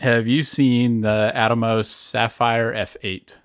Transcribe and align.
Have 0.00 0.26
you 0.26 0.42
seen 0.42 1.02
the 1.02 1.32
Atomos 1.34 1.86
Sapphire 1.86 2.72
F8? 2.72 3.36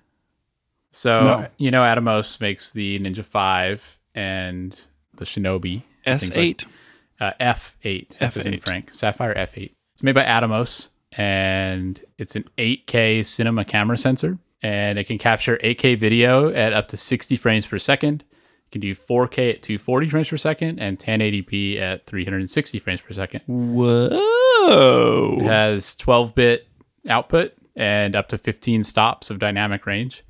So 0.92 1.22
No. 1.22 1.46
you 1.58 1.70
know 1.70 1.82
Atomos 1.82 2.40
makes 2.40 2.72
the 2.72 2.98
Ninja 2.98 3.24
Five 3.24 3.98
and 4.14 4.78
the 5.16 5.24
Shinobi. 5.24 5.82
and 6.06 6.20
things 6.20 6.34
like- 6.36 6.58
S8. 6.58 6.66
uh, 7.20 7.32
F8. 7.40 8.16
F 8.20 8.36
is 8.36 8.46
in 8.46 8.54
F8. 8.54 8.62
Frank. 8.62 8.94
Sapphire 8.94 9.34
F8. 9.34 9.72
It's 9.94 10.02
made 10.02 10.14
by 10.14 10.24
Atomos, 10.24 10.88
and 11.16 12.00
it's 12.18 12.36
an 12.36 12.44
8K 12.56 13.22
cinema 13.22 13.64
camera 13.64 13.98
sensor, 13.98 14.38
and 14.62 14.98
it 14.98 15.04
can 15.04 15.18
capture 15.18 15.58
8K 15.62 15.94
video 15.94 16.50
at 16.52 16.72
up 16.72 16.88
to 16.88 16.96
60 16.96 17.36
frames 17.36 17.66
per 17.66 17.78
second. 17.78 18.24
It 18.66 18.72
can 18.72 18.80
do 18.80 18.94
4K 18.94 19.54
at 19.54 19.62
240 19.62 20.08
frames 20.10 20.28
per 20.28 20.36
second 20.36 20.80
and 20.80 20.98
1080p 20.98 21.80
at 21.80 22.04
360 22.06 22.78
frames 22.80 23.00
per 23.00 23.14
second. 23.14 23.42
Whoa! 23.46 25.38
It 25.40 25.44
has 25.44 25.94
12-bit 25.96 26.66
output 27.08 27.52
and 27.76 28.16
up 28.16 28.28
to 28.28 28.38
15 28.38 28.82
stops 28.82 29.30
of 29.30 29.38
dynamic 29.38 29.86
range. 29.86 30.24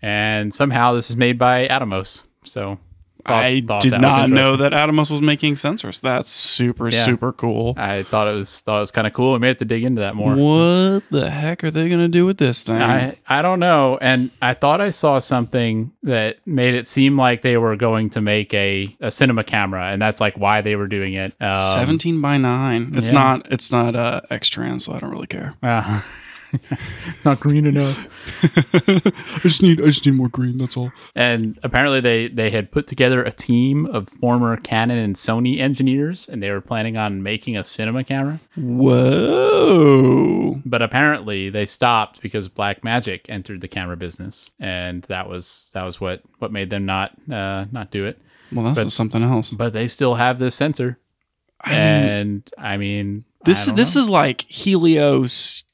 And 0.00 0.54
somehow 0.54 0.94
this 0.94 1.10
is 1.10 1.16
made 1.16 1.38
by 1.38 1.66
Atomos. 1.68 2.22
So 2.44 2.78
thought- 3.26 3.44
I 3.44 3.60
thought 3.66 3.82
did 3.82 4.00
not 4.00 4.30
know 4.30 4.56
that 4.56 4.72
Atomos 4.72 5.10
was 5.10 5.20
making 5.20 5.54
sensors. 5.54 6.00
That's 6.00 6.30
super, 6.30 6.88
Yeah. 6.88 7.04
super 7.04 7.32
cool. 7.32 7.74
I 7.76 8.02
thought 8.04 8.28
it 8.28 8.34
was 8.34 8.60
thought 8.60 8.78
it 8.78 8.80
was 8.80 8.90
kind 8.90 9.06
of 9.06 9.12
cool. 9.12 9.32
We 9.34 9.38
may 9.40 9.48
have 9.48 9.56
to 9.58 9.64
dig 9.64 9.84
into 9.84 10.00
that 10.00 10.14
more. 10.14 10.34
What 10.34 11.02
the 11.10 11.30
heck 11.30 11.62
are 11.64 11.70
they 11.70 11.88
going 11.88 12.00
to 12.00 12.08
do 12.08 12.24
with 12.26 12.38
this 12.38 12.62
thing? 12.62 12.80
I, 12.82 13.16
I 13.28 13.42
don't 13.42 13.60
know. 13.60 13.98
And 14.00 14.30
I 14.40 14.54
thought 14.54 14.80
I 14.80 14.90
saw 14.90 15.18
something 15.18 15.92
that 16.02 16.38
made 16.46 16.74
it 16.74 16.86
seem 16.86 17.16
like 17.18 17.42
they 17.42 17.56
were 17.56 17.76
going 17.76 18.10
to 18.10 18.20
make 18.20 18.52
a, 18.54 18.96
a 19.00 19.10
cinema 19.10 19.44
camera, 19.44 19.86
and 19.90 20.00
that's 20.00 20.20
like 20.20 20.36
why 20.38 20.60
they 20.60 20.76
were 20.76 20.86
doing 20.88 21.14
it. 21.14 21.34
Um, 21.40 21.54
17 21.54 22.20
by 22.20 22.36
9. 22.36 22.92
It's 22.96 23.08
yeah. 23.08 23.14
not 23.14 23.52
it's 23.52 23.70
not 23.72 23.94
uh 23.96 24.20
X-Trans, 24.30 24.84
so 24.84 24.92
I 24.92 24.98
don't 24.98 25.10
really 25.10 25.26
care. 25.26 25.54
uh, 25.62 26.00
it's 27.06 27.24
not 27.24 27.40
green 27.40 27.66
enough. 27.66 28.06
I 28.74 29.38
just 29.42 29.62
need 29.62 29.80
I 29.80 29.86
just 29.86 30.04
need 30.06 30.14
more 30.14 30.28
green, 30.28 30.58
that's 30.58 30.76
all. 30.76 30.92
And 31.14 31.58
apparently 31.62 32.00
they 32.00 32.28
they 32.28 32.50
had 32.50 32.70
put 32.70 32.86
together 32.86 33.22
a 33.22 33.30
team 33.32 33.86
of 33.86 34.08
former 34.08 34.56
Canon 34.56 34.98
and 34.98 35.14
Sony 35.16 35.58
engineers, 35.60 36.28
and 36.28 36.42
they 36.42 36.50
were 36.50 36.60
planning 36.60 36.96
on 36.96 37.22
making 37.22 37.56
a 37.56 37.64
cinema 37.64 38.04
camera. 38.04 38.40
Whoa. 38.56 40.60
But 40.64 40.82
apparently 40.82 41.50
they 41.50 41.66
stopped 41.66 42.20
because 42.20 42.48
Blackmagic 42.48 43.22
entered 43.28 43.60
the 43.60 43.68
camera 43.68 43.96
business, 43.96 44.50
and 44.58 45.02
that 45.04 45.28
was 45.28 45.66
that 45.72 45.84
was 45.84 46.00
what 46.00 46.22
what 46.38 46.52
made 46.52 46.70
them 46.70 46.86
not 46.86 47.12
uh, 47.30 47.66
not 47.72 47.90
do 47.90 48.04
it. 48.06 48.20
Well, 48.52 48.64
that's 48.66 48.84
But- 48.84 48.92
something 48.92 49.22
else. 49.22 49.50
But 49.50 49.72
they 49.72 49.88
still 49.88 50.14
have 50.14 50.38
this 50.38 50.54
sensor. 50.54 50.98
I 51.62 51.70
mean, 51.70 51.78
and 51.78 52.50
I 52.58 52.76
mean, 52.76 53.24
this 53.44 53.66
this 53.66 53.96
is 53.96 54.08
like 54.08 54.42
Helium 54.42 55.26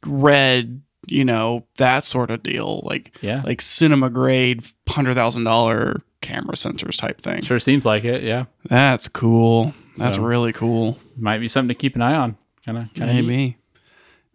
red, 0.07 0.81
you 1.07 1.25
know, 1.25 1.65
that 1.77 2.05
sort 2.05 2.31
of 2.31 2.43
deal. 2.43 2.81
Like 2.85 3.17
yeah, 3.21 3.43
like 3.45 3.61
cinema 3.61 4.09
grade 4.11 4.63
$100,000 4.89 6.03
camera 6.21 6.55
sensors 6.55 6.97
type 6.99 7.21
thing. 7.21 7.43
sure 7.43 7.59
seems 7.59 7.85
like 7.85 8.05
it. 8.05 8.23
Yeah, 8.23 8.45
That's 8.65 9.09
cool. 9.09 9.75
That's 9.97 10.17
So- 10.17 10.23
really 10.23 10.53
cool. 10.53 10.99
might 11.17 11.39
be 11.39 11.49
something 11.49 11.69
to 11.69 11.75
keep 11.75 11.95
an 11.97 12.03
eye 12.03 12.15
on. 12.15 12.37
Kind 12.65 12.79
of, 12.79 12.95
kind 12.95 13.11
of. 13.11 13.17
Maybe. 13.17 13.57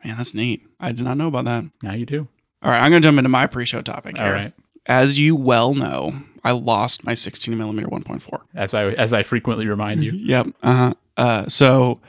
Man, 0.04 0.18
that's 0.18 0.34
neat. 0.34 0.62
I 0.80 0.92
did 0.92 1.04
not 1.06 1.18
know 1.18 1.28
about 1.28 1.46
that. 1.46 1.64
Now 1.82 1.94
you 1.94 2.06
do. 2.06 2.28
All 2.62 2.70
right, 2.70 2.82
I'm 2.82 2.92
going 2.92 3.02
to 3.02 3.08
jump 3.08 3.18
into 3.18 3.30
my 3.30 3.48
pre-show 3.48 3.82
topic 3.82 4.18
here. 4.18 4.26
All 4.26 4.32
right. 4.32 4.54
As 4.86 5.18
you 5.18 5.36
well 5.36 5.74
know, 5.74 6.22
I 6.44 6.52
lost 6.52 7.04
my 7.06 7.14
16 7.14 7.58
millimeter 7.58 7.88
1.4. 7.88 8.42
As 8.56 8.74
I 8.74 8.86
as 8.90 9.12
I 9.14 9.24
frequently 9.24 9.66
remind 9.68 10.04
you. 10.04 10.12
Yep. 10.16 10.48
Uh-huh. 10.62 10.94
Uh 11.18 11.48
So 11.50 12.00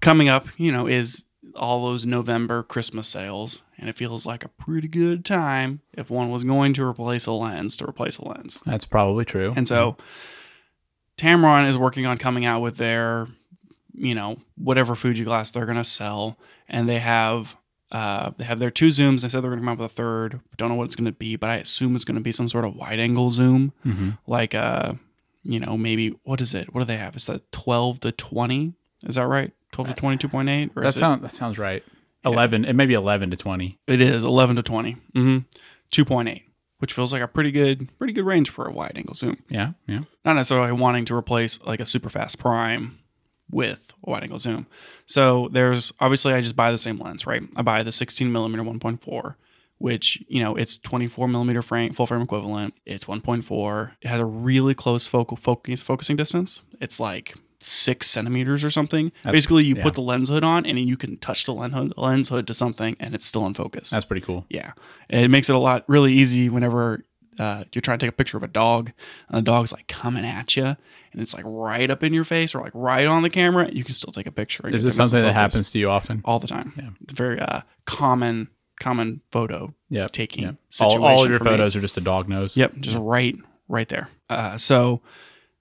coming 0.00 0.28
up, 0.28 0.46
you 0.58 0.72
know, 0.72 0.86
is 0.86 1.24
all 1.56 1.84
those 1.86 2.06
November 2.06 2.62
Christmas 2.62 3.08
sales, 3.08 3.62
and 3.78 3.88
it 3.88 3.96
feels 3.96 4.24
like 4.26 4.44
a 4.44 4.48
pretty 4.48 4.88
good 4.88 5.24
time 5.24 5.80
if 5.96 6.08
one 6.10 6.30
was 6.30 6.44
going 6.44 6.74
to 6.74 6.84
replace 6.84 7.26
a 7.26 7.32
lens 7.32 7.76
to 7.78 7.84
replace 7.88 8.18
a 8.18 8.24
lens. 8.28 8.60
That's 8.66 8.84
probably 8.84 9.24
true. 9.24 9.52
And 9.56 9.66
so 9.66 9.96
Tamron 11.18 11.68
is 11.68 11.76
working 11.76 12.06
on 12.06 12.18
coming 12.18 12.46
out 12.46 12.60
with 12.60 12.76
their, 12.76 13.28
you 13.92 14.14
know, 14.14 14.38
whatever 14.56 14.94
Fuji 14.94 15.24
glass 15.24 15.50
they're 15.50 15.66
going 15.66 15.76
to 15.76 15.84
sell, 15.84 16.38
and 16.68 16.88
they 16.88 16.98
have 16.98 17.56
uh, 17.92 18.30
they 18.36 18.44
have 18.44 18.60
their 18.60 18.70
two 18.70 18.86
zooms. 18.86 19.22
They 19.22 19.28
said 19.28 19.42
they're 19.42 19.50
going 19.50 19.58
to 19.60 19.66
come 19.66 19.68
out 19.70 19.78
with 19.78 19.90
a 19.90 19.94
third. 19.94 20.40
Don't 20.56 20.68
know 20.68 20.76
what 20.76 20.84
it's 20.84 20.94
going 20.96 21.06
to 21.06 21.12
be, 21.12 21.34
but 21.36 21.50
I 21.50 21.56
assume 21.56 21.96
it's 21.96 22.04
going 22.04 22.14
to 22.14 22.20
be 22.22 22.30
some 22.32 22.48
sort 22.48 22.64
of 22.64 22.76
wide 22.76 23.00
angle 23.00 23.32
zoom, 23.32 23.72
Mhm. 23.84 24.16
like 24.28 24.54
uh, 24.54 24.92
you 25.42 25.58
know, 25.60 25.76
maybe 25.76 26.10
what 26.24 26.40
is 26.40 26.54
it? 26.54 26.72
What 26.74 26.80
do 26.82 26.84
they 26.86 26.96
have? 26.96 27.16
Is 27.16 27.26
that 27.26 27.50
twelve 27.52 28.00
to 28.00 28.12
twenty? 28.12 28.74
Is 29.06 29.14
that 29.14 29.26
right? 29.26 29.52
Twelve 29.72 29.88
to 29.88 29.94
twenty 29.94 30.16
two 30.18 30.28
point 30.28 30.48
eight, 30.48 30.70
or 30.76 30.82
that 30.82 30.88
is 30.88 30.96
it- 30.96 31.00
sounds 31.00 31.22
that 31.22 31.32
sounds 31.32 31.58
right. 31.58 31.82
Eleven. 32.24 32.64
It 32.66 32.74
may 32.74 32.86
be 32.86 32.94
eleven 32.94 33.30
to 33.30 33.36
twenty. 33.36 33.78
it 33.86 34.00
is 34.02 34.24
11 34.24 34.56
to 34.56 34.62
20. 34.62 34.92
Mm-hmm. 35.14 35.38
2.8, 35.90 36.42
which 36.78 36.92
feels 36.92 37.12
like 37.12 37.22
a 37.22 37.26
pretty 37.26 37.50
good, 37.50 37.88
pretty 37.98 38.12
good 38.12 38.24
range 38.26 38.50
for 38.50 38.66
a 38.66 38.72
wide 38.72 38.92
angle 38.96 39.14
zoom. 39.14 39.42
Yeah, 39.48 39.72
yeah. 39.86 40.00
Not 40.24 40.34
necessarily 40.34 40.72
wanting 40.72 41.04
to 41.06 41.14
replace 41.16 41.60
like 41.62 41.80
a 41.80 41.86
super 41.86 42.10
fast 42.10 42.38
prime 42.38 42.98
with 43.50 43.90
a 44.06 44.10
wide 44.10 44.22
angle 44.22 44.38
zoom. 44.38 44.66
So 45.06 45.48
there's 45.50 45.92
obviously 45.98 46.32
I 46.34 46.40
just 46.42 46.54
buy 46.56 46.70
the 46.70 46.78
same 46.78 46.98
lens, 46.98 47.26
right? 47.26 47.42
I 47.56 47.62
buy 47.62 47.82
the 47.82 47.90
16 47.92 48.30
millimeter 48.30 48.62
1.4, 48.62 49.34
which 49.80 50.22
you 50.28 50.42
know 50.42 50.56
it's 50.56 50.78
24 50.78 51.26
millimeter 51.26 51.62
frame, 51.62 51.92
full 51.92 52.06
frame 52.06 52.20
equivalent. 52.22 52.74
It's 52.86 53.06
1.4. 53.06 53.92
It 54.02 54.08
has 54.08 54.20
a 54.20 54.24
really 54.26 54.74
close 54.74 55.06
focal 55.06 55.36
focus 55.36 55.82
focusing 55.82 56.16
distance. 56.16 56.60
It's 56.80 57.00
like 57.00 57.34
six 57.60 58.08
centimeters 58.08 58.62
or 58.62 58.70
something. 58.70 59.10
That's- 59.22 59.36
Basically, 59.38 59.64
you 59.64 59.76
yeah. 59.76 59.82
put 59.82 59.94
the 59.94 60.02
lens 60.02 60.28
hood 60.28 60.44
on 60.44 60.66
and 60.66 60.78
you 60.78 60.96
can 60.96 61.16
touch 61.18 61.44
the 61.44 61.54
lens 61.54 61.74
hood, 61.74 61.94
lens 61.96 62.28
hood 62.28 62.46
to 62.46 62.54
something 62.54 62.96
and 63.00 63.14
it's 63.14 63.26
still 63.26 63.46
in 63.46 63.54
focus. 63.54 63.90
That's 63.90 64.04
pretty 64.04 64.24
cool. 64.24 64.46
Yeah. 64.48 64.72
It 65.08 65.28
makes 65.28 65.48
it 65.48 65.54
a 65.54 65.58
lot 65.58 65.84
really 65.88 66.12
easy 66.12 66.48
whenever 66.48 67.04
uh, 67.38 67.64
you're 67.72 67.82
trying 67.82 67.98
to 67.98 68.06
take 68.06 68.12
a 68.12 68.16
picture 68.16 68.36
of 68.36 68.42
a 68.42 68.48
dog 68.48 68.92
and 69.28 69.38
the 69.38 69.42
dog's 69.42 69.72
like 69.72 69.88
coming 69.88 70.24
at 70.24 70.56
you 70.56 70.64
and 70.64 71.22
it's 71.22 71.34
like 71.34 71.44
right 71.46 71.90
up 71.90 72.02
in 72.02 72.12
your 72.12 72.24
face 72.24 72.54
or 72.54 72.62
like 72.62 72.72
right 72.74 73.06
on 73.06 73.22
the 73.22 73.30
camera. 73.30 73.70
You 73.72 73.84
can 73.84 73.94
still 73.94 74.12
take 74.12 74.26
a 74.26 74.32
picture. 74.32 74.68
Is 74.68 74.82
this 74.82 74.96
them 74.96 75.04
as 75.04 75.12
a 75.12 75.16
something 75.16 75.26
that 75.26 75.34
happens 75.34 75.70
to 75.70 75.78
you 75.78 75.90
often? 75.90 76.22
all 76.24 76.38
the 76.38 76.48
time? 76.48 76.72
Yeah. 76.76 76.90
It's 77.02 77.12
very 77.12 77.40
uh, 77.40 77.62
common, 77.86 78.48
common 78.80 79.20
photo 79.30 79.72
Yeah. 79.88 80.08
taking 80.08 80.42
yeah. 80.44 80.52
All, 80.80 81.04
all 81.04 81.22
of 81.24 81.30
your 81.30 81.38
for 81.38 81.44
me. 81.44 81.50
photos 81.50 81.76
are 81.76 81.80
just 81.80 81.96
a 81.96 82.00
dog 82.00 82.28
nose. 82.28 82.56
Yep, 82.56 82.78
just 82.80 82.96
right, 82.98 83.36
right 83.68 83.88
there. 83.88 84.08
Uh, 84.28 84.56
so 84.56 85.00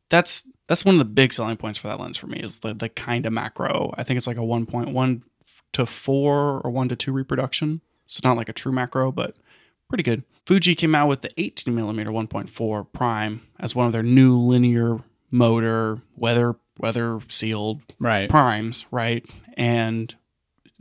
that's 0.09 0.47
that's 0.67 0.85
one 0.85 0.95
of 0.95 0.99
the 0.99 1.05
big 1.05 1.33
selling 1.33 1.57
points 1.57 1.77
for 1.77 1.87
that 1.87 1.99
lens 1.99 2.17
for 2.17 2.27
me 2.27 2.39
is 2.39 2.59
the 2.59 2.73
the 2.73 2.89
kind 2.89 3.25
of 3.25 3.33
macro. 3.33 3.93
I 3.97 4.03
think 4.03 4.17
it's 4.17 4.27
like 4.27 4.37
a 4.37 4.43
one 4.43 4.65
point 4.65 4.89
one 4.89 5.23
to 5.73 5.85
four 5.85 6.61
or 6.61 6.71
one 6.71 6.89
to 6.89 6.95
two 6.95 7.11
reproduction. 7.11 7.81
So 8.07 8.21
not 8.23 8.37
like 8.37 8.49
a 8.49 8.53
true 8.53 8.71
macro, 8.71 9.11
but 9.11 9.35
pretty 9.87 10.03
good. 10.03 10.23
Fuji 10.47 10.73
came 10.73 10.95
out 10.95 11.07
with 11.07 11.21
the 11.21 11.29
18 11.39 11.75
millimeter 11.75 12.09
1.4 12.09 12.87
prime 12.91 13.41
as 13.59 13.75
one 13.75 13.85
of 13.85 13.91
their 13.91 14.01
new 14.01 14.35
linear 14.39 14.97
motor 15.29 16.01
weather 16.15 16.55
weather 16.79 17.19
sealed 17.27 17.81
Right. 17.99 18.27
primes, 18.29 18.85
right? 18.89 19.23
And 19.57 20.15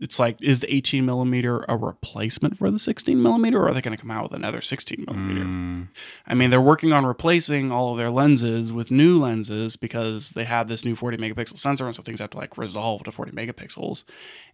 it's 0.01 0.19
like, 0.19 0.41
is 0.41 0.61
the 0.61 0.73
18 0.73 1.05
millimeter 1.05 1.65
a 1.69 1.77
replacement 1.77 2.57
for 2.57 2.71
the 2.71 2.79
16 2.79 3.21
millimeter, 3.21 3.59
or 3.59 3.69
are 3.69 3.75
they 3.75 3.81
going 3.81 3.97
to 3.97 4.01
come 4.01 4.11
out 4.11 4.25
with 4.25 4.33
another 4.33 4.61
16 4.61 5.05
millimeter? 5.07 5.45
Mm, 5.45 5.89
I 6.27 6.35
mean, 6.35 6.51
they're 6.51 6.61
working 6.61 6.93
on 6.93 7.05
replacing 7.05 7.73
all 7.73 7.93
of 7.93 7.99
their 7.99 8.11
lenses 8.11 8.73
with 8.73 8.91
new 8.91 9.19
lenses 9.19 9.77
because 9.77 10.31
they 10.31 10.45
have 10.45 10.69
this 10.69 10.85
new 10.85 10.95
40 10.95 11.17
megapixel 11.17 11.59
sensor, 11.59 11.87
and 11.87 11.97
so 11.97 12.03
things 12.03 12.21
have 12.21 12.31
to 12.31 12.37
like 12.37 12.57
resolve 12.57 13.03
to 13.05 13.13
40 13.13 13.33
megapixels. 13.33 14.05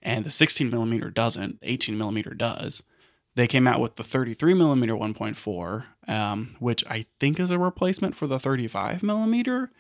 And 0.03 0.25
the 0.25 0.31
16 0.31 0.71
millimeter 0.71 1.11
doesn't, 1.11 1.59
18 1.63 1.99
millimeter 1.99 2.33
does. 2.35 2.83
They 3.35 3.47
came 3.47 3.67
out 3.67 3.81
with 3.81 3.97
the 3.97 4.05
33 4.05 4.55
millimeter 4.55 4.95
1.4, 4.95 5.85
um, 6.09 6.57
which 6.61 6.85
I 6.87 7.05
think 7.21 7.39
is 7.39 7.51
a 7.51 7.59
replacement 7.59 8.15
for 8.15 8.27
the 8.27 8.39
35 8.39 9.03
millimeter. 9.03 9.73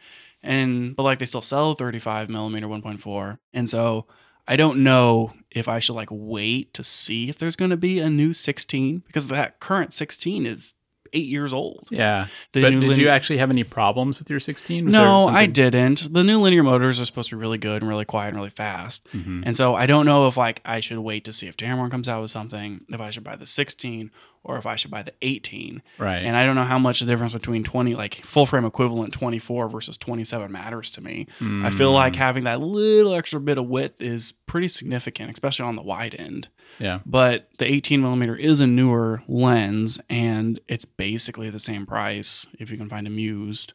And 0.42 0.94
but 0.94 1.04
like 1.04 1.20
they 1.20 1.26
still 1.26 1.40
sell 1.40 1.74
35 1.74 2.28
millimeter 2.28 2.66
1.4, 2.66 3.38
and 3.54 3.70
so 3.70 4.06
I 4.46 4.56
don't 4.56 4.82
know 4.82 5.32
if 5.50 5.68
I 5.68 5.78
should 5.78 5.94
like 5.94 6.08
wait 6.10 6.74
to 6.74 6.84
see 6.84 7.28
if 7.28 7.38
there's 7.38 7.56
going 7.56 7.70
to 7.70 7.76
be 7.76 8.00
a 8.00 8.10
new 8.10 8.32
16 8.32 9.02
because 9.06 9.28
that 9.28 9.60
current 9.60 9.92
16 9.92 10.46
is 10.46 10.74
eight 11.12 11.28
years 11.28 11.52
old. 11.52 11.86
yeah. 11.92 12.26
The 12.52 12.62
but 12.62 12.70
did 12.70 12.80
linear- 12.80 12.96
you 13.04 13.08
actually 13.08 13.38
have 13.38 13.50
any 13.50 13.62
problems 13.62 14.18
with 14.18 14.28
your 14.28 14.40
16? 14.40 14.86
Was 14.86 14.94
there 14.94 15.04
no, 15.04 15.28
I 15.28 15.46
didn't. 15.46 16.12
The 16.12 16.24
new 16.24 16.40
linear 16.40 16.64
motors 16.64 17.00
are 17.00 17.04
supposed 17.04 17.28
to 17.30 17.36
be 17.36 17.40
really 17.40 17.58
good 17.58 17.82
and 17.82 17.88
really 17.88 18.04
quiet 18.04 18.28
and 18.28 18.36
really 18.36 18.50
fast. 18.50 19.06
Mhm. 19.12 19.44
And 19.46 19.56
so 19.56 19.76
I 19.76 19.86
don't 19.86 20.06
know 20.06 20.26
if 20.26 20.36
like 20.36 20.60
I 20.64 20.80
should 20.80 20.98
wait 20.98 21.24
to 21.26 21.32
see 21.32 21.46
if 21.46 21.56
Tamron 21.56 21.90
comes 21.92 22.08
out 22.08 22.20
with 22.20 22.32
something, 22.32 22.80
if 22.88 23.00
I 23.00 23.10
should 23.10 23.22
buy 23.22 23.36
the 23.36 23.46
16 23.46 24.10
or 24.44 24.56
if 24.58 24.66
I 24.66 24.76
should 24.76 24.90
buy 24.90 25.02
the 25.02 25.14
18. 25.22 25.82
Right. 25.98 26.18
And 26.22 26.36
I 26.36 26.44
don't 26.44 26.54
know 26.54 26.64
how 26.64 26.78
much 26.78 27.00
the 27.00 27.06
difference 27.06 27.32
between 27.32 27.64
20 27.64 27.94
like 27.94 28.22
full 28.26 28.44
frame 28.46 28.64
equivalent 28.64 29.12
24 29.14 29.68
versus 29.70 29.96
27 29.96 30.52
matters 30.52 30.90
to 30.92 31.00
me. 31.00 31.26
I 31.40 31.70
feel 31.70 31.92
Mm, 31.92 31.94
like 31.94 32.14
having 32.16 32.44
that 32.44 32.60
little 32.60 33.14
extra 33.14 33.40
bit 33.40 33.56
of 33.58 33.66
width 33.66 34.00
is 34.02 34.32
pretty 34.46 34.68
significant, 34.68 35.32
especially 35.32 35.64
on 35.66 35.76
the 35.76 35.82
wide 35.82 36.14
end. 36.18 36.48
Yeah. 36.78 37.00
But 37.06 37.48
the 37.58 37.64
18 37.66 38.00
millimeter 38.02 38.36
is 38.36 38.60
a 38.60 38.66
newer 38.66 39.22
lens, 39.28 39.98
and 40.10 40.60
it's 40.68 40.84
basically 40.84 41.48
the 41.50 41.58
same 41.60 41.86
price 41.86 42.46
if 42.58 42.70
you 42.70 42.76
can 42.76 42.88
find 42.88 43.06
them 43.06 43.18
used. 43.18 43.72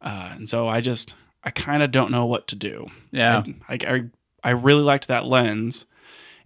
Uh, 0.00 0.30
and 0.34 0.50
so 0.50 0.66
I 0.66 0.80
just, 0.80 1.14
I 1.44 1.50
kind 1.50 1.82
of 1.82 1.90
don't 1.92 2.10
know 2.10 2.26
what 2.26 2.48
to 2.48 2.56
do. 2.56 2.86
Yeah. 3.12 3.42
I, 3.68 3.74
I, 3.86 4.02
I 4.42 4.50
really 4.50 4.82
liked 4.82 5.08
that 5.08 5.26
lens, 5.26 5.84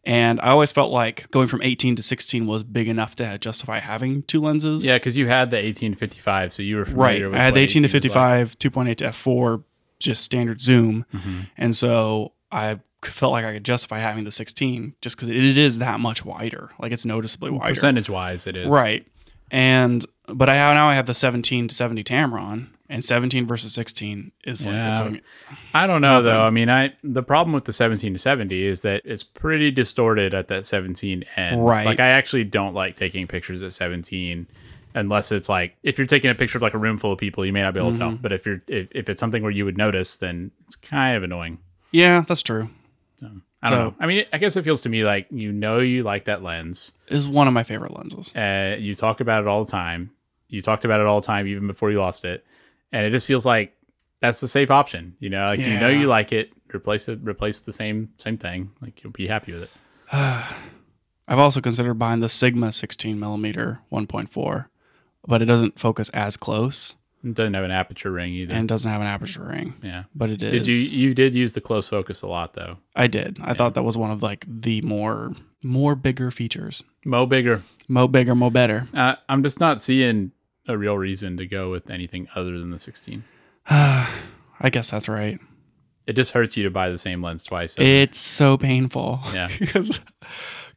And 0.06 0.40
I 0.42 0.48
always 0.48 0.70
felt 0.70 0.92
like 0.92 1.30
going 1.30 1.48
from 1.48 1.62
18 1.62 1.96
to 1.96 2.02
16 2.02 2.46
was 2.46 2.62
big 2.62 2.88
enough 2.88 3.16
to 3.16 3.38
justify 3.38 3.78
having 3.78 4.22
two 4.24 4.40
lenses. 4.40 4.84
Yeah, 4.84 4.94
because 4.94 5.16
you 5.16 5.28
had 5.28 5.50
the 5.50 5.56
18 5.56 5.92
to 5.92 5.98
55, 5.98 6.52
so 6.52 6.62
you 6.62 6.76
were 6.76 6.84
Right. 6.84 7.22
with 7.22 7.34
I 7.34 7.42
had 7.42 7.54
the 7.54 7.60
18 7.60 7.82
to 7.82 7.86
was 7.86 7.94
like. 7.94 8.02
55, 8.02 8.58
2.8 8.58 8.98
to 8.98 9.04
f4, 9.06 9.62
just 9.98 10.22
standard 10.22 10.60
zoom. 10.60 11.06
Mhm. 11.14 11.46
And 11.56 11.74
so 11.74 12.32
I 12.52 12.80
felt 13.02 13.32
like 13.32 13.44
I 13.46 13.54
could 13.54 13.64
justify 13.64 13.98
having 13.98 14.24
the 14.24 14.30
16 14.30 14.94
just 15.00 15.16
because 15.16 15.30
it 15.30 15.36
is 15.58 15.78
that 15.78 16.00
much 16.00 16.24
wider. 16.24 16.70
Like 16.78 16.92
it's 16.92 17.04
noticeably 17.06 17.50
wider. 17.50 17.72
Percentage 17.74 18.10
wise, 18.10 18.46
it 18.46 18.56
is 18.56 18.66
Right. 18.68 19.06
And 19.50 20.04
but 20.28 20.48
I 20.50 20.54
now 20.74 20.88
I 20.88 20.94
have 20.94 21.06
the 21.06 21.14
17 21.14 21.68
to 21.68 21.74
70 21.74 22.02
Tamron, 22.04 22.68
and 22.88 23.04
17 23.04 23.46
versus 23.46 23.72
16 23.74 24.32
is 24.44 24.66
like, 24.66 24.74
Yeah. 24.74 25.00
like 25.02 25.22
I 25.72 25.86
don't 25.86 26.00
know 26.02 26.22
though. 26.22 26.42
I 26.42 26.50
mean, 26.50 26.68
I 26.68 26.92
the 27.02 27.22
problem 27.22 27.52
with 27.54 27.64
the 27.64 27.72
17 27.72 28.12
to 28.12 28.18
70 28.18 28.66
is 28.66 28.82
that 28.82 29.02
it's 29.04 29.22
pretty 29.22 29.70
distorted 29.70 30.34
at 30.34 30.48
that 30.48 30.66
17 30.66 31.24
end. 31.36 31.64
Right. 31.64 31.86
Like 31.86 32.00
I 32.00 32.08
actually 32.08 32.44
don't 32.44 32.74
like 32.74 32.96
taking 32.96 33.26
pictures 33.26 33.62
at 33.62 33.72
17 33.72 34.46
unless 34.94 35.32
it's 35.32 35.48
like 35.48 35.76
if 35.82 35.98
you're 35.98 36.06
taking 36.06 36.30
a 36.30 36.34
picture 36.34 36.58
of 36.58 36.62
like 36.62 36.74
a 36.74 36.78
room 36.78 36.98
full 36.98 37.12
of 37.12 37.18
people, 37.18 37.44
you 37.44 37.52
may 37.52 37.62
not 37.62 37.74
be 37.74 37.80
able 37.80 37.92
to 37.92 37.98
tell. 37.98 38.10
Mm-hmm. 38.10 38.22
But 38.22 38.32
if 38.32 38.44
you're 38.46 38.62
if, 38.68 38.88
if 38.92 39.08
it's 39.08 39.18
something 39.20 39.42
where 39.42 39.50
you 39.52 39.64
would 39.64 39.78
notice, 39.78 40.16
then 40.16 40.50
it's 40.66 40.76
kind 40.76 41.16
of 41.16 41.22
annoying. 41.22 41.58
yeah, 41.90 42.22
that's 42.26 42.42
true. 42.42 42.68
I 43.62 43.70
don't 43.70 43.78
So- 43.78 43.84
know. 43.84 43.94
I 43.98 44.06
mean, 44.06 44.26
I 44.30 44.36
guess 44.38 44.56
it 44.56 44.62
feels 44.62 44.82
to 44.82 44.90
me 44.90 45.04
like 45.04 45.26
you 45.30 45.50
know 45.50 45.78
you 45.78 46.02
like 46.02 46.26
that 46.26 46.42
lens. 46.42 46.92
Is 47.08 47.26
one 47.26 47.48
of 47.48 47.54
my 47.54 47.62
favorite 47.64 47.96
lenses. 47.96 48.30
Uh, 48.36 48.76
you 48.78 48.94
talk 48.94 49.20
about 49.20 49.40
it 49.42 49.48
all 49.48 49.64
the 49.64 49.70
time. 49.70 50.10
You 50.48 50.60
talked 50.60 50.84
about 50.84 51.00
it 51.00 51.06
all 51.06 51.20
the 51.22 51.26
time, 51.26 51.46
even 51.46 51.66
before 51.66 51.90
you 51.90 51.98
lost 51.98 52.24
it, 52.26 52.44
and 52.92 53.06
it 53.06 53.10
just 53.10 53.26
feels 53.26 53.44
like 53.46 53.76
that's 54.20 54.40
the 54.40 54.48
safe 54.48 54.70
option. 54.70 55.16
You 55.20 55.30
know, 55.30 55.44
like 55.46 55.60
you 55.60 55.78
know 55.78 55.88
you 55.88 56.06
like 56.06 56.32
it. 56.32 56.52
Replace 56.74 57.08
it. 57.08 57.20
Replace 57.22 57.60
the 57.60 57.72
same 57.72 58.10
same 58.16 58.38
thing. 58.38 58.70
Like 58.80 59.02
you'll 59.02 59.12
be 59.12 59.26
happy 59.26 59.52
with 59.52 59.62
it. 59.64 59.70
I've 61.26 61.38
also 61.38 61.60
considered 61.60 61.94
buying 61.94 62.20
the 62.20 62.28
Sigma 62.28 62.72
16 62.72 63.18
millimeter 63.18 63.80
1.4, 63.90 64.66
but 65.26 65.40
it 65.40 65.46
doesn't 65.46 65.78
focus 65.78 66.10
as 66.10 66.36
close 66.36 66.94
It 67.24 67.32
doesn't 67.34 67.54
have 67.54 67.64
an 67.64 67.70
aperture 67.70 68.10
ring 68.12 68.34
either. 68.34 68.52
and 68.52 68.68
doesn't 68.68 68.90
have 68.90 69.00
an 69.00 69.06
aperture 69.06 69.44
ring. 69.44 69.74
yeah. 69.82 70.04
But 70.14 70.30
it 70.30 70.42
is. 70.42 70.52
Did 70.52 70.66
you 70.66 70.74
you 70.98 71.14
did 71.14 71.34
use 71.34 71.52
the 71.52 71.60
close 71.62 71.88
focus 71.88 72.20
a 72.22 72.26
lot 72.26 72.54
though? 72.54 72.76
I 72.94 73.06
did. 73.06 73.38
I 73.42 73.54
thought 73.54 73.74
that 73.74 73.82
was 73.84 73.96
one 73.96 74.10
of 74.10 74.22
like 74.22 74.44
the 74.46 74.82
more 74.82 75.32
more 75.62 75.94
bigger 75.94 76.30
features. 76.30 76.82
Mo 77.06 77.24
bigger. 77.24 77.62
Mo 77.88 78.06
bigger, 78.08 78.34
mo 78.34 78.50
better. 78.50 78.88
Uh, 78.92 79.14
I'm 79.28 79.42
just 79.42 79.60
not 79.60 79.80
seeing 79.80 80.32
a 80.68 80.76
real 80.78 80.96
reason 80.96 81.36
to 81.38 81.46
go 81.46 81.70
with 81.70 81.90
anything 81.90 82.28
other 82.34 82.58
than 82.58 82.70
the 82.70 82.78
16. 82.78 83.24
I 83.68 84.70
guess 84.70 84.90
that's 84.90 85.08
right. 85.08 85.38
It 86.06 86.14
just 86.14 86.32
hurts 86.32 86.56
you 86.56 86.64
to 86.64 86.70
buy 86.70 86.90
the 86.90 86.98
same 86.98 87.22
lens 87.22 87.44
twice. 87.44 87.74
doesn't 87.76 87.90
it? 87.90 88.02
It's 88.10 88.18
so 88.18 88.56
painful. 88.58 89.20
Yeah. 89.32 89.48
because 89.58 90.00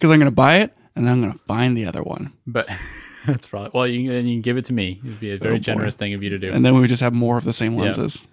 I'm 0.02 0.20
gonna 0.20 0.32
buy 0.32 0.58
it 0.58 0.74
and 0.96 1.06
then 1.06 1.14
I'm 1.14 1.22
gonna 1.22 1.40
find 1.48 1.76
the 1.78 1.86
other 1.86 2.02
one, 2.04 2.34
But 2.46 2.70
that's 3.28 3.46
probably 3.48 3.72
well. 3.74 3.88
You 3.88 4.12
you 4.14 4.22
can 4.36 4.42
give 4.42 4.58
it 4.58 4.66
to 4.66 4.74
me. 4.74 5.00
It'd 5.04 5.20
be 5.20 5.32
a 5.32 5.38
very 5.38 5.56
Oh, 5.56 5.60
generous 5.60 5.96
thing 5.96 6.14
of 6.14 6.24
you 6.24 6.30
to 6.30 6.38
do. 6.40 6.52
and 6.54 6.66
then 6.66 6.74
we 6.76 6.80
would 6.82 6.90
just 6.90 7.02
have 7.02 7.14
more 7.14 7.38
of 7.38 7.44
the 7.44 7.54
same 7.54 7.74
Yeah. 7.76 7.82
lenses. 7.84 8.26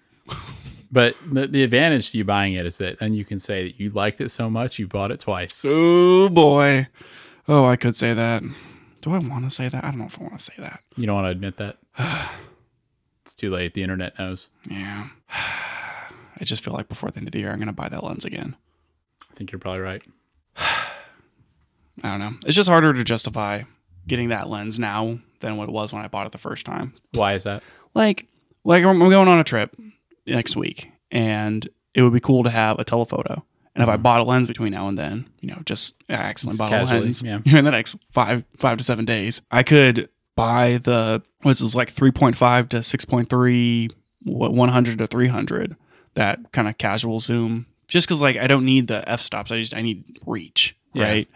But 0.92 1.16
the, 1.32 1.48
the 1.48 1.64
advantage 1.64 2.12
to 2.12 2.18
you 2.18 2.24
buying 2.24 2.52
it 2.52 2.64
is 2.66 2.78
that 2.78 3.00
then 3.00 3.14
you 3.14 3.24
can 3.24 3.40
say 3.40 3.64
that 3.64 3.80
you 3.80 3.90
liked 3.90 4.20
it 4.20 4.30
so 4.30 4.48
much 4.48 4.78
you 4.78 4.86
bought 4.86 5.10
it 5.10 5.18
twice. 5.18 5.64
Oh 5.66 6.28
boy. 6.28 6.86
Oh, 7.48 7.64
I 7.64 7.74
could 7.76 7.96
say 7.96 8.14
that. 8.14 8.42
Do 9.04 9.12
I 9.12 9.18
want 9.18 9.44
to 9.44 9.50
say 9.50 9.68
that? 9.68 9.84
I 9.84 9.90
don't 9.90 9.98
know 9.98 10.06
if 10.06 10.18
I 10.18 10.22
want 10.22 10.38
to 10.38 10.42
say 10.42 10.54
that. 10.58 10.80
You 10.96 11.04
don't 11.04 11.14
want 11.14 11.26
to 11.26 11.30
admit 11.30 11.58
that. 11.58 11.76
it's 13.20 13.34
too 13.34 13.50
late. 13.50 13.74
The 13.74 13.82
internet 13.82 14.18
knows. 14.18 14.48
Yeah. 14.66 15.08
I 15.30 16.44
just 16.44 16.64
feel 16.64 16.72
like 16.72 16.88
before 16.88 17.10
the 17.10 17.18
end 17.18 17.28
of 17.28 17.32
the 17.32 17.40
year, 17.40 17.52
I'm 17.52 17.58
gonna 17.58 17.74
buy 17.74 17.90
that 17.90 18.02
lens 18.02 18.24
again. 18.24 18.56
I 19.30 19.34
think 19.34 19.52
you're 19.52 19.58
probably 19.58 19.80
right. 19.80 20.02
I 20.56 20.88
don't 22.02 22.18
know. 22.18 22.32
It's 22.46 22.56
just 22.56 22.70
harder 22.70 22.94
to 22.94 23.04
justify 23.04 23.64
getting 24.06 24.30
that 24.30 24.48
lens 24.48 24.78
now 24.78 25.18
than 25.40 25.58
what 25.58 25.68
it 25.68 25.72
was 25.72 25.92
when 25.92 26.02
I 26.02 26.08
bought 26.08 26.24
it 26.24 26.32
the 26.32 26.38
first 26.38 26.64
time. 26.64 26.94
Why 27.12 27.34
is 27.34 27.44
that? 27.44 27.62
like 27.94 28.26
like 28.64 28.84
I'm 28.84 28.98
going 28.98 29.28
on 29.28 29.38
a 29.38 29.44
trip 29.44 29.76
next 30.26 30.56
week 30.56 30.90
and 31.10 31.68
it 31.94 32.00
would 32.00 32.14
be 32.14 32.20
cool 32.20 32.42
to 32.44 32.50
have 32.50 32.78
a 32.78 32.84
telephoto. 32.84 33.44
And 33.74 33.82
if 33.82 33.88
I 33.88 33.96
bought 33.96 34.20
a 34.20 34.24
lens 34.24 34.46
between 34.46 34.72
now 34.72 34.86
and 34.88 34.96
then, 34.98 35.26
you 35.40 35.48
know, 35.48 35.60
just 35.64 35.96
accidentally 36.08 36.58
Just 36.58 36.70
bought 36.70 36.72
a 36.72 36.84
casually, 36.86 37.00
lens 37.02 37.22
yeah. 37.22 37.40
in 37.58 37.64
the 37.64 37.70
next 37.72 37.96
five 38.12 38.44
five 38.56 38.78
to 38.78 38.84
seven 38.84 39.04
days, 39.04 39.40
I 39.50 39.62
could 39.64 40.08
buy 40.36 40.78
the 40.82 41.22
what's 41.42 41.60
this 41.60 41.74
like 41.74 41.90
three 41.90 42.12
point 42.12 42.36
five 42.36 42.68
to 42.70 42.82
six 42.82 43.04
point 43.04 43.28
three, 43.28 43.90
what 44.22 44.52
one 44.52 44.68
hundred 44.68 44.98
to 44.98 45.06
three 45.08 45.28
hundred, 45.28 45.76
that 46.14 46.52
kind 46.52 46.68
of 46.68 46.78
casual 46.78 47.18
zoom. 47.20 47.66
Just 47.88 48.06
because 48.08 48.22
like 48.22 48.36
I 48.36 48.46
don't 48.46 48.64
need 48.64 48.86
the 48.86 49.06
f 49.08 49.20
stops, 49.20 49.50
I 49.50 49.58
just 49.60 49.74
I 49.74 49.82
need 49.82 50.20
reach, 50.24 50.76
Yeah. 50.94 51.04
right? 51.04 51.28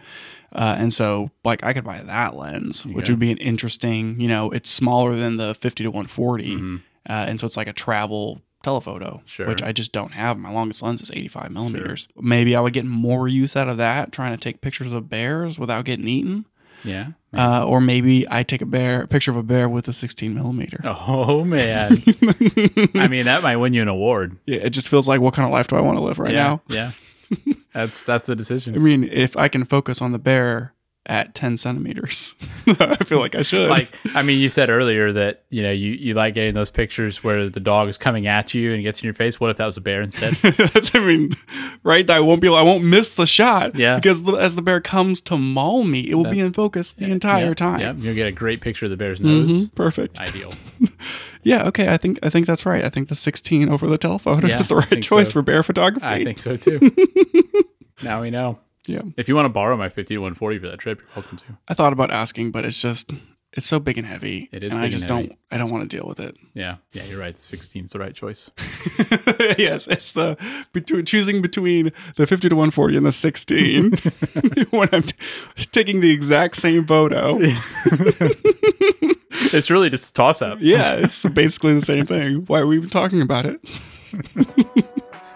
Uh, 0.51 0.75
and 0.79 0.91
so 0.93 1.29
like 1.43 1.63
I 1.63 1.73
could 1.73 1.83
buy 1.83 1.99
that 2.01 2.35
lens, 2.35 2.85
which 2.85 3.07
go. 3.07 3.13
would 3.13 3.19
be 3.19 3.31
an 3.31 3.37
interesting, 3.37 4.19
you 4.19 4.27
know, 4.29 4.49
it's 4.49 4.69
smaller 4.69 5.15
than 5.15 5.37
the 5.37 5.53
fifty 5.55 5.83
to 5.83 5.91
one 5.91 6.07
forty 6.07 6.55
Mhm. 6.55 6.77
uh, 7.09 7.25
and 7.27 7.39
so 7.39 7.45
it's 7.45 7.57
like 7.57 7.67
a 7.67 7.73
travel 7.73 8.41
telephoto, 8.63 9.21
Sure. 9.25 9.47
which 9.47 9.61
I 9.61 9.71
just 9.71 9.91
don't 9.91 10.13
have. 10.13 10.37
My 10.37 10.51
longest 10.51 10.81
lens 10.81 11.01
is 11.01 11.11
85 11.11 11.51
millimeters. 11.51 12.07
Maybe 12.19 12.55
I 12.55 12.59
would 12.59 12.73
get 12.73 12.85
more 12.85 13.27
use 13.27 13.55
out 13.55 13.69
of 13.69 13.77
that 13.77 14.11
trying 14.11 14.31
to 14.31 14.37
take 14.37 14.61
pictures 14.61 14.91
of 14.91 15.09
bears 15.09 15.57
without 15.57 15.85
getting 15.85 16.07
eaten. 16.07 16.45
Yeah. 16.83 17.09
Uh, 17.33 17.65
or 17.65 17.81
maybe 17.81 18.25
I 18.29 18.43
take 18.43 18.61
a 18.61 18.65
bear, 18.65 19.03
a 19.03 19.07
picture 19.07 19.31
of 19.31 19.37
a 19.37 19.43
bear 19.43 19.69
with 19.69 19.87
a 19.87 19.93
16 19.93 20.33
millimeter. 20.33 20.81
Oh 20.83 21.43
man. 21.43 22.03
I 22.95 23.07
mean, 23.07 23.25
that 23.25 23.41
might 23.43 23.57
win 23.57 23.73
you 23.73 23.81
an 23.81 23.87
award. 23.87 24.37
Yeah, 24.45 24.59
it 24.59 24.71
just 24.71 24.89
feels 24.89 25.07
like 25.07 25.21
what 25.21 25.33
kind 25.33 25.45
of 25.45 25.51
life 25.51 25.67
do 25.67 25.75
I 25.75 25.81
want 25.81 25.97
to 25.97 26.03
live 26.03 26.19
right 26.19 26.33
yeah. 26.33 26.43
now? 26.43 26.61
Yeah. 26.67 26.91
That's 27.73 28.01
that's 28.01 28.25
the 28.25 28.35
decision. 28.35 28.73
I 28.73 28.79
mean, 28.79 29.03
if 29.03 29.37
I 29.37 29.47
can 29.47 29.63
focus 29.63 30.01
on 30.01 30.11
the 30.11 30.17
bear 30.17 30.73
at 31.09 31.33
10 31.35 31.57
centimeters, 31.57 32.35
I 32.67 32.95
feel 33.03 33.19
like 33.19 33.35
I 33.35 33.41
should. 33.41 33.69
Like, 33.69 33.93
I 34.13 34.21
mean, 34.21 34.39
you 34.39 34.47
said 34.49 34.69
earlier 34.69 35.11
that 35.11 35.43
you 35.49 35.63
know 35.63 35.71
you, 35.71 35.91
you 35.91 36.13
like 36.13 36.35
getting 36.35 36.53
those 36.53 36.69
pictures 36.69 37.23
where 37.23 37.49
the 37.49 37.59
dog 37.59 37.89
is 37.89 37.97
coming 37.97 38.27
at 38.27 38.53
you 38.53 38.73
and 38.73 38.83
gets 38.83 39.01
in 39.01 39.07
your 39.07 39.13
face. 39.13 39.39
What 39.39 39.49
if 39.51 39.57
that 39.57 39.65
was 39.65 39.75
a 39.77 39.81
bear 39.81 40.01
instead? 40.01 40.33
That's, 40.73 40.93
I 40.95 40.99
mean, 40.99 41.35
right? 41.83 42.09
I 42.09 42.19
won't 42.19 42.41
be. 42.41 42.47
I 42.47 42.61
won't 42.61 42.83
miss 42.85 43.09
the 43.09 43.25
shot. 43.25 43.75
Yeah. 43.75 43.95
Because 43.95 44.21
the, 44.23 44.33
as 44.33 44.55
the 44.55 44.61
bear 44.61 44.79
comes 44.79 45.19
to 45.21 45.37
maul 45.37 45.83
me, 45.83 46.09
it 46.09 46.15
will 46.15 46.29
be 46.29 46.39
in 46.39 46.53
focus 46.53 46.91
the 46.91 47.11
entire 47.11 47.49
yeah, 47.49 47.53
time. 47.55 47.79
Yeah, 47.79 47.93
you'll 47.93 48.15
get 48.15 48.27
a 48.27 48.31
great 48.31 48.61
picture 48.61 48.85
of 48.85 48.91
the 48.91 48.97
bear's 48.97 49.19
nose. 49.19 49.67
Mhm, 49.67 49.75
Perfect. 49.75 50.19
Ideal. 50.19 50.53
Yeah. 51.41 51.67
Okay. 51.69 51.87
I 51.87 51.95
think 51.95 52.19
I 52.21 52.29
think 52.29 52.45
that's 52.47 52.65
right. 52.65 52.83
I 52.83 52.89
think 52.89 53.07
the 53.07 53.15
16 53.15 53.69
over 53.69 53.87
the 53.87 53.97
telephoto 53.97 54.45
Yeah, 54.45 54.59
is 54.59 54.67
the 54.67 54.75
right 54.75 55.01
choice 55.01 55.27
so. 55.29 55.33
for 55.33 55.41
bear 55.41 55.63
photography. 55.63 56.05
I 56.05 56.23
think 56.25 56.39
so 56.39 56.57
too. 56.57 56.91
now 58.03 58.21
we 58.21 58.29
know. 58.29 58.59
Yeah. 58.89 59.01
If 59.17 59.27
you 59.27 59.35
want 59.35 59.45
to 59.45 59.49
borrow 59.49 59.77
my 59.77 59.89
50 59.89 60.15
to 60.15 60.19
140 60.19 60.59
for 60.59 60.67
that 60.67 60.79
trip, 60.79 60.99
you're 60.99 61.07
welcome 61.15 61.37
to. 61.37 61.43
I 61.67 61.73
thought 61.73 61.93
about 61.93 62.11
asking, 62.11 62.51
but 62.51 62.65
it's 62.65 62.81
just 62.81 63.11
it's 63.53 63.65
so 63.65 63.79
big 63.79 63.97
and 63.97 64.05
heavy. 64.05 64.47
It 64.51 64.63
is 64.63 64.71
and 64.73 64.79
big 64.79 64.81
I 64.81 64.83
and 64.85 64.91
just 64.91 65.09
heavy. 65.09 65.27
don't. 65.27 65.39
I 65.51 65.57
don't 65.57 65.71
want 65.71 65.89
to 65.89 65.97
deal 65.97 66.07
with 66.07 66.19
it. 66.19 66.35
Yeah, 66.53 66.77
yeah, 66.93 67.03
you're 67.05 67.19
right. 67.19 67.35
The 67.35 67.41
16 67.41 67.83
is 67.85 67.91
the 67.91 67.99
right 67.99 68.13
choice. 68.13 68.51
yes, 69.57 69.87
it's 69.87 70.11
the 70.11 70.37
between 70.73 71.05
choosing 71.05 71.41
between 71.41 71.91
the 72.15 72.27
50 72.27 72.49
to 72.49 72.55
140 72.55 72.97
and 72.97 73.05
the 73.05 73.11
16 73.11 73.91
when 74.71 74.89
I'm 74.91 75.03
t- 75.03 75.15
taking 75.71 75.99
the 75.99 76.11
exact 76.11 76.57
same 76.57 76.85
photo. 76.85 77.37
it's 79.51 79.69
really 79.69 79.89
just 79.89 80.09
a 80.11 80.13
toss 80.13 80.41
up. 80.41 80.59
Yeah, 80.61 80.95
it's 80.97 81.23
basically 81.29 81.73
the 81.73 81.81
same 81.81 82.05
thing. 82.05 82.45
Why 82.47 82.59
are 82.59 82.67
we 82.67 82.77
even 82.77 82.89
talking 82.89 83.21
about 83.21 83.45
it? 83.45 83.59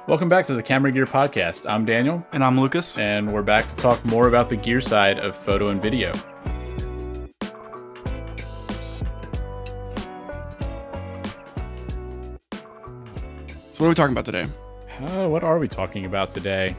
Welcome 0.08 0.28
back 0.28 0.46
to 0.48 0.54
the 0.56 0.64
Camera 0.64 0.92
Gear 0.92 1.06
Podcast. 1.06 1.70
I'm 1.70 1.86
Daniel, 1.86 2.26
And 2.34 2.44
I'm 2.44 2.60
Lucas. 2.60 2.98
and 2.98 3.32
we're 3.34 3.42
back 3.44 3.68
to 3.68 3.76
talk 3.78 4.04
more 4.06 4.28
about 4.28 4.50
the 4.50 4.56
gear 4.58 4.82
side 4.82 5.18
of 5.20 5.36
photo 5.36 5.70
and 5.70 5.82
video. 5.82 6.12
So 13.72 13.84
what 13.84 13.88
are 13.88 13.90
we 13.90 13.96
talking 13.96 14.12
about 14.14 14.26
today? 14.26 14.46
Uh, 15.02 15.28
what 15.28 15.44
are 15.44 15.58
we 15.58 15.68
talking 15.68 16.06
about 16.06 16.30
today? 16.30 16.76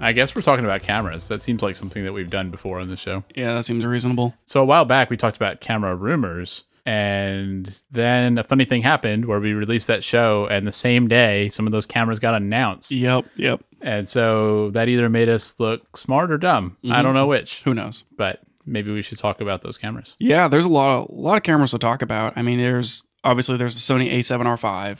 I 0.00 0.12
guess 0.12 0.34
we're 0.36 0.42
talking 0.42 0.64
about 0.64 0.82
cameras. 0.82 1.26
That 1.28 1.40
seems 1.42 1.62
like 1.62 1.74
something 1.74 2.04
that 2.04 2.12
we've 2.12 2.30
done 2.30 2.50
before 2.50 2.78
on 2.80 2.88
the 2.88 2.96
show. 2.96 3.24
Yeah, 3.34 3.54
that 3.54 3.64
seems 3.64 3.84
reasonable. 3.84 4.34
So 4.44 4.60
a 4.62 4.64
while 4.64 4.84
back, 4.84 5.10
we 5.10 5.16
talked 5.16 5.36
about 5.36 5.60
camera 5.60 5.96
rumors, 5.96 6.64
and 6.86 7.74
then 7.90 8.38
a 8.38 8.44
funny 8.44 8.64
thing 8.64 8.82
happened 8.82 9.26
where 9.26 9.40
we 9.40 9.52
released 9.52 9.88
that 9.88 10.04
show, 10.04 10.46
and 10.46 10.66
the 10.66 10.72
same 10.72 11.08
day, 11.08 11.48
some 11.48 11.66
of 11.66 11.72
those 11.72 11.84
cameras 11.84 12.20
got 12.20 12.34
announced, 12.34 12.92
Yep, 12.92 13.26
yep. 13.34 13.62
and 13.80 14.08
so 14.08 14.70
that 14.70 14.88
either 14.88 15.08
made 15.08 15.28
us 15.28 15.58
look 15.58 15.96
smart 15.96 16.30
or 16.30 16.38
dumb. 16.38 16.76
I 16.84 17.02
don't 17.02 17.06
mm-hmm. 17.06 17.14
know 17.14 17.26
which, 17.26 17.62
Who 17.64 17.74
knows? 17.74 18.04
but 18.16 18.40
maybe 18.64 18.92
we 18.92 19.02
should 19.02 19.18
talk 19.18 19.40
about 19.40 19.62
those 19.62 19.78
cameras. 19.78 20.14
Yeah, 20.18 20.48
there's 20.48 20.64
a 20.64 20.68
lot 20.68 21.02
of 21.02 21.10
a 21.10 21.20
lot 21.20 21.36
of 21.36 21.42
cameras 21.42 21.72
to 21.72 21.78
talk 21.78 22.02
about. 22.02 22.36
I 22.36 22.42
mean, 22.42 22.58
there's 22.58 23.04
obviously 23.24 23.56
there's 23.56 23.74
the 23.74 23.94
Sony 23.94 24.12
A7R5, 24.12 24.98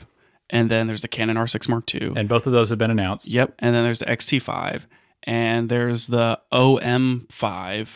and 0.51 0.71
then 0.71 0.87
there's 0.87 1.03
the 1.03 1.09
Canon 1.09 1.37
R6 1.37 1.69
Mark 1.69 1.93
II. 1.95 2.13
And 2.17 2.29
both 2.29 2.47
of 2.47 2.53
those 2.53 2.71
have 2.71 2.79
been 2.79 2.91
announced. 2.91 3.29
Yep, 3.29 3.55
and 3.59 3.75
then 3.75 3.85
there's 3.85 4.01
the 4.01 4.07
XT5, 4.07 4.83
and 5.25 5.69
there's 5.69 6.09
the 6.09 6.41
OM5, 6.53 7.89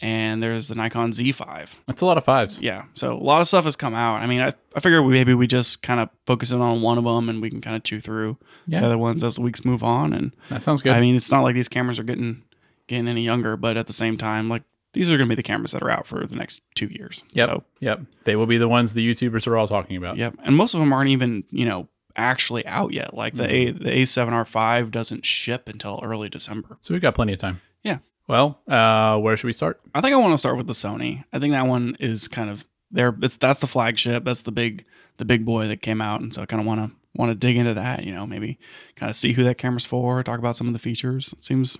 and 0.00 0.42
there's 0.42 0.68
the 0.68 0.74
Nikon 0.74 1.12
Z5. 1.12 1.68
That's 1.86 2.02
a 2.02 2.06
lot 2.06 2.18
of 2.18 2.24
fives. 2.24 2.60
Yeah, 2.60 2.84
so 2.94 3.12
a 3.12 3.22
lot 3.22 3.40
of 3.40 3.48
stuff 3.48 3.64
has 3.64 3.76
come 3.76 3.94
out. 3.94 4.16
I 4.22 4.26
mean, 4.26 4.40
I, 4.40 4.52
I 4.74 4.80
figure 4.80 5.02
we, 5.02 5.12
maybe 5.14 5.34
we 5.34 5.46
just 5.46 5.82
kind 5.82 6.00
of 6.00 6.08
focus 6.26 6.50
in 6.50 6.60
on 6.60 6.82
one 6.82 6.98
of 6.98 7.04
them, 7.04 7.28
and 7.28 7.40
we 7.42 7.50
can 7.50 7.60
kind 7.60 7.76
of 7.76 7.82
chew 7.82 8.00
through 8.00 8.36
Yeah. 8.66 8.80
the 8.80 8.86
other 8.86 8.98
ones 8.98 9.22
as 9.24 9.36
the 9.36 9.42
weeks 9.42 9.64
move 9.64 9.82
on. 9.82 10.12
And 10.12 10.34
That 10.48 10.62
sounds 10.62 10.82
good. 10.82 10.92
I 10.92 11.00
mean, 11.00 11.16
it's 11.16 11.30
not 11.30 11.42
like 11.42 11.54
these 11.54 11.68
cameras 11.68 11.98
are 11.98 12.04
getting 12.04 12.42
getting 12.86 13.06
any 13.08 13.22
younger, 13.22 13.56
but 13.56 13.76
at 13.76 13.86
the 13.86 13.92
same 13.92 14.18
time, 14.18 14.48
like 14.48 14.62
these 14.94 15.08
are 15.12 15.16
going 15.16 15.28
to 15.28 15.32
be 15.36 15.36
the 15.40 15.44
cameras 15.44 15.70
that 15.72 15.82
are 15.82 15.90
out 15.90 16.06
for 16.06 16.26
the 16.26 16.34
next 16.34 16.60
two 16.74 16.86
years. 16.86 17.22
Yep. 17.34 17.48
So, 17.48 17.64
Yep. 17.78 18.00
They 18.24 18.34
will 18.34 18.46
be 18.46 18.58
the 18.58 18.68
ones 18.68 18.94
the 18.94 19.08
YouTubers 19.08 19.46
are 19.46 19.56
all 19.56 19.68
talking 19.68 19.96
about. 19.96 20.16
yep. 20.16 20.34
And 20.42 20.56
most 20.56 20.74
of 20.74 20.80
them 20.80 20.92
aren't 20.92 21.10
even, 21.10 21.44
you 21.50 21.64
know, 21.64 21.88
actually 22.16 22.66
out 22.66 22.92
yet. 22.92 23.14
Like 23.14 23.36
the 23.36 23.44
mm-hmm. 23.44 23.84
A 23.84 23.84
the 23.84 24.02
A7R5 24.02 24.90
doesn't 24.90 25.24
ship 25.24 25.68
until 25.68 26.00
early 26.02 26.28
December. 26.28 26.78
So 26.80 26.92
we've 26.94 27.00
got 27.02 27.14
plenty 27.14 27.32
of 27.32 27.38
time. 27.38 27.60
Yeah. 27.84 27.98
Well, 28.30 28.60
uh, 28.68 29.18
where 29.18 29.36
should 29.36 29.48
we 29.48 29.52
start? 29.52 29.80
I 29.92 30.00
think 30.00 30.14
I 30.14 30.16
want 30.16 30.32
to 30.34 30.38
start 30.38 30.56
with 30.56 30.68
the 30.68 30.72
Sony. 30.72 31.24
I 31.32 31.40
think 31.40 31.52
that 31.52 31.66
one 31.66 31.96
is 31.98 32.28
kind 32.28 32.48
of 32.48 32.64
there. 32.92 33.12
It's 33.22 33.36
that's 33.36 33.58
the 33.58 33.66
flagship. 33.66 34.24
That's 34.24 34.42
the 34.42 34.52
big 34.52 34.84
the 35.16 35.24
big 35.24 35.44
boy 35.44 35.66
that 35.66 35.82
came 35.82 36.00
out, 36.00 36.20
and 36.20 36.32
so 36.32 36.40
I 36.40 36.46
kind 36.46 36.60
of 36.60 36.66
want 36.66 36.80
to 36.80 36.96
want 37.16 37.32
to 37.32 37.34
dig 37.34 37.56
into 37.56 37.74
that. 37.74 38.04
You 38.04 38.14
know, 38.14 38.28
maybe 38.28 38.56
kind 38.94 39.10
of 39.10 39.16
see 39.16 39.32
who 39.32 39.42
that 39.42 39.58
camera's 39.58 39.84
for. 39.84 40.22
Talk 40.22 40.38
about 40.38 40.54
some 40.54 40.68
of 40.68 40.72
the 40.72 40.78
features. 40.78 41.32
It 41.32 41.42
seems 41.42 41.76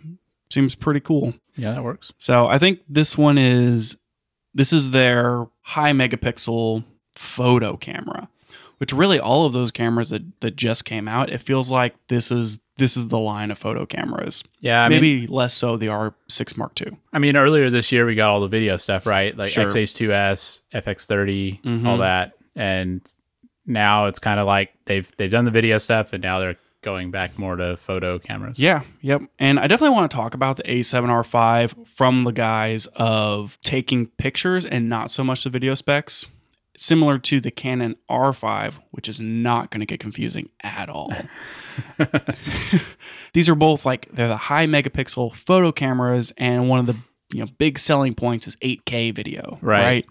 seems 0.51 0.75
pretty 0.75 0.99
cool. 0.99 1.35
Yeah, 1.55 1.71
that 1.71 1.85
works. 1.85 2.13
So 2.19 2.49
I 2.49 2.59
think 2.59 2.81
this 2.89 3.17
one 3.17 3.39
is 3.39 3.97
this 4.53 4.73
is 4.73 4.91
their 4.91 5.47
high 5.61 5.93
megapixel 5.93 6.83
photo 7.17 7.77
camera, 7.77 8.29
which 8.79 8.93
really 8.93 9.21
all 9.21 9.47
of 9.47 9.53
those 9.53 9.71
cameras 9.71 10.11
that, 10.11 10.23
that 10.41 10.57
just 10.57 10.85
came 10.85 11.07
out, 11.07 11.31
it 11.31 11.43
feels 11.43 11.71
like 11.71 11.95
this 12.09 12.33
is 12.33 12.59
this 12.81 12.97
is 12.97 13.07
the 13.07 13.19
line 13.19 13.53
of 13.53 13.59
photo 13.59 13.87
cameras. 13.87 14.43
Yeah, 14.59 14.83
I 14.85 14.89
mean, 14.89 15.01
Maybe 15.01 15.27
less 15.29 15.55
so 15.55 15.77
the 15.77 15.87
R6 15.87 16.57
Mark 16.57 16.81
II. 16.81 16.97
I 17.13 17.21
mean, 17.21 17.37
earlier 17.37 17.71
this 17.71 17.93
year 17.93 18.05
we 18.05 18.17
got 18.17 18.31
all 18.31 18.41
the 18.41 18.49
video 18.49 18.77
stuff, 18.77 19.07
right? 19.07 19.37
Like 19.37 19.51
Sure. 19.51 19.67
X-H2S, 19.69 20.63
FX30, 20.75 21.61
Mhm. 21.63 21.87
all 21.87 21.99
that, 21.99 22.33
and 22.57 23.01
now 23.67 24.07
it's 24.07 24.19
kind 24.19 24.41
of 24.41 24.47
like 24.47 24.71
they've 24.87 25.09
they've 25.17 25.31
done 25.31 25.45
the 25.45 25.51
video 25.53 25.79
stuff, 25.79 26.13
and 26.13 26.21
now 26.23 26.41
they're 26.41 26.57
going 26.83 27.11
back 27.11 27.39
more 27.39 27.57
to 27.57 27.77
photo 27.77 28.19
cameras. 28.19 28.59
Yeah, 28.59 28.81
yep. 29.03 29.21
And 29.39 29.61
I 29.61 29.67
definitely 29.67 29.95
want 29.95 30.11
to 30.11 30.17
talk 30.17 30.33
about 30.35 30.57
the 30.57 30.63
A7R5 30.63 31.87
from 31.95 32.25
the 32.25 32.33
guys 32.33 32.87
of 32.97 33.59
taking 33.63 34.07
pictures 34.07 34.65
and 34.65 34.89
not 34.89 35.11
so 35.11 35.23
much 35.23 35.45
the 35.45 35.51
video 35.51 35.75
specs. 35.75 36.27
Similar 36.83 37.19
to 37.19 37.43
the 37.43 37.51
Canon 37.51 37.97
R5, 38.09 38.73
which 38.91 39.07
is 39.07 39.21
not 39.21 39.71
going 39.71 39.81
to 39.81 39.87
get 39.87 40.01
confusing 40.01 40.49
at 40.63 40.89
all. 40.89 41.13
These 43.35 43.51
are 43.51 43.55
both 43.55 43.85
like 43.85 44.09
they're 44.13 44.29
the 44.29 44.37
high 44.37 44.67
megapixel 44.67 45.35
photo 45.37 45.73
cameras, 45.73 46.33
and 46.39 46.71
one 46.71 46.79
of 46.79 46.87
the 46.87 46.97
you 47.35 47.45
know 47.45 47.51
big 47.59 47.79
selling 47.79 48.15
points 48.15 48.49
is 48.49 48.57
8K 48.57 49.15
video, 49.15 49.59
Right. 49.61 49.83
right? 49.85 50.07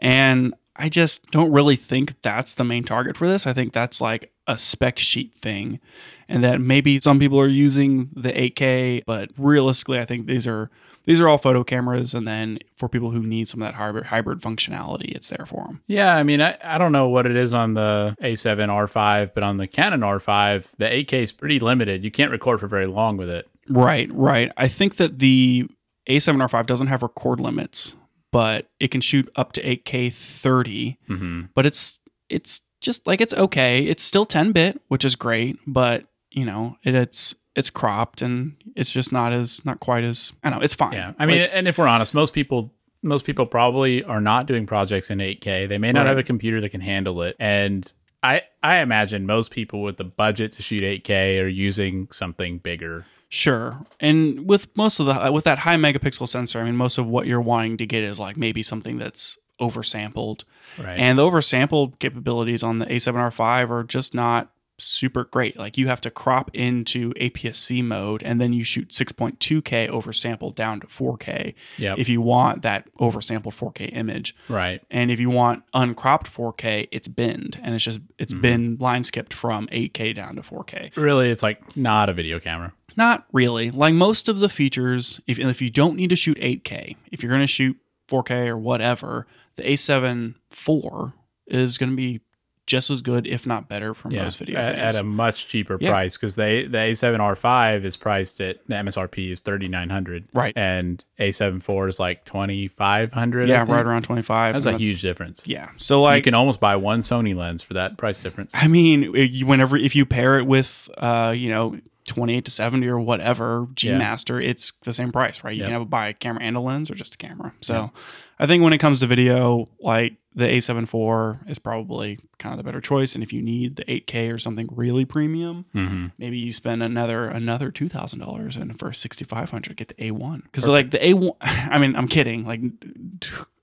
And 0.00 0.54
I 0.76 0.90
just 0.90 1.30
don't 1.30 1.50
really 1.50 1.76
think 1.76 2.20
that's 2.20 2.54
the 2.54 2.64
main 2.64 2.84
target 2.84 3.16
for 3.16 3.26
this. 3.26 3.46
I 3.46 3.54
think 3.54 3.72
that's 3.72 4.00
like 4.02 4.32
a 4.46 4.58
spec 4.58 4.98
sheet 4.98 5.34
thing, 5.38 5.80
and 6.28 6.44
that 6.44 6.60
maybe 6.60 7.00
some 7.00 7.18
people 7.18 7.40
are 7.40 7.48
using 7.48 8.10
the 8.14 8.32
8K, 8.32 9.04
but 9.06 9.30
realistically, 9.38 9.98
I 9.98 10.04
think 10.04 10.26
these 10.26 10.46
are 10.46 10.70
these 11.04 11.20
are 11.20 11.28
all 11.28 11.38
photo 11.38 11.64
cameras, 11.64 12.14
and 12.14 12.26
then 12.26 12.58
for 12.76 12.88
people 12.88 13.10
who 13.10 13.22
need 13.22 13.48
some 13.48 13.62
of 13.62 13.68
that 13.68 13.74
hybrid 13.74 14.04
hybrid 14.06 14.40
functionality, 14.40 15.14
it's 15.14 15.28
there 15.28 15.46
for 15.46 15.64
them. 15.66 15.82
Yeah, 15.86 16.16
I 16.16 16.22
mean, 16.22 16.40
I, 16.40 16.56
I 16.62 16.78
don't 16.78 16.92
know 16.92 17.08
what 17.08 17.26
it 17.26 17.36
is 17.36 17.52
on 17.52 17.74
the 17.74 18.16
A7 18.22 18.68
R5, 18.68 19.32
but 19.34 19.42
on 19.42 19.56
the 19.56 19.66
Canon 19.66 20.00
R5, 20.00 20.76
the 20.78 20.84
8K 20.84 21.12
is 21.22 21.32
pretty 21.32 21.58
limited. 21.60 22.04
You 22.04 22.10
can't 22.10 22.30
record 22.30 22.60
for 22.60 22.66
very 22.68 22.86
long 22.86 23.16
with 23.16 23.28
it. 23.28 23.48
Right, 23.68 24.10
right. 24.12 24.52
I 24.56 24.68
think 24.68 24.96
that 24.96 25.18
the 25.18 25.68
A7R5 26.08 26.66
doesn't 26.66 26.88
have 26.88 27.02
record 27.02 27.40
limits, 27.40 27.94
but 28.30 28.68
it 28.80 28.88
can 28.90 29.00
shoot 29.00 29.30
up 29.36 29.52
to 29.52 29.62
8K 29.62 30.12
30. 30.12 30.98
hmm 31.06 31.42
But 31.54 31.66
it's 31.66 32.00
it's 32.28 32.60
just 32.80 33.06
like 33.06 33.20
it's 33.20 33.34
okay. 33.34 33.84
It's 33.84 34.02
still 34.02 34.26
10 34.26 34.52
bit, 34.52 34.80
which 34.88 35.04
is 35.04 35.14
great, 35.16 35.58
but 35.66 36.04
you 36.30 36.44
know 36.44 36.76
it, 36.82 36.94
it's 36.94 37.34
it's 37.54 37.70
cropped 37.70 38.22
and 38.22 38.56
it's 38.76 38.90
just 38.90 39.12
not 39.12 39.32
as 39.32 39.64
not 39.64 39.80
quite 39.80 40.04
as 40.04 40.32
I 40.42 40.50
don't 40.50 40.58
know. 40.60 40.64
It's 40.64 40.74
fine. 40.74 40.92
Yeah, 40.94 41.12
I 41.18 41.26
mean, 41.26 41.42
Like, 41.42 41.50
and 41.52 41.68
if 41.68 41.78
we're 41.78 41.86
honest, 41.86 42.14
most 42.14 42.32
people 42.34 42.72
most 43.02 43.24
people 43.24 43.46
probably 43.46 44.04
are 44.04 44.20
not 44.20 44.46
doing 44.46 44.64
projects 44.64 45.10
in 45.10 45.18
8K. 45.18 45.66
They 45.68 45.76
may 45.78 45.90
not 45.92 46.02
Right. 46.02 46.08
have 46.08 46.18
a 46.18 46.22
computer 46.22 46.60
that 46.60 46.68
can 46.70 46.80
handle 46.80 47.22
it, 47.22 47.36
and 47.38 47.92
I 48.22 48.42
I 48.62 48.78
imagine 48.78 49.26
most 49.26 49.50
people 49.50 49.82
with 49.82 49.96
the 49.96 50.04
budget 50.04 50.52
to 50.52 50.62
shoot 50.62 50.82
8K 50.84 51.40
are 51.42 51.48
using 51.48 52.08
something 52.12 52.58
bigger. 52.58 53.04
Sure. 53.28 53.78
And 53.98 54.46
with 54.46 54.68
most 54.76 55.00
of 55.00 55.06
the 55.06 55.12
uh, 55.26 55.30
with 55.32 55.44
that 55.44 55.58
high 55.58 55.76
megapixel 55.76 56.28
sensor, 56.28 56.60
I 56.60 56.64
mean 56.64 56.76
most 56.76 56.98
of 56.98 57.06
what 57.06 57.26
you're 57.26 57.40
wanting 57.40 57.78
to 57.78 57.86
get 57.86 58.02
is 58.04 58.18
like 58.20 58.36
maybe 58.36 58.62
something 58.62 58.98
that's 58.98 59.38
oversampled. 59.60 60.44
Right. 60.78 60.98
And 60.98 61.18
the 61.18 61.22
oversampled 61.22 61.98
capabilities 61.98 62.62
on 62.62 62.78
the 62.78 62.86
A7R5 62.86 63.70
are 63.70 63.84
just 63.84 64.14
not 64.14 64.50
super 64.84 65.24
great. 65.24 65.58
Like 65.58 65.76
you 65.78 65.88
have 65.88 66.00
to 66.02 66.10
crop 66.10 66.50
into 66.54 67.12
APS-C 67.14 67.82
mode 67.82 68.22
and 68.22 68.40
then 68.40 68.52
you 68.52 68.64
shoot 68.64 68.88
6.2K 68.90 69.88
oversampled 69.88 70.54
down 70.54 70.80
to 70.80 70.86
4K 70.86 71.54
yep. 71.78 71.98
if 71.98 72.08
you 72.08 72.20
want 72.20 72.62
that 72.62 72.88
oversampled 72.98 73.54
4K 73.54 73.94
image. 73.96 74.34
right. 74.48 74.80
And 74.90 75.10
if 75.10 75.20
you 75.20 75.30
want 75.30 75.62
uncropped 75.74 76.32
4K, 76.32 76.88
it's 76.92 77.08
binned 77.08 77.58
and 77.62 77.74
it's 77.74 77.84
just 77.84 78.00
it's 78.18 78.34
Mhm. 78.34 78.40
been 78.42 78.76
line 78.80 79.02
skipped 79.02 79.32
from 79.34 79.68
8K 79.72 80.12
down 80.14 80.36
to 80.36 80.42
4K. 80.42 80.90
Really, 80.96 81.30
it's 81.30 81.42
like 81.42 81.76
not 81.76 82.08
a 82.08 82.12
video 82.12 82.38
camera. 82.40 82.72
Not 82.96 83.24
really. 83.32 83.70
Like 83.70 83.94
most 83.94 84.28
of 84.28 84.40
the 84.40 84.48
features, 84.50 85.20
if, 85.26 85.38
if 85.38 85.62
you 85.62 85.70
don't 85.70 85.96
need 85.96 86.10
to 86.10 86.16
shoot 86.16 86.36
8K, 86.40 86.96
if 87.10 87.22
you're 87.22 87.30
going 87.30 87.40
to 87.40 87.46
shoot 87.46 87.76
4K 88.08 88.48
or 88.48 88.58
whatever, 88.58 89.26
the 89.56 89.62
A7 89.62 90.34
IV 90.52 91.12
is 91.46 91.78
going 91.78 91.90
to 91.90 91.96
be 91.96 92.20
just 92.66 92.90
as 92.90 93.02
good, 93.02 93.26
if 93.26 93.46
not 93.46 93.68
better, 93.68 93.92
from 93.92 94.12
Yeah, 94.12 94.24
most 94.24 94.38
video 94.38 94.58
at, 94.58 94.76
at 94.76 94.94
a 94.94 95.02
much 95.02 95.46
cheaper 95.48 95.76
Yeah. 95.80 95.90
price 95.90 96.16
because 96.16 96.36
they 96.36 96.64
the 96.66 96.78
A7 96.78 97.18
R5 97.18 97.84
is 97.84 97.96
priced 97.96 98.40
at 98.40 98.58
the 98.68 98.74
MSRP 98.74 99.30
is 99.30 99.40
thirty 99.40 99.68
nine 99.68 99.90
hundred, 99.90 100.28
right. 100.32 100.52
and 100.56 101.02
A7 101.18 101.56
IV 101.56 101.88
is 101.88 101.98
like 102.00 102.24
twenty 102.24 102.68
five 102.68 103.12
hundred. 103.12 103.48
Yeah, 103.48 103.64
right 103.68 103.84
around 103.84 104.02
25. 104.02 104.54
That's 104.54 104.66
and 104.66 104.76
a 104.76 104.78
huge 104.78 105.02
difference. 105.02 105.42
Yeah. 105.46 105.70
So 105.76 106.02
like 106.02 106.18
you 106.18 106.22
can 106.22 106.34
almost 106.34 106.60
buy 106.60 106.76
one 106.76 107.00
Sony 107.00 107.34
lens 107.34 107.62
for 107.62 107.74
that 107.74 107.98
price 107.98 108.20
difference. 108.20 108.52
I 108.54 108.68
mean, 108.68 109.14
it- 109.14 109.44
whenever 109.44 109.76
if 109.76 109.96
you 109.96 110.06
pair 110.06 110.38
it 110.38 110.46
with, 110.46 110.88
uh, 110.98 111.34
you 111.36 111.50
know. 111.50 111.78
28 112.08 112.44
to 112.46 112.50
70 112.50 112.88
or 112.88 112.98
whatever 112.98 113.68
G 113.76 113.86
Yeah. 113.86 113.96
Master, 113.96 114.40
it's 114.40 114.72
the 114.82 114.92
same 114.92 115.12
price, 115.12 115.44
right? 115.44 115.54
You 115.54 115.60
Yep. 115.60 115.66
can 115.68 115.80
have 115.82 115.88
buy 115.88 116.08
a 116.08 116.12
camera 116.12 116.42
and 116.42 116.56
a 116.56 116.60
lens 116.60 116.90
or 116.90 116.96
just 116.96 117.14
a 117.14 117.16
camera. 117.16 117.52
So. 117.60 117.92
I 118.40 118.48
think 118.48 118.64
when 118.64 118.72
it 118.72 118.78
comes 118.78 118.98
to 119.00 119.06
video, 119.06 119.68
like 119.80 120.14
the 120.34 120.46
A7 120.46 120.84
IV 120.84 121.48
is 121.48 121.58
probably 121.58 122.18
kind 122.38 122.52
of 122.52 122.56
the 122.56 122.62
better 122.64 122.80
choice. 122.80 123.14
And 123.14 123.22
if 123.22 123.32
you 123.32 123.42
need 123.42 123.76
the 123.76 123.84
8K 123.84 124.32
or 124.32 124.38
something 124.38 124.68
really 124.72 125.04
premium, 125.04 125.66
Mm-hmm. 125.74 126.06
maybe 126.18 126.38
you 126.38 126.52
spend 126.52 126.82
another 126.82 127.26
another 127.28 127.70
two 127.70 127.88
thousand 127.88 128.20
dollars 128.20 128.56
and 128.56 128.78
for 128.78 128.92
sixty 128.92 129.24
five 129.24 129.50
hundred 129.50 129.76
get 129.76 129.88
the 129.88 130.04
A 130.04 130.10
one 130.12 130.40
because 130.44 130.66
like 130.68 130.90
the 130.90 131.06
A 131.06 131.14
one. 131.14 131.36
I 131.42 131.78
mean, 131.78 131.94
I'm 131.96 132.08
kidding. 132.08 132.46
Like, 132.46 132.60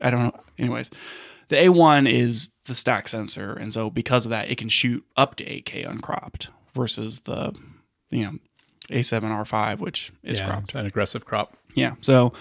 I 0.02 0.12
don't 0.12 0.24
know. 0.26 0.40
Anyways, 0.58 0.92
the 1.48 1.64
A 1.64 1.70
one 1.70 2.06
is 2.08 2.52
the 2.66 2.76
stack 2.76 3.08
sensor, 3.08 3.54
and 3.54 3.74
so 3.74 3.90
because 3.90 4.26
of 4.26 4.30
that, 4.30 4.50
it 4.52 4.58
can 4.60 4.70
shoot 4.70 5.04
up 5.18 5.36
to 5.38 5.46
8K 5.46 5.90
uncropped 5.90 6.50
versus 6.76 7.22
the 7.22 7.56
you 8.12 8.24
know 8.26 8.34
A7R5, 8.92 9.80
which 9.80 10.12
is 10.24 10.40
yeah, 10.40 10.48
cropped. 10.48 10.76
an 10.76 10.86
aggressive 10.86 11.26
crop. 11.26 11.56
Yeah. 11.76 11.94
So, 12.02 12.34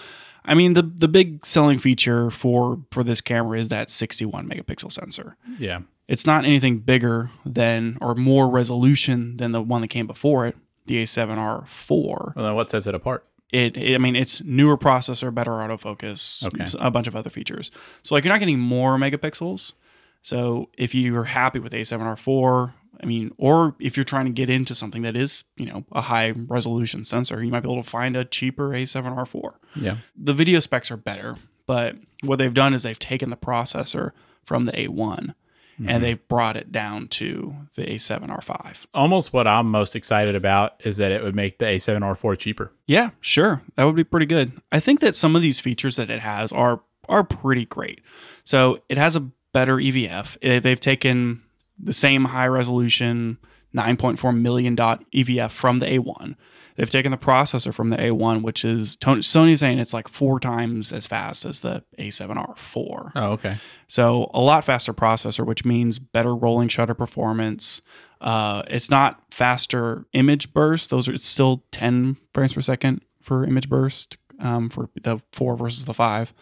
I 0.49 0.55
mean, 0.55 0.73
the 0.73 0.81
the 0.83 1.07
big 1.07 1.45
selling 1.45 1.79
feature 1.79 2.29
for 2.31 2.79
for 2.91 3.03
this 3.03 3.21
camera 3.21 3.59
is 3.59 3.69
that 3.69 3.89
61 3.89 4.49
megapixel 4.49 4.91
sensor. 4.91 5.37
Yeah, 5.59 5.79
It's 6.07 6.25
not 6.25 6.43
anything 6.43 6.79
bigger 6.79 7.29
than 7.45 7.97
or 8.01 8.15
more 8.15 8.49
resolution 8.49 9.37
than 9.37 9.51
the 9.53 9.61
one 9.61 9.81
that 9.81 9.89
came 9.89 10.07
before 10.07 10.47
it, 10.47 10.57
the 10.87 11.03
A7R4. 11.03 12.35
well, 12.35 12.45
then 12.45 12.55
what 12.55 12.69
sets 12.69 12.87
it 12.87 12.95
apart? 12.95 13.25
It, 13.51 13.77
it- 13.77 13.95
I 13.95 13.97
mean, 13.97 14.15
it's 14.15 14.41
newer 14.43 14.77
processor, 14.77 15.33
better 15.33 15.51
autofocus, 15.51 16.43
Okay. 16.45 16.65
a 16.79 16.91
bunch 16.91 17.07
of 17.07 17.15
other 17.15 17.29
features. 17.29 17.71
So 18.03 18.15
like 18.15 18.23
you're 18.23 18.33
not 18.33 18.39
getting 18.39 18.59
more 18.59 18.97
megapixels. 18.97 19.73
So 20.21 20.69
if 20.77 20.93
you're 20.93 21.23
happy 21.23 21.59
with 21.59 21.71
A7R4, 21.73 22.73
I 23.01 23.05
mean, 23.05 23.31
or 23.37 23.75
if 23.79 23.95
you're 23.97 24.03
trying 24.03 24.25
to 24.25 24.31
get 24.31 24.49
into 24.49 24.75
something 24.75 25.03
that 25.03 25.15
is, 25.15 25.43
you 25.57 25.65
know, 25.65 25.85
a 25.93 26.01
high 26.01 26.31
resolution 26.31 27.03
sensor, 27.03 27.43
you 27.43 27.51
might 27.51 27.61
be 27.61 27.71
able 27.71 27.81
to 27.83 27.89
find 27.89 28.17
a 28.17 28.25
cheaper 28.25 28.69
A7R4 28.69 29.53
Yeah, 29.75 29.97
the 30.17 30.33
video 30.33 30.59
specs 30.59 30.91
are 30.91 30.97
better, 30.97 31.37
but 31.65 31.95
what 32.23 32.39
they've 32.39 32.53
done 32.53 32.73
is 32.73 32.83
they've 32.83 32.97
taken 32.99 33.29
the 33.29 33.37
processor 33.37 34.11
from 34.45 34.65
the 34.65 34.73
A1 34.73 35.33
Mhm. 35.79 35.85
and 35.89 36.03
they've 36.03 36.27
brought 36.27 36.57
it 36.57 36.73
down 36.73 37.07
to 37.07 37.55
the 37.75 37.89
A7R5. 37.89 38.85
almost 38.93 39.31
what 39.31 39.47
I'm 39.47 39.71
most 39.71 39.95
excited 39.95 40.35
about 40.35 40.73
is 40.83 40.97
that 40.97 41.11
it 41.13 41.23
would 41.23 41.35
make 41.35 41.57
the 41.59 41.65
A7R4 41.67 42.35
cheaper. 42.37 42.73
Yeah, 42.85 43.11
sure. 43.21 43.61
That 43.75 43.85
would 43.85 43.95
be 43.95 44.03
pretty 44.03 44.25
good. 44.25 44.51
I 44.73 44.81
think 44.81 44.99
that 44.99 45.15
some 45.15 45.37
of 45.37 45.41
these 45.41 45.59
features 45.59 45.95
that 45.95 46.09
it 46.09 46.19
has 46.19 46.51
are 46.51 46.81
are 47.07 47.23
pretty 47.23 47.65
great. 47.65 48.01
So, 48.43 48.83
it 48.87 48.97
has 48.99 49.15
a 49.15 49.21
better 49.51 49.79
EVF. 49.79 50.37
They've 50.61 50.79
taken 50.79 51.41
the 51.81 51.93
same 51.93 52.25
high 52.25 52.47
resolution 52.47 53.37
9.4 53.75 54.37
million 54.39 54.75
dot 54.75 55.03
EVF 55.13 55.51
from 55.51 55.79
the 55.79 55.85
A1. 55.85 56.35
They've 56.75 56.89
taken 56.89 57.11
the 57.11 57.17
processor 57.17 57.73
from 57.73 57.89
the 57.89 57.97
A1, 57.97 58.41
which 58.41 58.63
is 58.63 58.95
Sony's 58.97 59.59
saying 59.59 59.79
it's 59.79 59.93
like 59.93 60.07
four 60.07 60.39
times 60.39 60.93
as 60.93 61.05
fast 61.05 61.43
as 61.43 61.59
the 61.59 61.83
A7R4. 61.97 63.11
Oh, 63.15 63.31
okay. 63.31 63.57
So 63.87 64.31
a 64.33 64.39
lot 64.39 64.63
faster 64.63 64.93
processor, 64.93 65.45
which 65.45 65.65
means 65.65 65.99
better 65.99 66.33
rolling 66.33 66.69
shutter 66.69 66.93
performance. 66.93 67.81
Uh, 68.21 68.63
it's 68.67 68.89
not 68.89 69.21
faster 69.29 70.05
image 70.13 70.53
burst; 70.53 70.89
those 70.89 71.07
are 71.07 71.13
it's 71.13 71.25
still 71.25 71.63
10 71.71 72.17
frames 72.33 72.53
per 72.53 72.61
second 72.61 73.01
for 73.21 73.43
image 73.45 73.69
burst. 73.69 74.17
um, 74.39 74.69
for 74.69 74.89
the 75.01 75.21
four 75.33 75.55
versus 75.57 75.85
the 75.85 75.93
five, 75.93 76.33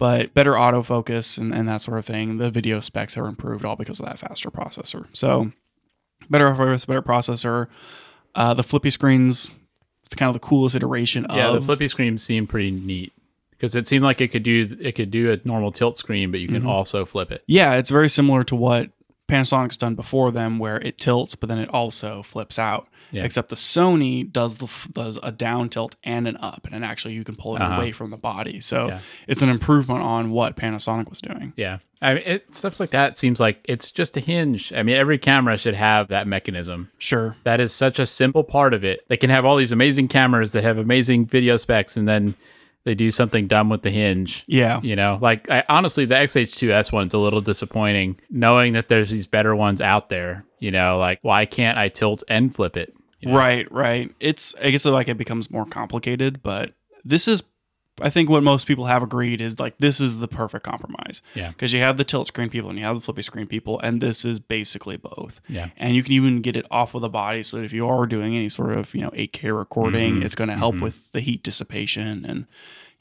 but 0.00 0.32
better 0.34 0.52
autofocus 0.54 1.36
and, 1.38 1.54
and 1.54 1.68
that 1.68 1.82
sort 1.82 1.98
of 1.98 2.06
thing. 2.06 2.38
The 2.38 2.50
video 2.50 2.80
specs 2.80 3.16
are 3.18 3.26
improved 3.26 3.64
all 3.66 3.76
because 3.76 4.00
of 4.00 4.06
that 4.06 4.18
faster 4.18 4.50
processor. 4.50 5.06
So 5.12 5.52
better 6.30 6.52
focus, 6.54 6.86
better 6.86 7.02
processor. 7.02 7.68
Uh, 8.34 8.54
the 8.54 8.62
flippy 8.62 8.88
screens, 8.90 9.50
it's 10.06 10.14
kind 10.14 10.28
of 10.28 10.32
the 10.34 10.40
coolest 10.40 10.74
iteration 10.74 11.26
Yeah, 11.28 11.48
of 11.48 11.54
the 11.54 11.60
flippy 11.60 11.86
screen 11.86 12.16
seemed 12.16 12.48
pretty 12.48 12.70
neat 12.70 13.12
because 13.50 13.74
it 13.74 13.86
seemed 13.86 14.02
like 14.02 14.22
it 14.22 14.28
could 14.28 14.42
do 14.42 14.74
it 14.80 14.92
could 14.92 15.10
do 15.10 15.32
a 15.32 15.38
normal 15.46 15.70
tilt 15.70 15.98
screen, 15.98 16.30
but 16.30 16.40
you 16.40 16.48
can 16.48 16.62
Mhm. 16.62 16.66
also 16.68 17.04
flip 17.04 17.30
it. 17.30 17.44
Yeah, 17.46 17.74
it's 17.74 17.90
very 17.90 18.08
similar 18.08 18.42
to 18.44 18.56
what 18.56 18.88
Panasonic's 19.30 19.76
done 19.76 19.94
before 19.94 20.30
them, 20.32 20.58
where 20.58 20.76
it 20.80 20.98
tilts, 20.98 21.34
but 21.34 21.48
then 21.48 21.58
it 21.58 21.68
also 21.70 22.22
flips 22.22 22.58
out. 22.58 22.88
Yeah. 23.12 23.24
Except 23.24 23.48
the 23.48 23.56
Sony 23.56 24.30
does 24.30 24.58
the 24.58 24.68
does 24.92 25.18
a 25.22 25.32
down 25.32 25.68
tilt 25.68 25.96
and 26.04 26.28
an 26.28 26.36
up, 26.36 26.68
and 26.70 26.84
actually 26.84 27.14
you 27.14 27.24
can 27.24 27.34
pull 27.34 27.56
it 27.56 27.62
Uh-huh. 27.62 27.74
away 27.76 27.90
from 27.92 28.10
the 28.10 28.16
body. 28.16 28.60
So 28.60 28.86
Yeah. 28.86 28.98
it's 29.26 29.42
an 29.42 29.48
improvement 29.48 30.02
on 30.02 30.30
what 30.30 30.56
Panasonic 30.56 31.10
was 31.10 31.20
doing. 31.20 31.52
Yeah, 31.56 31.78
I 32.00 32.14
mean, 32.14 32.22
it, 32.24 32.54
stuff 32.54 32.78
like 32.78 32.90
that 32.90 33.18
seems 33.18 33.40
like 33.40 33.60
it's 33.64 33.90
just 33.90 34.16
a 34.16 34.20
hinge. 34.20 34.72
I 34.72 34.84
mean, 34.84 34.94
every 34.94 35.18
camera 35.18 35.58
should 35.58 35.74
have 35.74 36.06
that 36.08 36.28
mechanism. 36.28 36.90
Sure. 36.98 37.34
That 37.42 37.58
is 37.60 37.72
such 37.72 37.98
a 37.98 38.06
simple 38.06 38.44
part 38.44 38.72
of 38.74 38.84
it. 38.84 39.00
They 39.08 39.16
can 39.16 39.30
have 39.30 39.44
all 39.44 39.56
these 39.56 39.72
amazing 39.72 40.06
cameras 40.06 40.52
that 40.52 40.62
have 40.62 40.78
amazing 40.78 41.26
video 41.26 41.56
specs, 41.56 41.96
and 41.96 42.06
then 42.06 42.34
they 42.84 42.94
do 42.94 43.10
something 43.10 43.46
dumb 43.46 43.68
with 43.68 43.82
the 43.82 43.90
hinge. 43.90 44.44
Yeah. 44.46 44.80
You 44.82 44.96
know, 44.96 45.18
like 45.20 45.50
I, 45.50 45.64
honestly, 45.68 46.04
the 46.04 46.14
XH2S 46.14 46.92
one's 46.92 47.14
a 47.14 47.18
little 47.18 47.40
disappointing, 47.40 48.18
knowing 48.30 48.72
that 48.74 48.88
there's 48.88 49.10
these 49.10 49.26
better 49.26 49.54
ones 49.54 49.80
out 49.80 50.08
there. 50.08 50.44
You 50.58 50.70
know, 50.70 50.98
like 50.98 51.18
why 51.22 51.46
can't 51.46 51.78
I 51.78 51.88
tilt 51.88 52.22
and 52.28 52.54
flip 52.54 52.76
it? 52.76 52.94
You 53.20 53.30
know? 53.30 53.36
Right, 53.36 53.70
right. 53.70 54.14
It's 54.20 54.54
I 54.62 54.70
guess 54.70 54.84
like 54.84 55.08
it 55.08 55.18
becomes 55.18 55.50
more 55.50 55.66
complicated, 55.66 56.42
but 56.42 56.72
this 57.04 57.28
is 57.28 57.42
I 58.02 58.10
think 58.10 58.28
what 58.30 58.42
most 58.42 58.66
people 58.66 58.86
have 58.86 59.02
agreed 59.02 59.40
is 59.40 59.58
like 59.60 59.78
this 59.78 60.00
is 60.00 60.18
the 60.18 60.28
perfect 60.28 60.64
compromise. 60.64 61.22
Yeah. 61.34 61.48
Because 61.50 61.72
you 61.72 61.80
have 61.80 61.96
the 61.96 62.04
tilt 62.04 62.26
screen 62.26 62.48
people 62.50 62.70
and 62.70 62.78
you 62.78 62.84
have 62.84 62.96
the 62.96 63.00
flippy 63.00 63.22
screen 63.22 63.46
people, 63.46 63.78
and 63.80 64.00
this 64.00 64.24
is 64.24 64.38
basically 64.38 64.96
both. 64.96 65.40
Yeah. 65.48 65.68
And 65.76 65.94
you 65.96 66.02
can 66.02 66.12
even 66.12 66.42
get 66.42 66.56
it 66.56 66.66
off 66.70 66.94
of 66.94 67.02
the 67.02 67.08
body 67.08 67.42
so 67.42 67.56
that 67.58 67.64
if 67.64 67.72
you 67.72 67.86
are 67.88 68.06
doing 68.06 68.34
any 68.36 68.48
sort 68.48 68.72
of, 68.72 68.94
you 68.94 69.02
know, 69.02 69.10
8K 69.14 69.50
recording, 69.56 70.16
Mhm, 70.20 70.24
it's 70.24 70.34
going 70.34 70.48
to 70.50 70.56
help 70.56 70.76
mhm. 70.76 70.82
with 70.82 71.10
the 71.12 71.20
heat 71.20 71.42
dissipation 71.42 72.24
and 72.24 72.46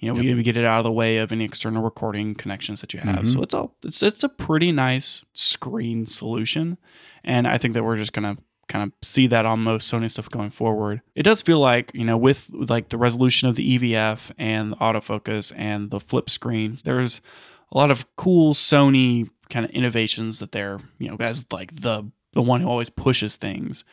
you 0.01 0.08
know, 0.13 0.22
Yep. 0.22 0.38
we 0.38 0.44
get 0.44 0.56
it 0.56 0.63
out 0.63 0.77
of 0.77 0.86
the 0.86 0.91
way 0.94 1.18
of 1.18 1.34
any 1.34 1.44
external 1.44 1.84
recording 1.84 2.34
connections 2.34 2.79
that 2.79 2.94
you 2.94 3.01
have. 3.01 3.25
Mhm. 3.25 3.34
So 3.34 3.41
it's 3.44 3.53
all 3.53 3.75
it's 3.84 4.01
it's 4.01 4.24
a 4.24 4.29
pretty 4.29 4.72
nice 4.72 5.25
screen 5.34 6.06
solution. 6.06 6.77
And 7.25 7.46
I 7.46 7.58
think 7.58 7.74
that 7.74 7.84
we're 7.84 7.98
just 7.98 8.13
gonna 8.13 8.38
kind 8.69 8.83
of 8.83 8.93
see 9.05 9.27
that 9.27 9.45
on 9.45 9.59
most 9.59 9.91
Sony 9.91 10.09
stuff 10.09 10.29
going 10.29 10.51
forward. 10.51 11.01
It 11.15 11.23
does 11.23 11.41
feel 11.41 11.59
like, 11.59 11.91
you 11.93 12.05
know, 12.05 12.17
with 12.17 12.49
like 12.53 12.89
the 12.89 12.97
resolution 12.97 13.49
of 13.49 13.55
the 13.55 13.77
EVF 13.77 14.31
and 14.38 14.71
the 14.71 14.77
autofocus 14.77 15.51
and 15.55 15.89
the 15.91 15.99
flip 15.99 16.29
screen, 16.29 16.79
there's 16.85 17.19
a 17.71 17.77
lot 17.77 17.91
of 17.91 18.05
cool 18.15 18.53
Sony 18.53 19.29
kind 19.49 19.65
of 19.65 19.71
innovations 19.71 20.39
that 20.39 20.51
they're, 20.51 20.79
you 20.99 21.09
know, 21.09 21.17
as 21.19 21.45
like 21.51 21.75
the 21.81 22.09
the 22.33 22.41
one 22.41 22.61
who 22.61 22.69
always 22.69 22.89
pushes 22.89 23.35
things. 23.35 23.83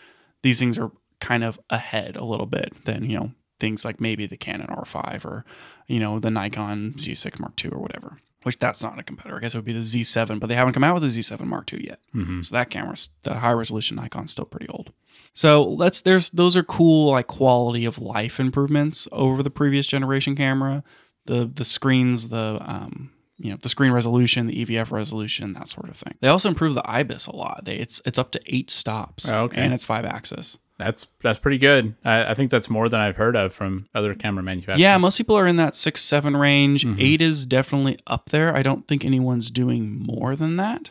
These 0.43 0.59
things 0.59 0.79
are 0.79 0.93
kind 1.21 1.43
of 1.43 1.59
ahead 1.71 2.17
a 2.17 2.25
little 2.25 2.47
bit 2.47 2.85
than, 2.85 3.09
you 3.09 3.19
know, 3.19 3.33
things 3.59 3.85
like 3.85 4.01
maybe 4.01 4.27
the 4.27 4.37
Canon 4.37 4.67
R5 4.67 5.25
or, 5.25 5.45
you 5.87 5.99
know, 5.99 6.19
the 6.19 6.31
Nikon 6.31 6.95
Z6 6.99 7.41
Mark 7.41 7.65
II 7.65 7.71
or 7.71 7.81
whatever. 7.81 8.19
Which 8.43 8.59
that's 8.61 8.83
not 8.83 8.99
a 8.99 9.03
competitor. 9.03 9.37
I 9.37 9.41
guess 9.41 9.55
it 9.55 9.59
would 9.59 9.65
be 9.65 9.73
the 9.73 9.81
Z7, 9.81 10.39
but 10.39 10.47
they 10.47 10.55
haven't 10.55 10.75
come 10.75 10.85
out 10.85 10.95
with 10.95 11.03
the 11.03 11.09
Z7 11.21 11.41
Mark 11.47 11.73
II 11.73 11.85
yet. 11.85 11.99
Mhm. 12.15 12.45
So 12.45 12.55
that 12.55 12.71
camera's 12.71 13.09
the 13.25 13.35
high 13.35 13.51
resolution 13.53 13.97
Nikon's 13.97 14.31
still 14.31 14.45
pretty 14.45 14.69
old. 14.69 14.93
So 15.33 15.65
let's 15.65 16.01
there's 16.03 16.31
those 16.31 16.57
are 16.57 16.63
cool 16.63 17.11
like 17.11 17.27
quality 17.27 17.85
of 17.85 17.99
life 17.99 18.39
improvements 18.39 19.09
over 19.13 19.43
the 19.43 19.51
previous 19.51 19.87
generation 19.87 20.37
camera. 20.37 20.85
The 21.27 21.51
the 21.53 21.65
screens, 21.65 22.29
the 22.29 22.59
um 22.65 23.11
you 23.39 23.51
know 23.51 23.59
the 23.61 23.69
screen 23.69 23.91
resolution, 23.93 24.47
the 24.47 24.65
EVF 24.65 24.91
resolution, 24.93 25.53
that 25.55 25.69
sort 25.69 25.89
of 25.91 25.97
thing. 25.97 26.15
They 26.21 26.29
also 26.29 26.49
improved 26.49 26.77
the 26.77 26.89
IBIS 26.89 27.27
a 27.27 27.35
lot. 27.35 27.65
They 27.65 27.77
it's 27.77 28.01
it's 28.07 28.19
up 28.19 28.31
to 28.33 28.41
eight 28.47 28.71
stops 28.71 29.29
Oh, 29.31 29.41
okay. 29.45 29.61
and 29.61 29.75
it's 29.75 29.85
five 29.85 30.05
axis. 30.05 30.59
That's 30.79 31.07
that's 31.23 31.39
pretty 31.39 31.59
good. 31.59 31.95
I, 32.05 32.31
I 32.33 32.35
think 32.35 32.51
that's 32.51 32.69
more 32.69 32.89
than 32.89 33.01
I've 33.01 33.17
heard 33.17 33.35
of 33.37 33.55
from 33.55 33.87
other 33.95 34.15
camera 34.15 34.43
manufacturers. 34.43 34.81
Yeah, 34.81 34.99
most 34.99 35.17
people 35.17 35.37
are 35.37 35.47
in 35.47 35.57
that 35.57 35.75
six 35.75 36.03
seven 36.03 36.37
range. 36.37 36.85
Mhm. 36.85 37.01
Eight 37.03 37.23
is 37.23 37.47
definitely 37.47 37.99
up 38.07 38.29
there. 38.31 38.55
I 38.55 38.63
don't 38.63 38.87
think 38.87 39.05
anyone's 39.05 39.51
doing 39.51 39.99
more 39.99 40.37
than 40.37 40.57
that. 40.57 40.91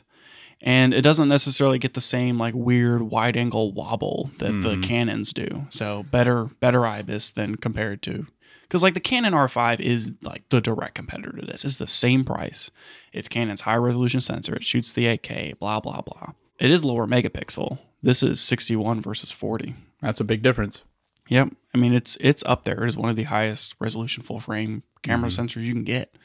And 0.62 0.94
it 0.94 1.02
doesn't 1.02 1.30
necessarily 1.30 1.78
get 1.78 1.94
the 1.94 2.02
same 2.02 2.40
like 2.40 2.56
weird 2.56 3.04
wide 3.04 3.38
angle 3.38 3.74
wobble 3.74 4.32
that 4.40 4.52
the 4.62 4.76
Mhm. 4.78 4.84
Canons 4.84 5.32
do. 5.34 5.68
So 5.70 6.04
better 6.10 6.46
better 6.60 6.86
IBIS 6.88 7.32
than 7.32 7.56
compared 7.58 8.02
to 8.04 8.26
because 8.64 8.82
like 8.82 8.96
the 8.96 9.00
Canon 9.00 9.34
R5 9.34 9.80
is 9.80 10.14
like 10.24 10.50
the 10.50 10.62
direct 10.62 10.96
competitor 10.96 11.34
to 11.38 11.46
this. 11.46 11.64
It's 11.64 11.76
the 11.76 11.88
same 11.88 12.26
price. 12.26 12.72
It's 13.14 13.28
Canon's 13.28 13.62
high 13.62 13.76
resolution 13.76 14.22
sensor. 14.22 14.56
It 14.56 14.64
shoots 14.66 14.92
the 14.94 15.06
8K. 15.06 15.54
Blah 15.60 15.82
blah 15.82 16.02
blah. 16.02 16.30
It 16.58 16.72
is 16.72 16.84
lower 16.84 17.06
megapixel. 17.06 17.78
This 18.04 18.22
is 18.24 18.40
61 18.42 19.02
versus 19.02 19.32
40. 19.32 19.76
that's 20.02 20.20
a 20.20 20.24
big 20.26 20.42
difference. 20.44 20.84
Yep. 21.30 21.50
I 21.74 21.78
mean, 21.80 21.94
it's 21.94 22.16
it's 22.20 22.44
up 22.46 22.64
there. 22.66 22.84
It 22.84 22.88
is 22.90 22.96
one 22.98 23.10
of 23.10 23.16
the 23.16 23.24
highest 23.24 23.76
resolution 23.80 24.22
full 24.24 24.40
frame 24.40 24.84
camera 25.02 25.30
Mhm. 25.30 25.40
sensors 25.48 25.64
you 25.64 25.74
can 25.74 25.84
get. 25.84 26.16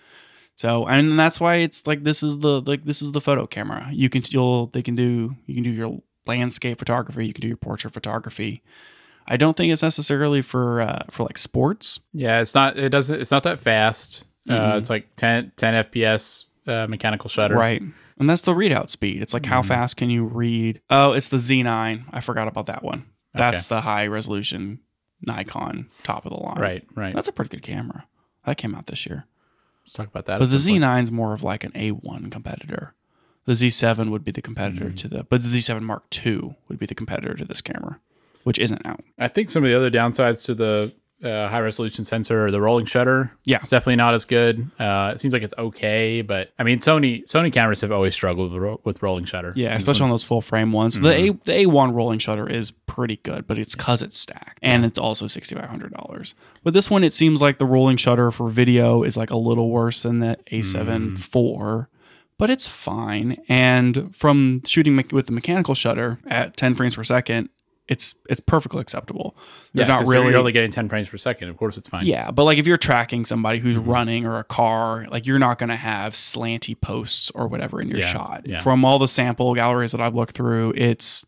So, 0.56 0.87
and 0.87 1.18
that's 1.18 1.40
why 1.40 1.56
it's 1.56 1.87
like 1.87 2.04
this 2.04 2.22
is 2.22 2.38
the 2.40 2.61
like 2.61 2.85
this 2.85 3.00
is 3.00 3.12
the 3.12 3.20
photo 3.20 3.46
camera. 3.46 3.88
You 3.92 4.11
can 4.11 4.22
you'll 4.28 4.66
they 4.66 4.83
can 4.83 4.94
do 4.96 5.35
you 5.46 5.54
can 5.54 5.62
do 5.64 5.70
your 5.70 6.02
landscape 6.26 6.78
photography. 6.78 7.26
You 7.26 7.33
can 7.33 7.40
do 7.40 7.48
your 7.48 7.56
portrait 7.56 7.94
photography. 7.94 8.62
I 9.26 9.38
don't 9.38 9.56
think 9.56 9.72
it's 9.72 9.83
necessarily 9.83 10.42
for 10.42 10.83
uh, 10.83 11.04
for 11.11 11.22
like 11.22 11.38
sports. 11.38 12.00
Yeah, 12.12 12.40
it's 12.42 12.54
not. 12.54 12.76
It 12.78 12.90
doesn't. 12.90 13.18
It's 13.20 13.30
not 13.30 13.44
that 13.44 13.59
fast. 13.61 14.24
Uh, 14.48 14.52
Mhm. 14.72 14.78
it's 14.78 14.90
like 14.90 15.14
10, 15.16 15.52
10 15.56 15.74
FPS 15.85 16.44
uh, 16.66 16.87
mechanical 16.88 17.30
shutter. 17.30 17.54
Right. 17.54 17.83
And 18.20 18.28
that's 18.30 18.42
the 18.42 18.54
readout 18.54 18.90
speed. 18.90 19.22
It's 19.22 19.33
like 19.35 19.46
how 19.46 19.62
Mhm. 19.62 19.66
fast 19.68 19.96
can 19.96 20.11
you 20.11 20.24
read? 20.24 20.80
Oh, 20.90 21.12
it's 21.12 21.28
the 21.28 21.38
Z9. 21.38 22.04
I 22.12 22.20
forgot 22.20 22.46
about 22.48 22.66
that 22.66 22.83
one. 22.85 23.06
That's 23.35 23.62
Okay. 23.62 23.68
the 23.76 23.80
high 23.80 24.06
resolution 24.06 24.80
Nikon 25.22 25.88
top 26.02 26.24
of 26.26 26.30
the 26.33 26.38
line. 26.38 26.59
Right. 26.61 26.85
Right. 26.94 27.14
That's 27.14 27.28
a 27.28 27.33
pretty 27.33 27.48
good 27.48 27.62
camera. 27.62 28.04
That 28.44 28.56
came 28.59 28.74
out 28.74 28.87
this 28.87 29.06
year. 29.06 29.24
Let's 29.85 29.94
talk 29.94 30.06
about 30.09 30.26
that. 30.26 30.38
But 30.38 30.50
the. 30.50 30.56
Z9 30.59 31.02
is 31.02 31.11
more 31.11 31.33
of 31.35 31.42
like 31.42 31.64
an 31.64 31.72
A1 31.74 32.30
competitor. 32.30 32.94
The 33.46 33.54
Z7 33.56 34.11
would 34.11 34.24
be 34.24 34.33
the 34.33 34.42
competitor 34.42 34.90
Mhm. 34.90 34.96
to 34.98 35.09
the, 35.09 35.24
but 35.24 35.40
the 35.42 35.48
Z7 35.48 35.83
Mark 35.85 36.04
II 36.24 36.56
would 36.68 36.78
be 36.78 36.87
the 36.87 36.94
competitor 36.94 37.35
to 37.35 37.44
this 37.44 37.61
camera, 37.62 37.98
which 38.44 38.59
isn't 38.59 38.85
out. 38.85 39.02
I 39.18 39.28
think 39.28 39.48
some 39.50 39.64
of 39.64 39.70
the 39.70 39.76
other 39.76 39.90
downsides 39.90 40.44
to 40.46 40.54
the 40.54 40.92
uh, 41.24 41.48
high 41.48 41.61
resolution 41.61 42.04
sensor 42.04 42.46
or 42.46 42.50
the 42.50 42.61
rolling 42.61 42.87
shutter. 42.87 43.30
Yeah. 43.44 43.59
It's 43.59 43.70
definitely 43.70 43.96
not 43.96 44.14
as 44.14 44.24
good. 44.24 44.70
Uh, 44.78 45.12
it 45.14 45.20
seems 45.20 45.33
like 45.33 45.42
it's 45.42 45.54
okay, 45.59 46.22
but 46.22 46.50
I 46.59 46.62
mean, 46.62 46.78
Sony 46.78 47.22
Sony 47.24 47.52
cameras 47.52 47.80
have 47.83 47.92
always 47.92 48.14
struggled 48.14 48.52
with, 48.52 48.62
ro- 48.62 48.80
with 48.85 49.02
rolling 49.02 49.24
shutter. 49.26 49.52
Yeah, 49.56 49.68
And 49.72 49.76
especially 49.78 50.04
on 50.04 50.11
those 50.11 50.24
full 50.24 50.40
frame 50.40 50.72
ones. 50.72 50.98
The 51.00 51.12
A 51.12 51.30
the 51.44 51.52
A1 51.66 51.94
rolling 51.94 52.18
shutter 52.20 52.48
is 52.48 52.70
pretty 52.70 53.16
good, 53.22 53.46
but 53.46 53.59
it's 53.59 53.74
because 53.76 54.02
it's 54.02 54.16
stacked 54.18 54.59
and 54.62 54.85
it's 54.85 54.98
also 54.98 55.26
sixty 55.26 55.54
five 55.54 55.68
hundred 55.68 55.92
dollars. 55.92 56.35
But 56.64 56.74
this 56.74 56.88
one, 56.90 57.04
it 57.04 57.12
seems 57.12 57.40
like 57.42 57.59
the 57.59 57.66
rolling 57.66 57.96
shutter 57.96 58.30
for 58.30 58.48
video 58.48 59.02
is 59.02 59.16
like 59.16 59.30
a 59.30 59.37
little 59.37 59.70
worse 59.70 60.02
than 60.02 60.20
the 60.20 60.37
A7 60.50 61.16
IV, 61.18 61.87
but 62.38 62.50
it's 62.50 62.66
fine. 62.66 63.37
And 63.48 64.14
from 64.16 64.62
shooting 64.66 64.96
me- 64.96 65.04
with 65.12 65.26
the 65.26 65.33
mechanical 65.33 65.74
shutter 65.74 66.18
at 66.26 66.56
ten 66.56 66.74
frames 66.74 66.94
per 66.96 67.04
second, 67.04 67.48
it's 67.90 68.14
it's 68.31 68.40
perfectly 68.40 68.81
acceptable. 68.81 69.37
Yeah, 69.37 69.44
There's 69.74 69.88
not 69.88 69.98
'cause 69.98 70.07
you're- 70.07 70.16
really 70.20 70.31
You're 70.31 70.38
only 70.38 70.53
getting 70.53 70.70
10 70.70 70.88
frames 70.88 71.09
per 71.11 71.18
second. 71.18 71.48
Of 71.50 71.57
course, 71.59 71.76
it's 71.76 71.88
fine. 71.88 72.07
Yeah, 72.07 72.31
but 72.31 72.44
like 72.44 72.57
if 72.57 72.66
you're 72.66 72.79
tracking 72.79 73.24
somebody 73.26 73.59
who's 73.59 73.76
Mm-hmm. 73.76 73.90
running 73.90 74.26
or 74.26 74.38
a 74.38 74.44
car, 74.44 75.07
like 75.11 75.26
you're 75.26 75.38
not 75.40 75.59
going 75.59 75.68
to 75.70 75.76
have 75.76 76.14
slanty 76.14 76.81
posts 76.81 77.31
or 77.35 77.48
whatever 77.48 77.83
in 77.83 77.88
your 77.88 77.98
Yeah, 77.98 78.07
shot. 78.12 78.42
yeah. 78.46 78.61
From 78.62 78.85
all 78.85 78.98
the 78.98 79.09
sample 79.09 79.55
galleries 79.55 79.92
that 79.92 80.00
I've 80.00 80.14
looked 80.14 80.35
through, 80.37 80.72
it's 80.76 81.26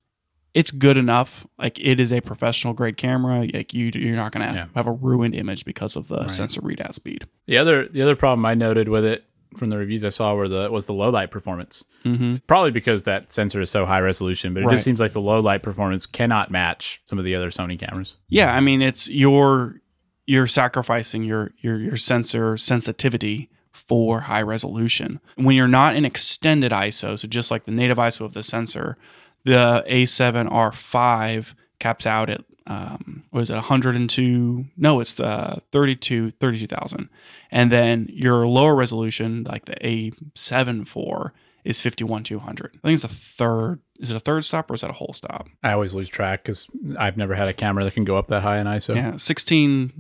it's 0.55 0.71
good 0.71 0.99
enough. 0.99 1.47
Like 1.59 1.79
it 1.81 1.99
is 1.99 2.13
a 2.13 2.21
professional 2.21 2.75
grade 2.75 2.97
camera. 2.99 3.49
Like 3.53 3.73
you 3.75 3.91
you're 3.95 4.17
not 4.17 4.33
going 4.33 4.47
to 4.47 4.55
Yeah. 4.55 4.67
have 4.77 4.87
a 4.87 4.93
ruined 4.93 5.35
image 5.35 5.65
because 5.65 5.97
of 5.97 6.09
the 6.09 6.19
Right. 6.19 6.31
sensor 6.31 6.61
readout 6.61 6.95
speed. 6.95 7.27
The 7.47 7.59
other 7.59 7.89
the 7.89 8.03
other 8.03 8.15
problem 8.17 8.45
I 8.47 8.55
noted 8.55 8.89
with 8.89 9.05
it 9.05 9.25
from 9.57 9.69
the 9.71 9.77
reviews 9.79 10.05
I 10.05 10.09
saw 10.11 10.35
were 10.35 10.49
the 10.49 10.71
was 10.71 10.87
the 10.87 10.93
low 10.95 11.11
light 11.11 11.31
performance. 11.31 11.85
Mm-hmm. 12.05 12.37
Probably 12.47 12.71
because 12.71 13.05
that 13.05 13.33
sensor 13.33 13.61
is 13.61 13.71
so 13.71 13.87
high 13.87 14.01
resolution, 14.01 14.55
but 14.55 14.63
it 14.63 14.67
Right. 14.67 14.73
just 14.73 14.85
seems 14.85 15.01
like 15.01 15.13
the 15.13 15.21
low 15.21 15.41
light 15.41 15.63
performance 15.63 16.07
cannot 16.07 16.51
match 16.51 17.01
some 17.05 17.19
of 17.19 17.25
the 17.25 17.35
other 17.35 17.51
Sony 17.51 17.79
cameras. 17.79 18.17
Yeah, 18.29 18.55
I 18.55 18.61
mean 18.61 18.83
it's 18.83 19.09
your 19.09 19.81
you're 20.27 20.47
sacrificing 20.47 21.25
your 21.25 21.53
your 21.59 21.79
your 21.79 21.97
sensor 21.97 22.57
sensitivity 22.57 23.51
for 23.73 24.21
high 24.21 24.43
resolution. 24.43 25.21
When 25.37 25.57
you're 25.57 25.67
not 25.69 25.97
in 25.97 26.05
extended 26.05 26.73
ISO, 26.73 27.19
so 27.19 27.27
just 27.29 27.51
like 27.51 27.65
the 27.65 27.71
native 27.73 27.99
ISO 27.99 28.21
of 28.25 28.33
the 28.35 28.43
sensor, 28.43 28.97
the 29.45 29.83
A7R5 29.89 31.55
caps 31.79 32.07
out 32.07 32.31
at 32.31 32.45
um, 32.67 33.25
what 33.31 33.41
is 33.41 33.51
it 33.51 33.55
102 33.55 34.65
no 34.77 35.01
it's 35.01 35.15
the 35.15 35.61
32 35.73 36.31
32000 36.33 37.09
and 37.51 37.73
then 37.73 38.09
your 38.11 38.47
lower 38.47 38.75
resolution 38.75 39.45
like 39.45 39.65
the 39.65 39.75
a7 39.75 40.83
IV 40.83 41.33
is 41.65 41.81
51200 41.81 42.71
i 42.75 42.89
think 42.89 42.95
it's 42.95 43.05
a 43.05 43.09
third 43.09 43.81
is 43.99 44.11
it 44.11 44.17
a 44.17 44.21
third 44.21 44.45
stop 44.45 44.71
or 44.71 44.75
is 44.75 44.81
that 44.81 44.91
a 44.91 44.95
whole 44.95 45.13
stop 45.13 45.49
I 45.63 45.73
always 45.73 45.95
lose 45.95 46.09
track 46.09 46.43
because 46.43 46.71
I've 46.99 47.17
never 47.17 47.35
had 47.35 47.49
a 47.49 47.53
camera 47.53 47.85
that 47.85 47.95
can 47.95 48.05
go 48.05 48.17
up 48.17 48.29
that 48.29 48.43
high 48.43 48.59
in 48.59 48.67
ISO. 48.67 48.95
yeah, 48.95 49.17
16 49.17 49.93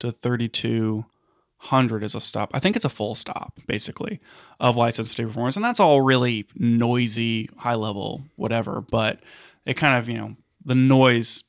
to 0.00 0.12
32 0.12 1.04
hundred 1.64 2.02
is 2.02 2.14
a 2.14 2.20
stop. 2.20 2.50
I 2.54 2.60
think 2.60 2.76
it's 2.76 2.84
a 2.84 2.90
full 2.90 3.14
stop, 3.14 3.58
basically, 3.66 4.20
of 4.60 4.76
light 4.76 4.94
sensitivity 4.94 5.30
performance, 5.30 5.56
and 5.56 5.64
that's 5.64 5.80
all 5.80 6.00
really 6.00 6.46
noisy, 6.54 7.48
high 7.56 7.74
level, 7.74 8.22
whatever. 8.36 8.80
But 8.80 9.20
it 9.66 9.74
kind 9.74 9.98
of 9.98 10.08
you 10.08 10.18
know 10.18 10.36
the 10.64 10.74
noise, 10.74 11.44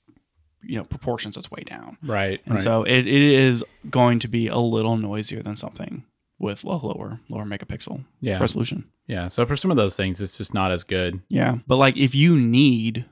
you 0.66 0.78
know, 0.78 0.84
proportions 0.84 1.38
its 1.38 1.50
way 1.52 1.64
down, 1.66 1.98
Right. 2.04 2.42
and 2.46 2.56
right. 2.56 2.62
so 2.62 2.84
it, 2.84 3.08
it 3.08 3.08
is 3.08 3.64
going 3.90 4.20
to 4.20 4.28
be 4.28 4.48
a 4.48 4.58
little 4.58 4.98
noisier 4.98 5.42
than 5.42 5.56
something 5.56 6.04
with 6.40 6.64
a 6.64 6.68
lower 6.68 7.20
lower 7.30 7.46
megapixel 7.46 8.04
yeah. 8.22 8.40
resolution. 8.40 8.86
Yeah. 9.08 9.28
So 9.30 9.46
for 9.46 9.56
some 9.56 9.72
of 9.72 9.78
those 9.78 9.96
things, 9.96 10.20
it's 10.20 10.38
just 10.38 10.54
not 10.54 10.72
as 10.72 10.84
good. 10.84 11.22
Yeah. 11.30 11.60
But 11.68 11.78
like 11.78 11.96
if 11.98 12.14
you 12.16 12.36
need 12.38 13.06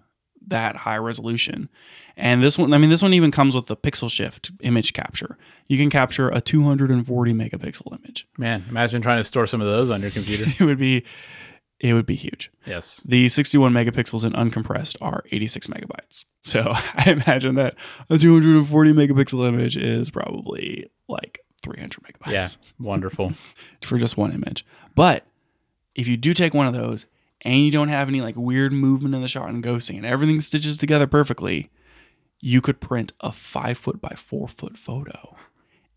that 0.47 0.75
high 0.77 0.97
resolution, 0.97 1.69
and 2.17 2.43
this 2.43 2.57
one, 2.57 2.73
I 2.73 2.77
mean, 2.77 2.89
this 2.89 3.01
one 3.01 3.13
even 3.13 3.31
comes 3.31 3.55
with 3.55 3.67
the 3.67 3.77
pixel 3.77 4.11
shift 4.11 4.51
image 4.61 4.91
capture. 4.93 5.37
You 5.67 5.77
can 5.77 5.89
capture 5.89 6.29
a 6.29 6.41
240 6.41 7.33
megapixel 7.33 7.97
image. 7.97 8.27
Man, 8.37 8.65
imagine 8.69 9.01
trying 9.01 9.17
to 9.19 9.23
store 9.23 9.47
some 9.47 9.61
of 9.61 9.67
those 9.67 9.89
on 9.89 10.01
your 10.01 10.11
computer. 10.11 10.45
It 10.59 10.65
would 10.65 10.77
be, 10.79 11.05
it 11.83 11.93
would 11.93 12.05
be 12.05 12.15
huge. 12.15 12.49
yes. 12.65 13.01
The 13.05 13.27
61 13.29 13.73
megapixels 13.73 14.23
in 14.23 14.31
uncompressed 14.33 14.95
are 15.01 15.23
86 15.31 15.67
megabytes. 15.67 16.25
So 16.45 16.61
I 16.73 17.05
imagine 17.11 17.55
that 17.55 17.75
a 18.09 18.17
240 18.17 18.91
megapixel 18.91 19.47
image 19.47 19.77
is 19.77 20.11
probably 20.11 20.89
like 21.07 21.39
300 21.61 22.01
megabytes 22.03 22.31
Yeah. 22.31 22.47
Wonderful. 22.79 23.33
for 23.83 23.97
just 23.97 24.17
one 24.17 24.33
image. 24.33 24.65
But 24.95 25.25
if 25.95 26.05
you 26.07 26.17
do 26.17 26.33
take 26.33 26.53
one 26.53 26.67
of 26.67 26.73
those 26.73 27.05
and 27.41 27.63
you 27.63 27.71
don't 27.71 27.87
have 27.87 28.09
any 28.09 28.19
like 28.19 28.35
weird 28.35 28.73
movement 28.73 29.15
in 29.15 29.21
the 29.21 29.27
shot 29.29 29.47
and 29.49 29.63
ghosting 29.63 29.95
and 29.97 30.05
everything 30.05 30.41
stitches 30.41 30.77
together 30.77 31.07
perfectly, 31.07 31.69
you 32.41 32.59
could 32.59 32.81
print 32.81 33.13
a 33.21 33.31
five 33.31 33.77
foot 33.77 34.01
by 34.01 34.13
four 34.17 34.49
foot 34.49 34.77
photo 34.77 35.35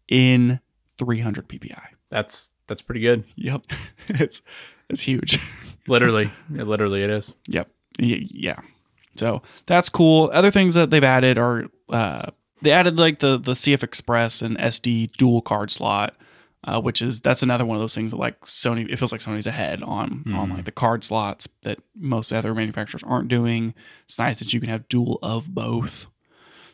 in 0.08 0.60
300 0.98 1.48
ppi. 1.48 1.80
That's 2.08 2.52
that's 2.68 2.82
pretty 2.82 3.00
good. 3.00 3.24
Yep, 3.34 3.62
it's 4.08 4.42
it's 4.88 5.02
huge. 5.02 5.40
Literally. 5.86 6.32
it, 6.54 6.64
literally 6.64 7.02
it 7.02 7.10
is. 7.10 7.34
Yep, 7.48 7.68
yeah. 7.98 8.58
So 9.16 9.42
that's 9.66 9.88
cool. 9.88 10.30
Other 10.32 10.50
things 10.50 10.74
that 10.74 10.90
they've 10.90 11.02
added 11.02 11.38
are 11.38 11.66
uh, 11.88 12.30
they 12.62 12.72
added 12.72 12.98
like 12.98 13.20
the 13.20 13.38
the 13.38 13.52
CFexpress 13.52 14.42
and 14.42 14.58
SD 14.58 15.12
dual 15.16 15.42
card 15.42 15.70
slot. 15.70 16.14
Uh, 16.64 16.80
which 16.80 17.00
is 17.00 17.20
that's 17.20 17.44
another 17.44 17.64
one 17.64 17.76
of 17.76 17.80
those 17.80 17.94
things 17.94 18.10
that 18.10 18.16
like 18.16 18.40
Sony 18.40 18.90
it 18.90 18.96
feels 18.96 19.12
like 19.12 19.20
Sony's 19.20 19.46
ahead 19.46 19.84
on 19.84 20.24
on 20.34 20.50
like 20.50 20.64
the 20.64 20.72
card 20.72 21.04
slots 21.04 21.46
that 21.62 21.78
most 21.94 22.32
other 22.32 22.54
manufacturers 22.56 23.04
aren't 23.04 23.28
doing. 23.28 23.72
It's 24.06 24.18
nice 24.18 24.40
that 24.40 24.52
you 24.52 24.58
can 24.58 24.68
have 24.68 24.88
dual 24.88 25.20
of 25.22 25.54
both. 25.54 26.06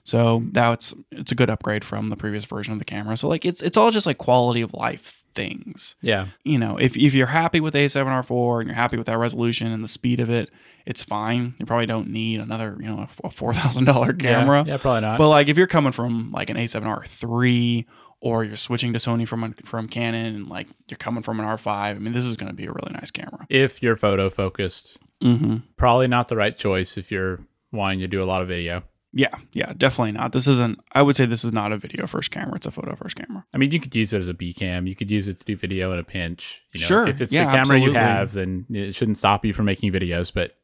So 0.04 0.42
now 0.52 0.72
it's 0.72 0.94
it's 1.10 1.30
a 1.30 1.34
good 1.34 1.50
upgrade 1.50 1.84
from 1.84 2.08
the 2.08 2.16
previous 2.16 2.46
version 2.46 2.72
of 2.72 2.78
the 2.78 2.86
camera. 2.86 3.18
So 3.18 3.28
like 3.28 3.44
it's 3.44 3.60
it's 3.60 3.76
all 3.76 3.90
just 3.90 4.06
like 4.06 4.16
quality 4.16 4.62
of 4.62 4.72
life 4.72 5.21
things 5.34 5.94
Yeah. 6.02 6.26
you 6.44 6.58
know, 6.58 6.76
if, 6.76 6.96
if 6.96 7.14
you're 7.14 7.26
happy 7.26 7.60
with 7.60 7.74
A7R4 7.74 8.60
and 8.60 8.68
you're 8.68 8.74
happy 8.74 8.96
with 8.96 9.06
that 9.06 9.18
resolution 9.18 9.68
and 9.72 9.82
the 9.82 9.88
speed 9.88 10.20
of 10.20 10.30
it, 10.30 10.50
it's 10.86 11.02
fine. 11.02 11.54
You 11.58 11.66
probably 11.66 11.86
don't 11.86 12.08
need 12.08 12.40
another, 12.40 12.76
you 12.80 12.86
know, 12.86 13.08
a 13.24 13.30
four 13.30 13.54
thousand 13.54 13.84
dollar 13.84 14.12
camera. 14.12 14.64
Yeah, 14.66 14.72
yeah, 14.72 14.76
probably 14.78 15.02
not. 15.02 15.18
But 15.18 15.28
like 15.28 15.48
if 15.48 15.56
you're 15.56 15.66
coming 15.68 15.92
from 15.92 16.32
like 16.32 16.50
an 16.50 16.56
A7R3 16.56 17.84
or 18.20 18.44
you're 18.44 18.56
switching 18.56 18.92
to 18.92 18.98
Sony 18.98 19.26
from 19.26 19.52
from 19.64 19.88
Canon 19.88 20.26
and 20.34 20.48
like 20.48 20.68
you're 20.88 20.98
coming 20.98 21.22
from 21.22 21.40
an 21.40 21.46
R5, 21.46 21.66
I 21.68 21.94
mean, 21.94 22.12
this 22.12 22.24
is 22.24 22.36
going 22.36 22.50
to 22.50 22.54
be 22.56 22.66
a 22.66 22.72
really 22.72 22.92
nice 22.92 23.10
camera. 23.10 23.46
if 23.48 23.82
you're 23.82 23.96
photo 23.96 24.30
focused, 24.30 24.98
Mm-hmm. 25.22 25.58
probably 25.76 26.08
not 26.08 26.26
the 26.28 26.34
right 26.36 26.56
choice 26.58 26.96
if 26.98 27.12
you're 27.12 27.38
wanting 27.70 28.00
to 28.00 28.08
do 28.08 28.20
a 28.20 28.26
lot 28.26 28.42
of 28.42 28.48
video. 28.48 28.82
Yeah, 29.14 29.34
yeah, 29.52 29.72
definitely 29.76 30.12
not. 30.12 30.32
This 30.32 30.46
isn't. 30.46 30.80
I 30.92 31.02
would 31.02 31.16
say 31.16 31.26
this 31.26 31.44
is 31.44 31.52
not 31.52 31.70
a 31.70 31.76
video 31.76 32.06
first 32.06 32.30
camera. 32.30 32.56
It's 32.56 32.66
a 32.66 32.70
photo 32.70 32.94
first 32.96 33.16
camera. 33.16 33.44
I 33.52 33.58
mean, 33.58 33.70
you 33.70 33.78
could 33.78 33.94
use 33.94 34.12
it 34.12 34.18
as 34.18 34.28
a 34.28 34.34
B 34.34 34.54
cam. 34.54 34.86
You 34.86 34.96
could 34.96 35.10
use 35.10 35.28
it 35.28 35.38
to 35.38 35.44
do 35.44 35.56
video 35.56 35.92
in 35.92 35.98
a 35.98 36.04
pinch. 36.04 36.62
You 36.72 36.80
know, 36.80 36.86
Sure. 36.86 37.06
If 37.06 37.20
it's 37.20 37.32
Yeah, 37.32 37.44
the 37.44 37.50
camera 37.52 37.78
you 37.78 37.92
have, 37.92 38.32
then 38.32 38.66
it 38.70 38.94
shouldn't 38.94 39.18
stop 39.18 39.44
you 39.44 39.52
from 39.52 39.66
making 39.66 39.92
videos. 39.92 40.32
But 40.32 40.56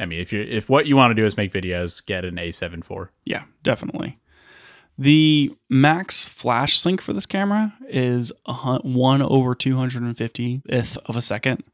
I 0.00 0.06
mean, 0.06 0.20
if 0.20 0.32
you're 0.32 0.42
if 0.42 0.68
what 0.68 0.86
you 0.86 0.96
want 0.96 1.12
to 1.12 1.14
do 1.14 1.24
is 1.24 1.36
make 1.36 1.52
videos, 1.52 2.04
get 2.04 2.24
an 2.24 2.34
A7 2.34 2.78
IV. 2.78 3.10
Yeah, 3.24 3.44
definitely. 3.62 4.18
The 4.98 5.54
max 5.68 6.24
flash 6.24 6.80
sync 6.80 7.00
for 7.00 7.12
this 7.12 7.26
camera 7.26 7.74
is 7.88 8.32
a 8.46 8.78
one 8.82 9.22
over 9.22 9.54
250th 9.54 10.96
of 11.06 11.16
a 11.16 11.22
second. 11.22 11.64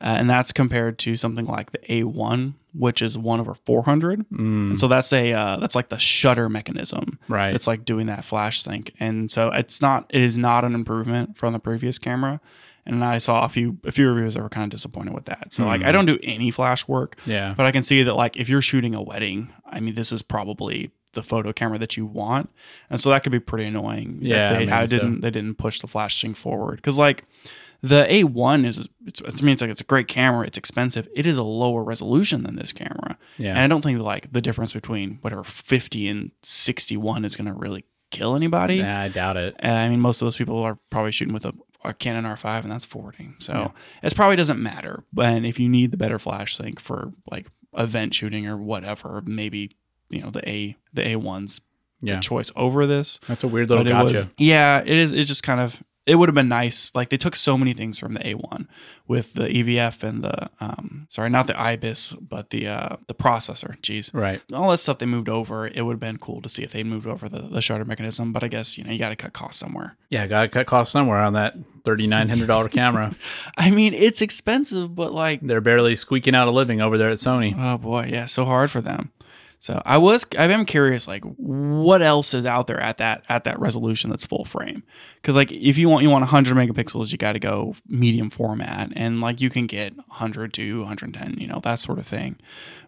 Uh, 0.00 0.16
and 0.18 0.28
that's 0.28 0.52
compared 0.52 0.98
to 0.98 1.16
something 1.16 1.46
like 1.46 1.70
the 1.70 1.78
A1, 1.78 2.52
which 2.74 3.00
is 3.00 3.16
one 3.16 3.40
over 3.40 3.54
400. 3.54 4.26
And 4.70 4.78
so 4.78 4.88
that's 4.88 5.10
a 5.12 5.32
uh, 5.32 5.56
that's 5.56 5.74
like 5.74 5.88
the 5.88 5.98
shutter 5.98 6.50
mechanism 6.50 7.18
Right. 7.28 7.54
It's 7.54 7.66
like 7.66 7.84
doing 7.84 8.06
that 8.06 8.24
flash 8.24 8.62
sync. 8.62 8.92
And 9.00 9.30
so 9.30 9.50
it's 9.50 9.80
not 9.80 10.06
it 10.10 10.22
is 10.22 10.36
not 10.36 10.64
an 10.64 10.74
improvement 10.74 11.38
from 11.38 11.52
the 11.52 11.58
previous 11.58 11.98
camera. 11.98 12.40
And 12.84 13.04
I 13.04 13.18
saw 13.18 13.44
a 13.44 13.48
few 13.48 13.78
a 13.84 13.90
few 13.90 14.08
reviews 14.08 14.34
that 14.34 14.42
were 14.42 14.48
kind 14.48 14.64
of 14.64 14.70
disappointed 14.70 15.14
with 15.14 15.24
that. 15.24 15.52
So 15.52 15.64
like 15.66 15.82
I 15.82 15.90
don't 15.90 16.06
do 16.06 16.18
any 16.22 16.50
flash 16.50 16.86
work, 16.86 17.16
yeah. 17.26 17.54
but 17.56 17.66
I 17.66 17.72
can 17.72 17.82
see 17.82 18.02
that 18.04 18.14
like 18.14 18.36
if 18.36 18.48
you're 18.48 18.62
shooting 18.62 18.94
a 18.94 19.02
wedding, 19.02 19.52
I 19.64 19.80
mean 19.80 19.94
this 19.94 20.12
is 20.12 20.22
probably 20.22 20.92
the 21.14 21.22
photo 21.22 21.52
camera 21.52 21.78
that 21.78 21.96
you 21.96 22.06
want, 22.06 22.48
and 22.90 23.00
so 23.00 23.10
that 23.10 23.24
could 23.24 23.32
be 23.32 23.40
pretty 23.40 23.64
annoying. 23.64 24.18
Yeah, 24.20 24.56
they 24.56 24.66
how 24.66 24.86
so. 24.86 24.98
didn't 24.98 25.22
they 25.22 25.30
didn't 25.30 25.56
push 25.56 25.80
the 25.80 25.88
flash 25.88 26.20
sync 26.20 26.36
forward 26.36 26.76
because 26.76 26.96
like 26.96 27.24
the 27.82 28.06
A1 28.08 28.66
is 28.66 28.78
it's, 29.06 29.20
it's 29.20 29.42
I 29.42 29.44
mean 29.44 29.52
it's 29.54 29.62
like 29.62 29.70
it's 29.70 29.80
a 29.80 29.84
great 29.84 30.08
camera, 30.08 30.46
it's 30.46 30.58
expensive, 30.58 31.08
it 31.14 31.26
is 31.26 31.36
a 31.36 31.42
lower 31.42 31.82
resolution 31.84 32.42
than 32.42 32.56
this 32.56 32.72
camera, 32.72 33.18
Yeah. 33.38 33.50
and 33.50 33.58
I 33.60 33.66
don't 33.66 33.82
think 33.82 34.00
like 34.00 34.32
the 34.32 34.40
difference 34.40 34.72
between 34.72 35.18
whatever 35.20 35.44
50 35.44 36.08
and 36.08 36.30
61 36.42 37.24
is 37.24 37.36
going 37.36 37.46
to 37.46 37.52
really 37.52 37.84
kill 38.10 38.34
anybody. 38.36 38.80
Nah, 38.82 39.00
I 39.00 39.08
doubt 39.08 39.36
it. 39.36 39.54
Uh, 39.62 39.68
I 39.68 39.88
mean, 39.88 40.00
most 40.00 40.22
of 40.22 40.26
those 40.26 40.36
people 40.36 40.58
are 40.62 40.78
probably 40.90 41.12
shooting 41.12 41.34
with 41.34 41.44
a, 41.44 41.52
a 41.84 41.92
Canon 41.92 42.24
R5, 42.24 42.62
and 42.62 42.70
that's 42.72 42.84
40. 42.84 43.30
So 43.40 43.72
it 44.02 44.14
probably 44.14 44.36
doesn't 44.36 44.62
matter. 44.62 45.04
But 45.12 45.44
if 45.44 45.58
you 45.58 45.68
need 45.68 45.90
the 45.90 45.96
better 45.96 46.18
flash 46.18 46.56
sync 46.56 46.80
for 46.80 47.12
like 47.30 47.46
event 47.76 48.14
shooting 48.14 48.46
or 48.46 48.56
whatever, 48.56 49.22
maybe 49.26 49.76
you 50.08 50.20
know 50.22 50.30
the 50.30 50.48
A 50.48 50.76
the 50.94 51.02
A1's 51.02 51.60
Yeah. 52.00 52.20
choice 52.20 52.52
over 52.56 52.86
this. 52.86 53.18
That's 53.28 53.42
a 53.44 53.48
weird 53.48 53.68
little 53.70 53.84
But 53.84 53.90
gotcha. 53.90 54.14
was, 54.14 54.26
yeah, 54.38 54.78
it 54.84 54.88
is. 54.96 55.12
It 55.12 55.24
just 55.24 55.42
kind 55.42 55.60
of 55.60 55.82
it 56.06 56.14
would 56.14 56.28
have 56.28 56.34
been 56.34 56.48
nice. 56.48 56.94
Like 56.94 57.10
they 57.10 57.16
took 57.16 57.34
so 57.34 57.58
many 57.58 57.72
things 57.72 57.98
from 57.98 58.14
the 58.14 58.20
A1 58.20 58.68
with 59.08 59.34
the 59.34 59.48
EVF 59.48 60.02
and 60.02 60.22
the 60.22 60.50
um 60.60 61.06
sorry, 61.10 61.30
not 61.30 61.46
the 61.46 61.54
IBIS, 61.54 62.14
but 62.20 62.50
the 62.50 62.68
uh 62.68 62.96
the 63.08 63.14
processor. 63.14 63.78
Jeez 63.80 64.14
right. 64.14 64.40
all 64.52 64.70
that 64.70 64.78
stuff 64.78 64.98
they 64.98 65.06
moved 65.06 65.28
over, 65.28 65.66
it 65.66 65.82
would 65.82 65.94
have 65.94 66.00
been 66.00 66.18
cool 66.18 66.40
to 66.42 66.48
see 66.48 66.62
if 66.62 66.72
they 66.72 66.84
moved 66.84 67.06
over 67.06 67.28
the, 67.28 67.40
the 67.40 67.60
shutter 67.60 67.84
mechanism. 67.84 68.32
But 68.32 68.44
I 68.44 68.48
guess 68.48 68.78
you 68.78 68.84
know 68.84 68.92
you 68.92 68.98
got 68.98 69.10
to 69.10 69.16
cut 69.16 69.32
costs 69.32 69.58
somewhere. 69.58 69.96
Yeah, 70.10 70.26
gotta 70.26 70.48
cut 70.48 70.66
costs 70.66 70.92
somewhere 70.92 71.18
on 71.18 71.32
that 71.32 71.56
thirty 71.84 72.06
nine 72.06 72.28
hundred 72.28 72.46
dollar 72.46 72.68
camera. 72.68 73.14
I 73.56 73.70
mean, 73.70 73.92
it's 73.92 74.22
expensive, 74.22 74.94
but 74.94 75.12
like, 75.12 75.40
They're 75.40 75.60
barely 75.60 75.96
squeaking 75.96 76.34
out 76.34 76.46
a 76.46 76.52
living 76.52 76.80
over 76.80 76.96
there 76.96 77.10
at 77.10 77.18
Sony. 77.18 77.54
oh 77.58 77.78
boy, 77.78 78.08
yeah, 78.12 78.26
so 78.26 78.44
hard 78.44 78.70
for 78.70 78.80
them. 78.80 79.10
So 79.66 79.82
I 79.84 79.98
was, 79.98 80.24
I 80.38 80.44
am 80.44 80.64
curious, 80.64 81.08
like, 81.08 81.24
what 81.24 82.00
else 82.00 82.32
is 82.34 82.46
out 82.46 82.68
there 82.68 82.78
at 82.78 82.98
that 82.98 83.24
at 83.28 83.42
that 83.42 83.58
resolution 83.58 84.10
that's 84.10 84.24
full 84.24 84.44
frame? 84.44 84.84
Because 85.20 85.34
like, 85.34 85.50
if 85.50 85.76
you 85.76 85.88
want 85.88 86.04
you 86.04 86.10
want 86.10 86.22
100 86.22 86.56
megapixels, 86.56 87.10
you 87.10 87.18
got 87.18 87.32
to 87.32 87.40
go 87.40 87.74
medium 87.88 88.30
format, 88.30 88.92
and 88.94 89.20
like 89.20 89.40
you 89.40 89.50
can 89.50 89.66
get 89.66 89.96
100 89.96 90.52
to 90.54 90.78
110, 90.82 91.40
you 91.40 91.48
know, 91.48 91.58
that 91.64 91.80
sort 91.80 91.98
of 91.98 92.06
thing. 92.06 92.36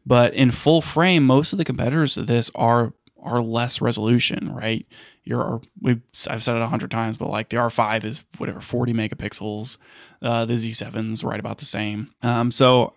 But 0.06 0.34
in 0.34 0.52
full 0.52 0.80
frame, 0.80 1.26
most 1.26 1.52
of 1.52 1.56
the 1.56 1.64
competitors 1.64 2.14
to 2.14 2.22
this 2.22 2.48
are 2.54 2.92
are 3.20 3.42
less 3.42 3.80
resolution, 3.80 4.54
right? 4.54 4.86
Your 5.24 5.60
we've 5.80 6.00
I've 6.30 6.44
said 6.44 6.54
it 6.54 6.62
a 6.62 6.68
hundred 6.68 6.92
times, 6.92 7.16
but 7.16 7.28
like 7.28 7.48
the 7.48 7.56
R5 7.56 8.04
is 8.04 8.22
whatever 8.36 8.60
40 8.60 8.92
megapixels, 8.92 9.78
uh, 10.22 10.44
the 10.44 10.54
Z7's 10.54 11.24
right 11.24 11.40
about 11.40 11.58
the 11.58 11.64
same. 11.64 12.10
Um, 12.22 12.52
so 12.52 12.92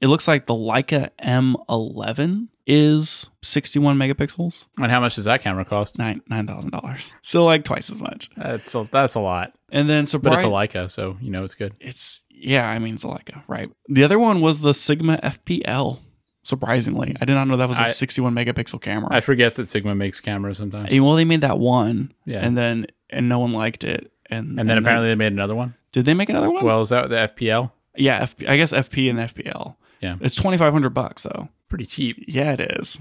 it 0.00 0.06
looks 0.06 0.26
like 0.26 0.46
the 0.46 0.54
Leica 0.54 1.10
M11 1.22 2.48
is 2.66 3.30
61 3.42 3.96
megapixels, 3.96 4.66
And 4.78 4.90
how 4.90 5.00
much 5.00 5.14
does 5.14 5.24
that 5.26 5.40
camera 5.42 5.64
cost? 5.64 5.98
nine 5.98 6.20
nine 6.28 6.46
thousand 6.46 6.70
dollars. 6.70 7.14
So 7.22 7.44
like 7.44 7.64
twice 7.64 7.90
as 7.90 8.00
much. 8.00 8.28
That's 8.36 8.74
a, 8.74 8.88
that's 8.90 9.14
a 9.14 9.20
lot, 9.20 9.52
And 9.70 9.88
then 9.88 10.06
so, 10.06 10.18
but 10.18 10.32
it's 10.34 10.42
a 10.42 10.46
Leica, 10.46 10.90
so 10.90 11.16
you 11.20 11.30
know 11.30 11.44
it's 11.44 11.54
good. 11.54 11.74
it's 11.80 12.22
yeah, 12.28 12.68
I 12.68 12.78
mean 12.78 12.94
it's 12.96 13.04
a 13.04 13.08
Leica, 13.08 13.42
right? 13.48 13.70
The 13.88 14.04
other 14.04 14.18
one 14.18 14.40
was 14.40 14.60
the 14.60 14.74
Sigma 14.74 15.18
FPL. 15.18 16.00
Surprisingly, 16.42 17.16
I 17.20 17.24
did 17.24 17.32
not 17.34 17.48
know 17.48 17.56
that 17.56 17.68
was 17.68 17.78
a 17.78 17.82
I- 17.82 17.86
61 17.86 18.32
megapixel 18.34 18.80
camera. 18.80 19.08
I 19.10 19.20
forget 19.20 19.56
that 19.56 19.68
Sigma 19.68 19.94
makes 19.96 20.20
cameras 20.20 20.58
sometimes. 20.58 20.88
Eh, 20.92 21.00
well, 21.00 21.14
they 21.16 21.24
made 21.24 21.40
that 21.40 21.58
one, 21.58 22.12
Yeah. 22.24 22.44
and 22.44 22.56
then 22.56 22.86
and 23.10 23.28
no 23.28 23.38
one 23.40 23.52
liked 23.52 23.82
it, 23.84 24.12
and 24.30 24.58
And 24.60 24.68
then 24.68 24.78
apparently 24.78 25.08
they 25.08 25.14
made 25.16 25.32
another 25.32 25.54
one. 25.54 25.74
did 25.92 26.04
they 26.04 26.14
make 26.14 26.28
another 26.28 26.50
one? 26.50 26.64
Well, 26.64 26.82
is 26.82 26.90
that 26.90 27.08
the 27.10 27.16
FPL? 27.16 27.72
yeah, 27.96 28.20
FP, 28.26 28.48
I 28.48 28.56
guess 28.58 28.72
FP 28.72 29.08
and 29.10 29.18
FPL. 29.18 29.76
Yeah. 30.00 30.16
it's 30.20 30.34
2,500 30.34 30.90
bucks 30.90 31.22
though. 31.24 31.48
Pretty 31.68 31.86
cheap. 31.86 32.16
Yeah, 32.28 32.52
it 32.52 32.60
is. 32.80 33.00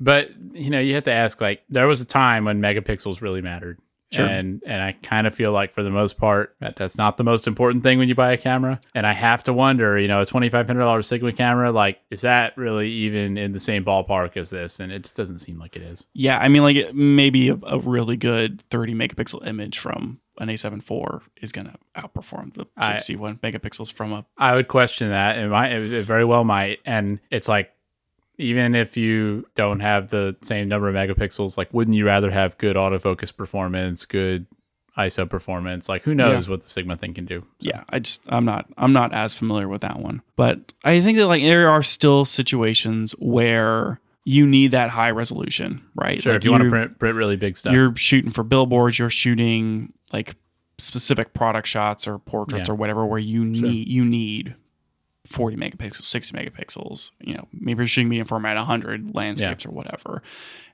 But 0.00 0.30
you 0.52 0.70
know, 0.70 0.80
you 0.80 0.94
have 0.94 1.04
to 1.04 1.12
ask. 1.12 1.40
Like, 1.40 1.62
there 1.68 1.86
was 1.86 2.00
a 2.00 2.04
time 2.06 2.44
when 2.44 2.60
megapixels 2.60 3.20
really 3.20 3.40
mattered, 3.42 3.78
Sure. 4.12 4.24
and 4.24 4.62
and 4.64 4.80
I 4.82 4.92
kind 5.02 5.26
of 5.26 5.34
feel 5.34 5.50
like 5.50 5.74
for 5.74 5.82
the 5.82 5.90
most 5.90 6.16
part 6.18 6.54
that 6.60 6.76
that's 6.76 6.96
not 6.96 7.16
the 7.16 7.24
most 7.24 7.46
important 7.48 7.82
thing 7.82 7.98
when 7.98 8.08
you 8.08 8.14
buy 8.14 8.32
a 8.32 8.36
camera. 8.36 8.80
And 8.94 9.04
I 9.06 9.12
have 9.12 9.42
to 9.44 9.52
wonder, 9.52 9.98
you 9.98 10.06
know, 10.06 10.20
a 10.20 10.26
twenty 10.26 10.48
five 10.48 10.66
hundred 10.68 10.80
dollars 10.80 11.08
Sigma 11.08 11.32
camera, 11.32 11.72
like, 11.72 11.98
is 12.10 12.20
that 12.20 12.56
really 12.56 12.88
even 12.90 13.36
in 13.36 13.52
the 13.52 13.60
same 13.60 13.84
ballpark 13.84 14.36
as 14.36 14.50
this? 14.50 14.78
And 14.78 14.92
it 14.92 15.02
just 15.02 15.16
doesn't 15.16 15.38
seem 15.40 15.58
like 15.58 15.74
it 15.74 15.82
is. 15.82 16.06
Yeah, 16.14 16.38
I 16.38 16.48
mean, 16.48 16.62
like 16.62 16.76
it, 16.76 16.94
maybe 16.94 17.48
a, 17.48 17.58
a 17.64 17.78
really 17.80 18.16
good 18.16 18.62
30 18.70 18.94
megapixel 18.94 19.46
image 19.46 19.78
from 19.80 20.20
an 20.38 20.48
A7 20.48 20.78
IV 20.78 21.28
is 21.40 21.52
going 21.52 21.66
to 21.68 21.74
outperform 22.00 22.54
the 22.54 22.66
I- 22.76 22.94
61 22.98 23.36
megapixels 23.38 23.92
from 23.92 24.12
a 24.12 24.24
I 24.38 24.54
would 24.54 24.68
question 24.68 25.10
that. 25.10 25.38
It 25.38 25.48
might, 25.48 25.72
it 25.72 26.04
very 26.06 26.24
well 26.24 26.44
might. 26.44 26.80
And 26.84 27.20
it's 27.30 27.48
like, 27.48 27.70
even 28.36 28.74
if 28.74 28.96
you 28.96 29.46
don't 29.54 29.78
have 29.80 30.10
the 30.10 30.34
same 30.42 30.66
number 30.68 30.88
of 30.88 30.94
megapixels, 30.96 31.56
like, 31.56 31.72
wouldn't 31.72 31.96
you 31.96 32.04
rather 32.04 32.30
have 32.32 32.58
good 32.58 32.74
autofocus 32.76 33.34
performance, 33.36 34.04
good 34.06 34.46
ISO 34.98 35.28
performance? 35.30 35.88
Like, 35.88 36.02
who 36.02 36.14
knows 36.16 36.48
what 36.48 36.60
the 36.62 36.68
Sigma 36.68 36.96
thing 36.96 37.14
can 37.14 37.26
do? 37.26 37.40
So, 37.60 37.68
yeah 37.68 37.84
i 37.90 37.98
just 38.00 38.20
i'm 38.28 38.44
not 38.44 38.66
i'm 38.76 38.92
not 38.92 39.12
as 39.12 39.34
familiar 39.34 39.68
with 39.68 39.80
that 39.82 39.98
one 40.00 40.20
but 40.36 40.72
i 40.84 41.00
think 41.00 41.16
that 41.18 41.26
like 41.28 41.42
there 41.42 41.68
are 41.70 41.82
still 41.82 42.24
situations 42.24 43.12
where 43.18 44.00
you 44.24 44.46
need 44.46 44.70
that 44.72 44.90
high 44.90 45.10
resolution 45.10 45.82
right 45.94 46.20
Sure. 46.22 46.32
Like, 46.32 46.40
if 46.40 46.44
you 46.44 46.50
want 46.50 46.64
to 46.64 46.70
print, 46.70 46.98
print 46.98 47.16
really 47.16 47.36
big 47.36 47.56
stuff. 47.56 47.72
you're 47.72 47.94
shooting 47.96 48.30
for 48.30 48.42
billboards 48.42 48.98
you're 48.98 49.10
shooting 49.10 49.92
like 50.14 50.36
specific 50.78 51.34
product 51.34 51.68
shots 51.68 52.06
or 52.08 52.18
portraits 52.18 52.68
Yeah. 52.68 52.72
or 52.72 52.76
whatever 52.76 53.04
where 53.06 53.18
you 53.32 53.42
Sure. 53.54 53.68
need 53.68 53.88
you 53.88 54.04
need 54.04 54.54
40 55.26 55.56
megapixels 55.56 56.04
60 56.04 56.36
megapixels 56.36 57.10
you 57.20 57.34
know 57.34 57.46
maybe 57.52 57.78
you're 57.80 57.86
shooting 57.86 58.08
medium 58.10 58.26
format 58.26 58.56
100 58.56 59.14
landscapes 59.14 59.64
or 59.64 59.70
whatever 59.70 60.22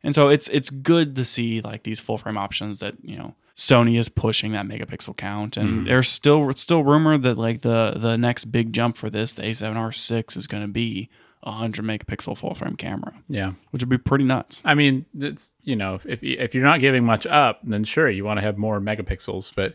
and 0.02 0.14
so 0.14 0.28
it's 0.28 0.48
it's 0.48 0.70
good 0.70 1.14
to 1.16 1.24
see 1.24 1.60
like 1.60 1.82
these 1.84 2.00
full 2.00 2.18
frame 2.18 2.36
options 2.36 2.80
that 2.80 2.94
you 3.02 3.16
know 3.16 3.34
sony 3.54 3.98
is 3.98 4.08
pushing 4.08 4.52
that 4.52 4.66
megapixel 4.66 5.16
count 5.16 5.56
and 5.56 5.68
Mhm. 5.82 5.84
there's 5.86 6.08
still 6.08 6.48
it's 6.50 6.60
still 6.62 6.82
rumored 6.82 7.22
that 7.22 7.38
like 7.38 7.60
the 7.62 7.94
the 7.96 8.16
next 8.18 8.46
big 8.46 8.72
jump 8.72 8.96
for 8.96 9.08
this 9.10 9.34
the 9.34 9.42
a7r6 9.42 10.36
is 10.36 10.46
going 10.48 10.62
to 10.64 10.68
be 10.84 11.08
a 11.42 11.50
100 11.50 11.84
megapixel 11.84 12.36
full 12.36 12.54
frame 12.54 12.76
camera 12.76 13.14
yeah. 13.28 13.52
which 13.70 13.82
would 13.82 13.88
be 13.88 13.96
pretty 13.98 14.24
nuts 14.24 14.60
I 14.64 14.74
mean, 14.74 15.06
it's, 15.18 15.52
you 15.62 15.74
know, 15.76 15.94
if, 16.04 16.22
if, 16.22 16.54
you're 16.54 16.64
not 16.64 16.80
giving 16.80 17.04
much 17.04 17.26
up, 17.26 17.60
then 17.64 17.84
sure, 17.84 18.10
you 18.10 18.24
want 18.24 18.38
to 18.38 18.42
have 18.42 18.58
more 18.58 18.78
megapixels, 18.80 19.52
but 19.54 19.74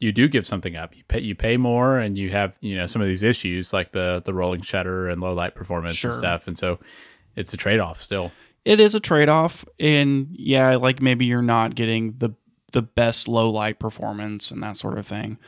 you 0.00 0.12
do 0.12 0.28
give 0.28 0.46
something 0.46 0.76
up. 0.76 0.96
You 0.96 1.02
pay, 1.08 1.20
you 1.20 1.34
pay 1.34 1.56
more 1.56 1.98
and 1.98 2.16
you 2.18 2.30
have, 2.30 2.56
you 2.60 2.76
know, 2.76 2.86
some 2.86 3.02
of 3.02 3.08
these 3.08 3.22
issues 3.22 3.72
like 3.72 3.92
the, 3.92 4.22
the 4.24 4.32
rolling 4.34 4.62
shutter 4.62 5.08
and 5.08 5.20
low 5.20 5.32
light 5.34 5.54
performance 5.54 5.96
Sure. 5.96 6.10
and 6.10 6.18
stuff. 6.18 6.46
And 6.46 6.56
so 6.58 6.78
it's 7.36 7.52
a 7.54 7.56
trade 7.56 7.80
off 7.80 8.00
still. 8.00 8.32
it 8.64 8.80
is 8.80 8.94
a 8.96 9.00
trade-off 9.00 9.64
and 9.78 10.28
yeah 10.32 10.74
like 10.76 11.00
maybe 11.00 11.24
you're 11.26 11.42
not 11.42 11.74
getting 11.76 12.14
the 12.18 12.30
the 12.72 12.82
best 12.82 13.28
low 13.28 13.48
light 13.50 13.78
performance 13.78 14.50
and 14.50 14.62
that 14.62 14.76
sort 14.76 14.98
of 14.98 15.06
thing 15.06 15.38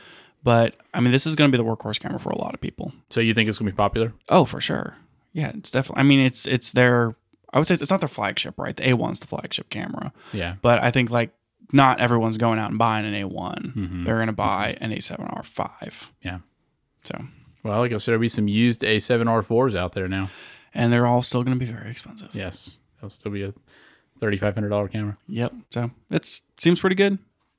but 0.43 0.75
i 0.93 0.99
mean 1.01 1.11
this 1.11 1.27
is 1.27 1.35
going 1.35 1.51
to 1.51 1.55
be 1.55 1.61
the 1.61 1.69
workhorse 1.69 1.99
camera 1.99 2.19
for 2.19 2.29
a 2.31 2.37
lot 2.37 2.53
of 2.53 2.61
people 2.61 2.91
So 3.09 3.19
you 3.21 3.33
think 3.33 3.47
it's 3.49 3.57
going 3.59 3.67
to 3.67 3.73
be 3.73 3.77
popular? 3.77 4.13
oh 4.29 4.45
for 4.45 4.59
sure 4.61 4.95
yeah 5.33 5.51
it's 5.55 5.71
definitely 5.71 5.99
i 6.01 6.03
mean 6.03 6.19
it's 6.19 6.45
it's 6.45 6.71
their 6.71 7.15
i 7.53 7.57
would 7.57 7.67
say 7.67 7.75
it's 7.75 7.89
not 7.91 7.99
their 8.01 8.07
flagship 8.09 8.53
right 8.57 8.75
the 8.77 8.83
a1's 8.83 9.19
the 9.19 9.27
flagship 9.27 9.69
camera 9.69 10.11
Yeah. 10.33 10.55
but 10.61 10.83
i 10.83 10.91
think 10.91 11.09
like 11.09 11.31
not 11.73 11.99
everyone's 12.01 12.37
going 12.37 12.59
out 12.59 12.69
and 12.69 12.77
buying 12.79 13.05
an 13.05 13.13
a1 13.13 13.73
Mhm. 13.75 14.05
they're 14.05 14.15
going 14.15 14.27
to 14.27 14.33
buy 14.33 14.75
an 14.81 14.91
a7r5 14.91 15.93
Yeah. 16.21 16.39
so 17.03 17.15
Well, 17.63 17.79
like 17.79 17.91
I 17.91 17.93
guess 17.93 18.05
there'll 18.05 18.19
be 18.19 18.27
some 18.29 18.47
used 18.47 18.81
A7R4s 18.81 19.75
out 19.75 19.93
there 19.93 20.07
now. 20.07 20.29
and 20.73 20.91
they're 20.91 21.05
all 21.07 21.21
still 21.21 21.43
going 21.43 21.57
to 21.57 21.65
be 21.65 21.71
very 21.71 21.89
expensive 21.91 22.29
Yes. 22.33 22.77
That'll 22.97 23.09
still 23.09 23.31
be 23.31 23.43
a 23.43 23.53
$3,500 24.21 24.91
camera. 24.91 25.17
yep 25.27 25.53
so 25.71 25.91
it's 26.09 26.41
seems 26.57 26.79
pretty 26.79 26.95
good 26.95 27.17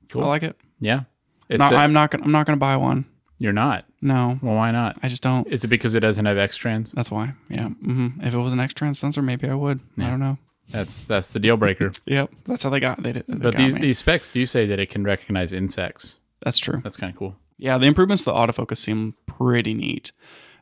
Cool. 0.09 0.23
i 0.23 0.27
like 0.27 0.43
it 0.43 0.57
Yeah. 0.79 1.01
It's 1.49 1.59
not, 1.59 1.73
a- 1.73 1.77
i'm 1.77 1.93
not 1.93 2.11
gonna 2.11 2.23
i'm 2.23 2.31
not 2.31 2.45
gonna 2.45 2.57
buy 2.57 2.77
one 2.77 3.05
you're 3.43 3.51
not. 3.53 3.83
no 4.01 4.39
Well, 4.41 4.55
why 4.55 4.71
not? 4.71 4.97
I 5.03 5.09
just 5.09 5.21
don't. 5.21 5.45
Is 5.49 5.63
it 5.65 5.67
because 5.67 5.93
it 5.95 5.99
doesn't 5.99 6.25
have 6.25 6.37
X 6.37 6.55
trans? 6.55 6.93
That's 6.93 7.11
why. 7.11 7.33
Yeah. 7.49 7.67
hmm 7.67 8.07
If 8.21 8.33
it 8.33 8.37
was 8.37 8.53
an 8.53 8.59
X 8.61 8.73
trans 8.73 8.97
sensor, 8.97 9.21
maybe 9.21 9.49
I 9.49 9.53
would. 9.53 9.81
I 9.97 10.03
don't 10.09 10.19
know. 10.21 10.37
That's 10.69 11.03
that's 11.05 11.31
the 11.31 11.39
deal 11.39 11.57
breaker. 11.57 11.91
Yep. 12.05 12.31
That's 12.45 12.63
how 12.63 12.69
they 12.69 12.79
got. 12.79 13.03
They 13.03 13.11
did. 13.13 13.25
They 13.27 13.35
but 13.35 13.53
got 13.53 13.57
these 13.57 13.75
me. 13.75 13.81
these 13.81 13.97
specs 13.97 14.29
do 14.29 14.45
say 14.45 14.65
that 14.67 14.79
it 14.79 14.89
can 14.89 15.03
recognize 15.03 15.51
insects. 15.51 16.19
That's 16.39 16.57
true. 16.57 16.79
That's 16.83 16.95
kind 16.97 17.11
of 17.11 17.19
cool. 17.19 17.35
Yeah. 17.57 17.77
The 17.77 17.85
improvements 17.87 18.23
to 18.23 18.29
the 18.31 18.33
autofocus 18.33 18.77
seem 18.77 19.15
pretty 19.27 19.73
neat. 19.73 20.13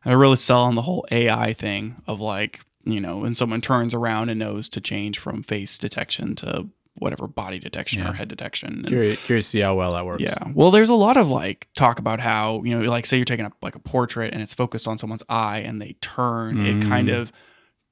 I 0.04 0.12
really 0.14 0.36
sell 0.38 0.64
on 0.64 0.74
the 0.74 0.82
whole 0.82 1.06
AI 1.12 1.54
thing 1.54 2.02
of 2.08 2.20
like, 2.20 2.62
you 2.84 3.00
know, 3.00 3.20
when 3.20 3.36
someone 3.36 3.62
turns 3.62 3.94
around 3.94 4.30
and 4.30 4.40
knows 4.40 4.68
to 4.70 4.82
change 4.82 5.20
from 5.20 5.44
face 5.44 5.78
detection 5.78 6.36
to 6.38 6.68
whatever 6.96 7.26
body 7.28 7.58
detection 7.60 8.02
Yeah. 8.04 8.10
or 8.10 8.14
head 8.14 8.28
detection. 8.28 8.74
And- 8.80 8.88
Curious, 8.88 9.24
curious 9.26 9.46
to 9.48 9.50
see 9.50 9.60
how 9.62 9.76
well 9.76 9.92
that 9.94 10.06
works. 10.06 10.24
Yeah. 10.24 10.36
Well, 10.54 10.72
there's 10.72 10.90
a 10.90 10.94
lot 10.94 11.18
of 11.18 11.30
like 11.30 11.68
talk 11.76 12.00
about 12.00 12.20
how, 12.20 12.62
you 12.64 12.78
know, 12.78 12.88
like 12.90 13.06
say 13.06 13.18
you're 13.18 13.26
taking 13.26 13.46
up 13.46 13.54
like 13.62 13.76
a 13.76 13.80
portrait 13.80 14.34
and 14.34 14.42
it's 14.44 14.54
focused 14.54 14.88
on 14.88 14.98
someone's 14.98 15.24
eye 15.30 15.60
and 15.60 15.82
they 15.82 15.94
turn, 16.02 16.66
it 16.66 16.84
kind 16.84 17.08
Mm. 17.08 17.22
of 17.22 17.32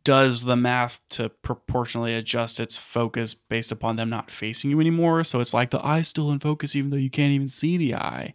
does 0.04 0.44
the 0.44 0.56
math 0.56 1.02
to 1.10 1.30
proportionally 1.30 2.14
adjust 2.16 2.60
its 2.60 2.78
focus 2.78 3.34
based 3.34 3.72
upon 3.72 3.96
them 3.96 4.10
not 4.10 4.32
facing 4.32 4.70
you 4.70 4.80
anymore. 4.80 5.24
So 5.24 5.40
it's 5.40 5.54
like 5.54 5.72
the 5.72 5.86
eye's 5.86 6.08
still 6.08 6.32
in 6.32 6.40
focus 6.40 6.76
even 6.76 6.90
though 6.90 6.98
you 6.98 7.10
can't 7.10 7.32
even 7.32 7.50
see 7.50 7.78
the 7.78 7.96
eye. 7.96 8.34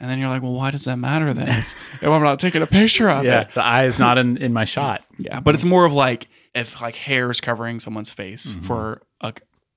And 0.00 0.10
then 0.10 0.18
you're 0.18 0.28
like, 0.30 0.42
well, 0.42 0.52
why 0.54 0.70
does 0.72 0.84
that 0.84 0.96
matter 0.96 1.32
then? 1.32 1.48
if 1.92 2.02
I'm 2.04 2.22
not 2.22 2.38
taking 2.38 2.60
a 2.62 2.66
picture 2.66 3.08
of 3.08 3.24
Yeah, 3.24 3.42
it. 3.42 3.46
Yeah, 3.48 3.54
the 3.54 3.62
eye 3.64 3.84
is 3.84 3.98
not 3.98 4.18
in, 4.18 4.36
in 4.38 4.52
my 4.52 4.64
shot. 4.64 5.04
Yeah. 5.18 5.40
But 5.40 5.54
it's 5.54 5.64
more 5.64 5.84
of 5.84 5.92
like 5.92 6.28
if 6.54 6.80
like 6.82 6.96
hair 6.96 7.30
is 7.30 7.40
covering 7.40 7.78
someone's 7.78 8.10
face 8.10 8.54
Mhm. 8.54 8.64
for 8.66 9.02
a, 9.20 9.32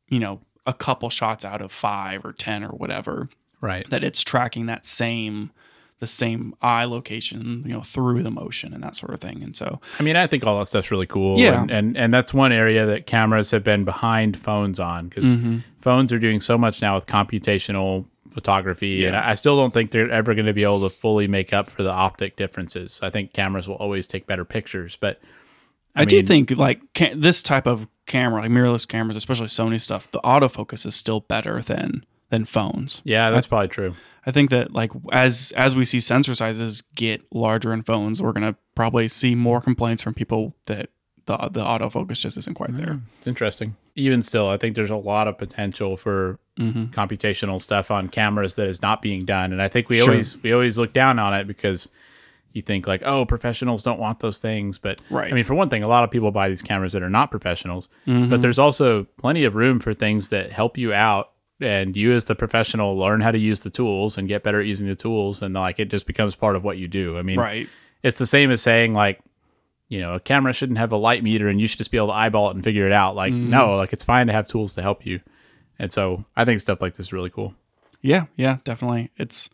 you 0.09 0.19
know, 0.19 0.41
a 0.65 0.73
couple 0.73 1.09
shots 1.09 1.45
out 1.45 1.61
of 1.61 1.71
five 1.71 2.25
or 2.25 2.33
10 2.33 2.63
or 2.63 2.69
whatever 2.69 3.29
Right. 3.61 3.89
that 3.89 4.03
it's 4.03 4.21
tracking 4.21 4.65
that 4.67 4.85
same 4.85 5.51
the 5.99 6.07
same 6.07 6.53
eye 6.61 6.83
location 6.83 7.63
you 7.65 7.71
know 7.71 7.81
through 7.81 8.21
the 8.21 8.29
motion 8.29 8.73
and 8.73 8.83
that 8.83 8.95
sort 8.97 9.13
of 9.13 9.21
thing 9.21 9.41
and 9.41 9.55
so 9.55 9.79
I 9.97 10.03
mean, 10.03 10.17
I 10.17 10.27
think 10.27 10.43
all 10.45 10.59
that 10.59 10.65
stuff's 10.67 10.91
really 10.91 11.05
cool. 11.07 11.39
Yeah. 11.39 11.61
And, 11.61 11.71
and, 11.71 11.97
and 11.97 12.13
that's 12.13 12.33
one 12.33 12.51
area 12.51 12.85
that 12.85 13.07
cameras 13.07 13.51
have 13.51 13.63
been 13.63 13.85
behind 13.85 14.37
phones 14.37 14.77
on 14.79 15.07
because 15.07 15.35
Mm-hmm. 15.35 15.59
phones 15.79 16.11
are 16.11 16.19
doing 16.19 16.41
so 16.41 16.57
much 16.57 16.81
now 16.81 16.95
with 16.95 17.05
computational 17.05 18.05
photography. 18.31 19.05
And 19.05 19.13
Yeah. 19.13 19.21
I 19.21 19.31
I 19.31 19.33
still 19.35 19.55
don't 19.57 19.73
think 19.73 19.91
they're 19.91 20.09
ever 20.11 20.33
going 20.35 20.45
to 20.47 20.53
be 20.53 20.63
able 20.63 20.81
to 20.81 20.89
fully 20.89 21.27
make 21.27 21.53
up 21.53 21.69
for 21.69 21.81
the 21.83 21.91
optic 21.91 22.35
differences. 22.35 22.99
I 23.01 23.09
think 23.09 23.33
cameras 23.33 23.67
will 23.67 23.75
always 23.75 24.05
take 24.05 24.27
better 24.27 24.45
pictures, 24.45 24.97
but 24.99 25.21
i, 25.95 26.01
I 26.01 26.05
do 26.05 26.21
think 26.23 26.51
like 26.51 26.81
ca- 26.93 27.13
this 27.15 27.41
type 27.41 27.65
of 27.67 27.87
camera 28.05 28.41
like 28.41 28.51
mirrorless 28.51 28.87
cameras 28.87 29.17
especially 29.17 29.47
sony 29.47 29.81
stuff 29.81 30.09
the 30.11 30.19
autofocus 30.21 30.85
is 30.85 30.95
still 30.95 31.21
better 31.21 31.61
than 31.61 32.05
than 32.29 32.45
phones 32.45 33.01
yeah, 33.03 33.29
that's 33.31 33.47
probably 33.47 33.67
true. 33.67 33.95
i 34.25 34.31
think 34.31 34.49
that 34.49 34.73
like 34.73 34.91
as 35.11 35.51
as 35.55 35.75
we 35.75 35.85
see 35.85 35.99
sensor 35.99 36.35
sizes 36.35 36.83
get 36.95 37.21
larger 37.33 37.73
in 37.73 37.81
phones 37.83 38.21
we're 38.21 38.31
going 38.31 38.51
to 38.53 38.57
probably 38.75 39.07
see 39.07 39.33
more 39.35 39.61
complaints 39.61 40.03
from 40.03 40.13
people 40.13 40.55
that 40.65 40.89
the 41.25 41.37
the 41.51 41.63
autofocus 41.63 42.19
just 42.19 42.37
isn't 42.37 42.53
quite 42.55 42.75
there 42.77 42.99
It's 43.17 43.25
interesting. 43.25 43.75
Even 43.95 44.21
still, 44.21 44.47
I 44.49 44.57
think 44.57 44.75
there's 44.75 44.91
a 44.91 44.95
lot 44.97 45.27
of 45.27 45.37
potential 45.39 45.95
for 45.97 46.37
mm-hmm. 46.59 46.85
computational 46.87 47.59
stuff 47.61 47.89
on 47.89 48.09
cameras 48.09 48.55
that 48.55 48.67
is 48.67 48.81
not 48.81 49.01
being 49.01 49.25
done 49.25 49.51
and 49.51 49.61
i 49.61 49.67
think 49.67 49.89
we 49.89 49.97
Sure. 49.97 50.11
always 50.11 50.37
we 50.43 50.51
always 50.53 50.77
look 50.77 50.93
down 50.93 51.17
on 51.17 51.33
it 51.33 51.47
because 51.47 51.89
you 52.55 52.61
think 52.63 52.87
like 52.87 53.01
oh 53.05 53.25
professionals 53.25 53.83
don't 53.83 53.99
want 53.99 54.19
those 54.21 54.39
things. 54.39 54.77
But 54.79 54.99
Right. 55.11 55.31
i 55.31 55.35
mean 55.35 55.43
for 55.43 55.53
one 55.53 55.69
thing 55.69 55.83
a 55.83 55.87
lot 55.87 56.03
of 56.03 56.09
people 56.09 56.31
buy 56.31 56.49
these 56.49 56.61
cameras 56.63 56.93
that 56.93 57.03
are 57.03 57.09
not 57.09 57.29
professionals. 57.29 57.89
Mm-hmm. 58.07 58.29
but 58.31 58.41
there's 58.41 58.57
also 58.57 59.03
plenty 59.17 59.43
of 59.43 59.53
room 59.55 59.79
for 59.79 59.93
things 59.93 60.29
that 60.29 60.51
help 60.51 60.77
you 60.77 60.93
out 60.93 61.31
and 61.61 61.95
you 61.95 62.11
as 62.13 62.25
the 62.25 62.35
professional 62.35 62.97
learn 62.97 63.21
how 63.21 63.31
to 63.31 63.37
use 63.39 63.59
the 63.61 63.69
tools 63.69 64.17
and 64.17 64.27
get 64.27 64.43
better 64.43 64.59
at 64.59 64.65
using 64.65 64.87
the 64.87 64.95
tools. 64.95 65.41
And 65.41 65.53
like 65.53 65.79
it 65.79 65.89
just 65.89 66.07
becomes 66.07 66.33
part 66.35 66.55
of 66.55 66.63
what 66.63 66.77
you 66.77 66.87
do. 66.87 67.17
I 67.17 67.21
mean 67.21 67.39
right. 67.39 67.69
it's 68.03 68.17
the 68.17 68.25
same 68.25 68.49
as 68.51 68.61
saying 68.61 68.93
like 68.93 69.19
you 69.87 69.99
know 69.99 70.15
a 70.15 70.19
camera 70.19 70.51
shouldn't 70.53 70.79
have 70.79 70.91
a 70.91 70.97
light 70.97 71.23
meter 71.23 71.47
and 71.47 71.61
you 71.61 71.67
should 71.67 71.77
just 71.77 71.91
be 71.91 71.97
able 71.97 72.07
to 72.07 72.13
eyeball 72.13 72.49
it 72.49 72.55
and 72.55 72.63
figure 72.63 72.87
it 72.87 72.91
out. 72.93 73.15
Like 73.15 73.33
Mm-hmm. 73.33 73.49
no 73.51 73.75
like 73.75 73.93
it's 73.93 74.03
fine 74.03 74.27
to 74.27 74.33
have 74.33 74.47
tools 74.47 74.73
to 74.75 74.81
help 74.81 75.05
you. 75.05 75.19
And 75.77 75.91
so 75.91 76.23
i 76.37 76.45
think 76.45 76.61
stuff 76.61 76.79
like 76.81 76.93
this 76.95 77.07
is 77.07 77.13
really 77.13 77.29
cool. 77.29 77.53
Yeah, 78.01 78.25
yeah, 78.37 78.57
definitely. 78.63 79.09
It's 79.17 79.49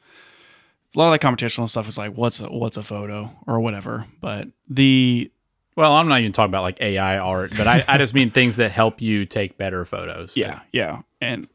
a 0.95 0.99
lot 0.99 1.13
of 1.13 1.19
that 1.19 1.25
computational 1.25 1.69
stuff 1.69 1.87
is 1.87 1.97
like 1.97 2.15
what's 2.15 2.39
a 2.39 2.47
what's 2.47 2.77
a 2.77 2.83
photo 2.83 3.31
or 3.47 3.59
whatever. 3.59 4.05
But 4.19 4.49
the 4.69 5.31
well 5.77 5.93
i'm 5.93 6.07
not 6.09 6.19
even 6.19 6.33
talking 6.33 6.51
about 6.51 6.63
like 6.63 6.81
ai 6.81 7.17
art 7.17 7.53
but 7.55 7.65
i, 7.65 7.81
I 7.87 7.97
just 7.97 8.13
mean 8.13 8.29
things 8.31 8.57
that 8.57 8.73
help 8.73 8.99
you 8.99 9.25
take 9.25 9.57
better 9.57 9.85
photos 9.85 10.35
yeah, 10.35 10.59
yeah. 10.73 11.03
And 11.21 11.47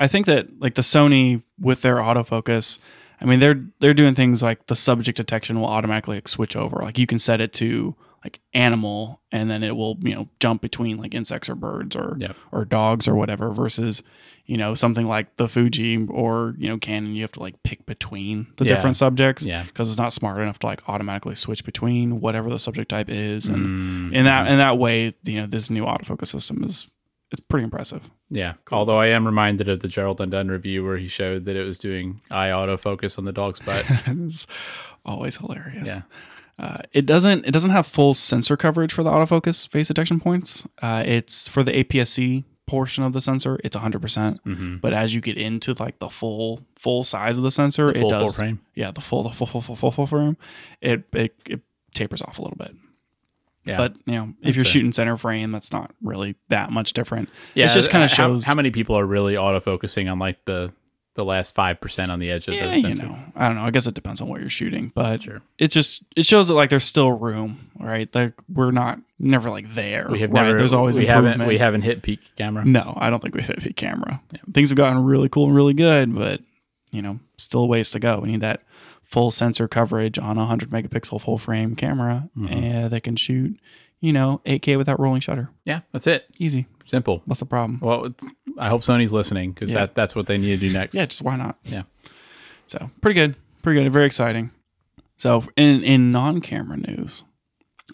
I 0.00 0.08
think 0.08 0.26
that 0.26 0.60
like 0.60 0.74
the 0.74 0.82
Sony 0.82 1.42
with 1.60 1.82
their 1.82 1.96
autofocus, 1.96 2.78
I 3.20 3.26
mean 3.26 3.40
they're 3.40 3.64
they're 3.78 3.94
doing 3.94 4.14
things 4.14 4.42
like 4.42 4.66
the 4.66 4.76
subject 4.76 5.16
detection 5.16 5.60
will 5.60 5.68
automatically 5.68 6.16
like 6.16 6.28
switch 6.28 6.56
over. 6.56 6.82
Like 6.82 6.98
you 6.98 7.06
can 7.06 7.18
set 7.18 7.40
it 7.40 7.52
to 7.54 7.94
like 8.24 8.40
animal 8.54 9.20
and 9.30 9.50
then 9.50 9.62
it 9.62 9.76
will, 9.76 9.98
you 10.02 10.14
know, 10.14 10.28
jump 10.40 10.62
between 10.62 10.96
like 10.96 11.14
insects 11.14 11.48
or 11.48 11.54
birds 11.54 11.94
or 11.94 12.16
Yep. 12.18 12.36
or 12.52 12.64
dogs 12.64 13.06
or 13.06 13.14
whatever 13.14 13.50
versus 13.50 14.02
you 14.46 14.56
know 14.58 14.74
something 14.74 15.06
like 15.06 15.36
the 15.36 15.48
Fuji 15.48 16.06
or 16.10 16.54
you 16.58 16.68
know 16.68 16.76
Canon 16.78 17.14
you 17.14 17.22
have 17.22 17.32
to 17.32 17.40
like 17.40 17.62
pick 17.62 17.84
between 17.86 18.46
the 18.56 18.64
Yeah. 18.64 18.74
different 18.74 18.96
subjects 18.96 19.44
yeah. 19.44 19.62
because 19.64 19.88
it's 19.90 19.98
not 19.98 20.12
smart 20.12 20.40
enough 20.42 20.58
to 20.60 20.66
like 20.66 20.86
automatically 20.88 21.34
switch 21.34 21.64
between 21.64 22.20
whatever 22.20 22.50
the 22.50 22.58
subject 22.58 22.90
type 22.90 23.08
is 23.08 23.46
and 23.46 24.10
Mm, 24.10 24.14
in 24.14 24.24
that 24.24 24.48
in 24.48 24.58
that 24.58 24.76
way 24.78 25.14
you 25.24 25.40
know 25.40 25.46
this 25.46 25.70
new 25.70 25.84
autofocus 25.84 26.26
system 26.28 26.62
is 26.64 26.88
it's 27.30 27.40
pretty 27.48 27.64
impressive. 27.64 28.02
Yeah. 28.30 28.54
Although 28.70 28.98
i 28.98 29.06
am 29.06 29.24
reminded 29.26 29.68
of 29.68 29.80
the 29.80 29.88
Gerald 29.88 30.20
Undone 30.20 30.48
review 30.48 30.84
where 30.84 30.98
he 30.98 31.08
showed 31.08 31.46
that 31.46 31.56
it 31.56 31.64
was 31.64 31.78
doing 31.78 32.20
eye 32.30 32.48
autofocus 32.48 33.18
on 33.18 33.24
the 33.24 33.32
dog's 33.32 33.60
butt. 33.60 33.84
It's 34.06 34.46
always 35.04 35.36
hilarious. 35.38 35.88
Yeah 35.88 36.02
uh, 36.58 36.78
it 36.92 37.04
doesn't 37.06 37.44
it 37.46 37.50
doesn't 37.50 37.70
have 37.70 37.86
full 37.86 38.14
sensor 38.14 38.56
coverage 38.56 38.92
for 38.92 39.02
the 39.02 39.10
autofocus 39.10 39.68
face 39.68 39.88
detection 39.88 40.20
points 40.20 40.66
uh, 40.82 41.02
it's 41.06 41.48
for 41.48 41.62
the 41.62 41.72
APS-C 41.84 42.44
portion 42.66 43.04
of 43.04 43.12
the 43.12 43.20
sensor, 43.20 43.60
it's 43.62 43.76
100%. 43.76 44.00
percent 44.00 44.44
Mm-hmm. 44.44 44.76
But 44.78 44.94
as 44.94 45.14
you 45.14 45.20
get 45.20 45.36
into 45.36 45.74
like 45.78 45.98
the 45.98 46.08
full 46.08 46.62
full 46.76 47.04
size 47.04 47.36
of 47.36 47.44
the 47.44 47.50
sensor, 47.50 47.92
The 47.92 48.00
full 48.00 48.08
it 48.08 48.12
does 48.12 48.22
full 48.22 48.32
frame. 48.32 48.60
yeah, 48.74 48.90
the 48.90 49.02
full 49.02 49.22
the 49.24 49.30
full 49.30 49.46
full 49.46 49.60
full 49.60 49.76
full, 49.76 49.90
full 49.90 50.06
frame, 50.06 50.36
it, 50.80 51.02
it 51.12 51.34
it 51.46 51.60
tapers 51.92 52.22
off 52.22 52.38
a 52.38 52.42
little 52.42 52.56
bit. 52.56 52.74
Yeah. 53.66 53.76
But 53.76 53.96
you 54.06 54.14
know, 54.14 54.32
if 54.42 54.56
you're 54.56 54.64
shooting 54.64 54.92
center 54.92 55.16
frame, 55.18 55.52
that's 55.52 55.72
not 55.72 55.90
really 56.02 56.36
that 56.48 56.70
much 56.70 56.92
different. 56.94 57.28
yeah, 57.54 57.66
it 57.66 57.72
just 57.74 57.90
kinda 57.90 58.08
shows- 58.08 58.44
how, 58.44 58.54
many 58.54 58.70
people 58.70 58.96
are 58.98 59.04
really 59.06 59.36
auto 59.36 59.60
focusing 59.60 60.08
on 60.08 60.18
like 60.18 60.42
the 60.46 60.72
the 61.14 61.24
last 61.24 61.54
five 61.54 61.80
percent 61.80 62.10
on 62.10 62.18
the 62.18 62.30
edge 62.30 62.48
of 62.48 62.54
Yeah, 62.54 62.74
the 62.74 62.80
you 62.88 62.94
know, 62.94 63.16
I 63.36 63.46
don't 63.46 63.56
know. 63.56 63.64
I 63.64 63.70
guess 63.70 63.86
it 63.86 63.94
depends 63.94 64.20
on 64.20 64.28
what 64.28 64.40
you're 64.40 64.50
shooting, 64.50 64.90
but 64.94 65.22
Sure. 65.22 65.42
it 65.58 65.68
just 65.68 66.02
it 66.16 66.26
shows 66.26 66.48
that 66.48 66.54
like 66.54 66.70
there's 66.70 66.84
still 66.84 67.12
room, 67.12 67.70
right? 67.78 68.12
Like 68.14 68.32
we're 68.52 68.70
not 68.72 68.98
never 69.18 69.48
like 69.50 69.72
there. 69.74 70.08
We 70.10 70.20
have 70.20 70.32
right? 70.32 70.42
never. 70.44 70.58
There's 70.58 70.72
always 70.72 70.98
we 70.98 71.06
haven't 71.06 71.46
we 71.46 71.58
haven't 71.58 71.82
hit 71.82 72.02
peak 72.02 72.20
camera. 72.36 72.64
No, 72.64 72.94
I 73.00 73.10
don't 73.10 73.20
think 73.22 73.34
we've 73.34 73.46
hit 73.46 73.60
peak 73.60 73.76
camera. 73.76 74.20
Things 74.52 74.70
have 74.70 74.76
gotten 74.76 75.02
really 75.04 75.28
cool 75.28 75.46
and 75.46 75.54
really 75.54 75.74
good, 75.74 76.14
but 76.14 76.40
you 76.90 77.02
know, 77.02 77.18
still 77.38 77.60
a 77.62 77.66
ways 77.66 77.90
to 77.92 77.98
go. 77.98 78.18
We 78.20 78.30
need 78.30 78.40
that 78.40 78.62
full 79.04 79.30
sensor 79.30 79.68
coverage 79.68 80.18
on 80.18 80.36
a 80.36 80.40
100 80.40 80.70
megapixel 80.70 81.20
full 81.20 81.38
frame 81.38 81.76
camera 81.76 82.28
Mhm. 82.36 82.50
and 82.52 82.90
that 82.90 83.02
can 83.02 83.16
shoot, 83.16 83.58
you 84.00 84.12
know, 84.12 84.40
8K 84.46 84.76
without 84.76 84.98
rolling 84.98 85.20
shutter. 85.20 85.50
Yeah, 85.64 85.80
that's 85.92 86.06
it. 86.06 86.26
Easy. 86.38 86.66
Simple. 86.86 87.22
What's 87.26 87.40
the 87.40 87.46
problem? 87.46 87.78
Well, 87.80 88.06
it's, 88.06 88.26
I 88.58 88.68
hope 88.68 88.82
Sony's 88.82 89.12
listening 89.12 89.52
because 89.52 89.72
Yeah. 89.72 89.80
that 89.80 89.94
that's 89.94 90.14
what 90.14 90.26
they 90.26 90.38
need 90.38 90.60
to 90.60 90.68
do 90.68 90.72
next. 90.72 90.94
Yeah, 90.94 91.06
just 91.06 91.22
why 91.22 91.36
not? 91.36 91.56
Yeah. 91.64 91.82
So 92.66 92.90
pretty 93.00 93.14
good, 93.20 93.34
pretty 93.62 93.82
good, 93.82 93.92
very 93.92 94.06
exciting. 94.06 94.50
So 95.16 95.44
in 95.56 95.82
in 95.82 96.12
non 96.12 96.40
camera 96.40 96.76
news, 96.76 97.24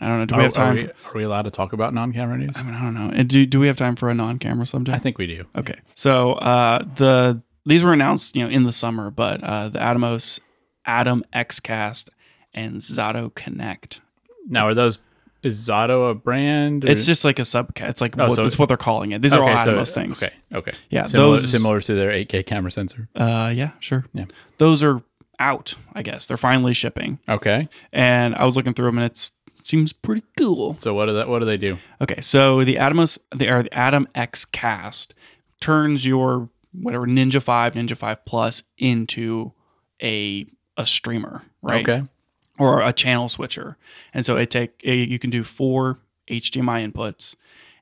I 0.01 0.09
don't 0.09 0.19
know. 0.21 0.27
Do 0.27 0.35
we 0.37 0.41
Are, 0.41 0.45
have 0.45 0.53
time? 0.53 0.73
are, 0.73 0.75
we, 0.81 0.85
are 0.85 1.15
we 1.15 1.23
allowed 1.25 1.43
to 1.43 1.51
talk 1.51 1.73
about 1.73 1.93
non-camera 1.93 2.39
news? 2.39 2.57
I 2.57 2.63
mean, 2.63 2.75
I 2.75 2.83
don't 2.83 2.95
know. 2.95 3.11
And 3.13 3.29
do 3.29 3.45
do 3.47 3.59
we 3.61 3.67
have 3.67 3.77
time 3.77 3.97
for 3.97 4.09
a 4.09 4.15
non 4.15 4.39
camera 4.39 4.67
subject? 4.67 4.95
I 4.95 4.99
think 4.99 5.19
we 5.19 5.27
do. 5.27 5.45
Okay. 5.57 5.77
So 5.95 6.35
uh, 6.35 6.85
the 6.97 7.43
these 7.67 7.83
were 7.83 7.93
announced, 7.93 8.37
you 8.37 8.45
know, 8.45 8.51
in 8.51 8.63
the 8.63 8.73
summer, 8.73 9.11
but 9.11 9.43
uh, 9.43 9.69
the 9.69 9.79
Atomos 9.79 10.41
AtomX 10.87 11.63
CAST 11.63 12.11
and 12.55 12.81
Zato 12.81 13.35
Connect. 13.35 14.01
Now, 14.49 14.67
are 14.67 14.75
those 14.75 14.99
is 15.43 15.59
Zato 15.69 16.11
a 16.11 16.15
brand? 16.15 16.85
or- 16.85 16.89
It's 16.89 17.07
just 17.07 17.25
like 17.25 17.39
a 17.39 17.45
sub. 17.45 17.73
It's 17.77 18.01
like 18.01 18.15
Oh, 18.19 18.29
what, 18.29 18.35
so- 18.37 18.45
it's 18.47 18.59
what 18.59 18.69
they're 18.69 18.77
calling 18.77 19.13
it. 19.13 19.23
These 19.23 19.33
are 19.33 19.43
all 19.43 19.59
so- 19.59 19.75
Atomos 19.75 19.93
things. 19.93 20.23
Okay, 20.23 20.35
okay. 20.53 20.73
Yeah, 20.91 21.05
similar, 21.05 21.39
those- 21.39 21.51
similar 21.51 21.81
to 21.81 21.95
their 21.95 22.11
8K 22.11 22.43
camera 22.47 22.71
sensor. 22.71 23.09
Uh, 23.15 23.53
yeah, 23.55 23.71
sure. 23.81 24.05
Yeah. 24.13 24.27
Those 24.59 24.83
are 24.83 25.03
out. 25.39 25.75
I 25.95 26.03
guess 26.03 26.27
they're 26.27 26.37
finally 26.37 26.75
shipping, 26.75 27.19
Okay, 27.29 27.69
and 27.93 28.35
I 28.35 28.45
was 28.45 28.57
looking 28.57 28.75
through 28.75 28.87
them, 28.87 28.99
and 28.99 29.07
it 29.11 29.31
seems 29.63 29.93
pretty 29.93 30.23
cool. 30.39 30.77
so 30.79 30.93
what 30.95 31.07
do 31.07 31.15
that? 31.15 31.29
What 31.29 31.39
do 31.39 31.45
they 31.47 31.57
do? 31.57 31.79
Okay, 32.01 32.21
so 32.21 32.63
the 32.65 32.77
Atomos, 32.77 33.19
the, 33.35 33.49
or 33.51 33.63
the 33.63 33.71
AtomX 33.71 34.51
CAST 34.51 35.15
turns 35.61 36.05
your 36.05 36.49
whatever 36.73 37.07
Ninja 37.07 37.43
Five, 37.43 37.75
Ninja 37.75 37.97
Five 37.97 38.25
Plus 38.27 38.63
into 38.79 39.53
a 40.03 40.47
a 40.77 40.87
streamer, 40.87 41.43
right? 41.63 41.87
Okay, 41.89 42.07
or 42.61 42.81
a 42.83 42.93
channel 42.93 43.29
switcher. 43.29 43.77
And 44.15 44.25
so 44.27 44.37
it 44.37 44.51
take 44.51 44.81
a, 44.85 44.95
you 44.95 45.19
can 45.19 45.31
do 45.31 45.43
four 45.43 45.99
HDMI 46.31 46.89
inputs, 46.93 47.35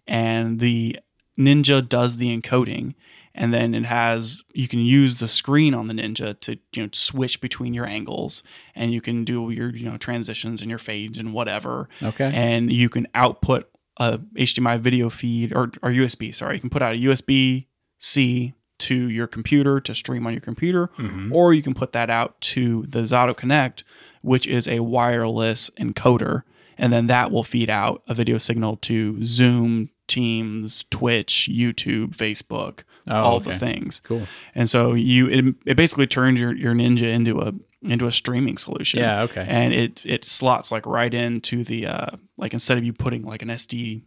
and 0.07 0.61
the 0.61 0.99
Ninja 1.38 1.87
does 1.87 2.17
the 2.17 2.37
encoding, 2.37 2.95
and 3.35 3.53
then 3.55 3.75
it 3.75 3.85
has 3.85 4.43
you 4.55 4.67
can 4.69 4.81
use 4.81 5.21
the 5.21 5.29
screen 5.29 5.75
on 5.75 5.87
the 5.87 5.95
Ninja 5.95 6.38
to 6.41 6.59
you 6.75 6.83
know 6.83 6.88
switch 6.93 7.41
between 7.41 7.75
your 7.75 7.87
angles, 7.87 8.43
and 8.75 8.93
you 8.93 9.01
can 9.01 9.25
do 9.25 9.51
your 9.51 9.75
you 9.75 9.85
know 9.88 9.97
transitions 9.99 10.61
and 10.62 10.71
your 10.71 10.79
fades 10.79 11.19
and 11.19 11.33
whatever, 11.33 11.88
okay. 12.03 12.31
and 12.35 12.73
you 12.73 12.88
can 12.88 13.07
output 13.14 13.69
a 13.99 14.19
HDMI 14.37 14.81
video 14.81 15.11
feed 15.11 15.53
or 15.53 15.71
or 15.83 15.91
USB. 15.91 16.35
Sorry, 16.35 16.55
you 16.57 16.61
can 16.61 16.71
put 16.71 16.83
out 16.83 16.95
a 16.95 16.99
USB 16.99 17.67
C 17.99 18.55
to 18.79 18.95
your 18.95 19.27
computer 19.27 19.81
to 19.81 19.95
stream 19.95 20.25
on 20.27 20.33
your 20.33 20.41
computer, 20.41 20.88
Mhm. 20.99 21.33
or 21.33 21.53
you 21.53 21.62
can 21.62 21.75
put 21.75 21.93
that 21.93 22.11
out 22.11 22.41
to 22.41 22.85
the 22.88 23.01
Zato 23.03 23.37
Connect, 23.37 23.83
which 24.29 24.47
is 24.47 24.69
a 24.69 24.81
wireless 24.81 25.71
encoder, 25.81 26.43
and 26.77 26.93
then 26.93 27.07
that 27.09 27.31
will 27.33 27.45
feed 27.45 27.71
out 27.71 28.03
a 28.09 28.14
video 28.14 28.38
signal 28.38 28.77
to 28.79 29.25
Zoom, 29.25 29.91
Teams, 30.07 30.85
Twitch, 30.91 31.49
YouTube, 31.53 32.17
Facebook, 32.17 32.81
Oh, 33.11 33.23
all 33.23 33.37
okay. 33.37 33.53
the 33.53 33.59
things. 33.59 34.01
Cool. 34.05 34.27
And 34.55 34.69
so 34.69 34.93
you 34.93 35.29
it, 35.29 35.55
it 35.64 35.77
basically 35.79 36.07
turns 36.07 36.38
your, 36.38 36.55
your 36.55 36.75
Ninja 36.75 37.05
into 37.05 37.41
a 37.41 37.55
into 37.81 38.07
a 38.07 38.12
streaming 38.12 38.59
solution. 38.59 39.01
Yeah. 39.01 39.23
Okay. 39.23 39.47
And 39.49 39.73
it 39.73 40.05
it 40.05 40.27
slots 40.27 40.71
like 40.71 40.85
right 40.85 41.12
into 41.14 41.64
the 41.64 41.87
uh 41.87 42.07
like 42.37 42.53
instead 42.53 42.77
of 42.77 42.85
you 42.85 42.93
putting 42.93 43.23
like 43.23 43.41
an 43.41 43.49
SD 43.49 44.03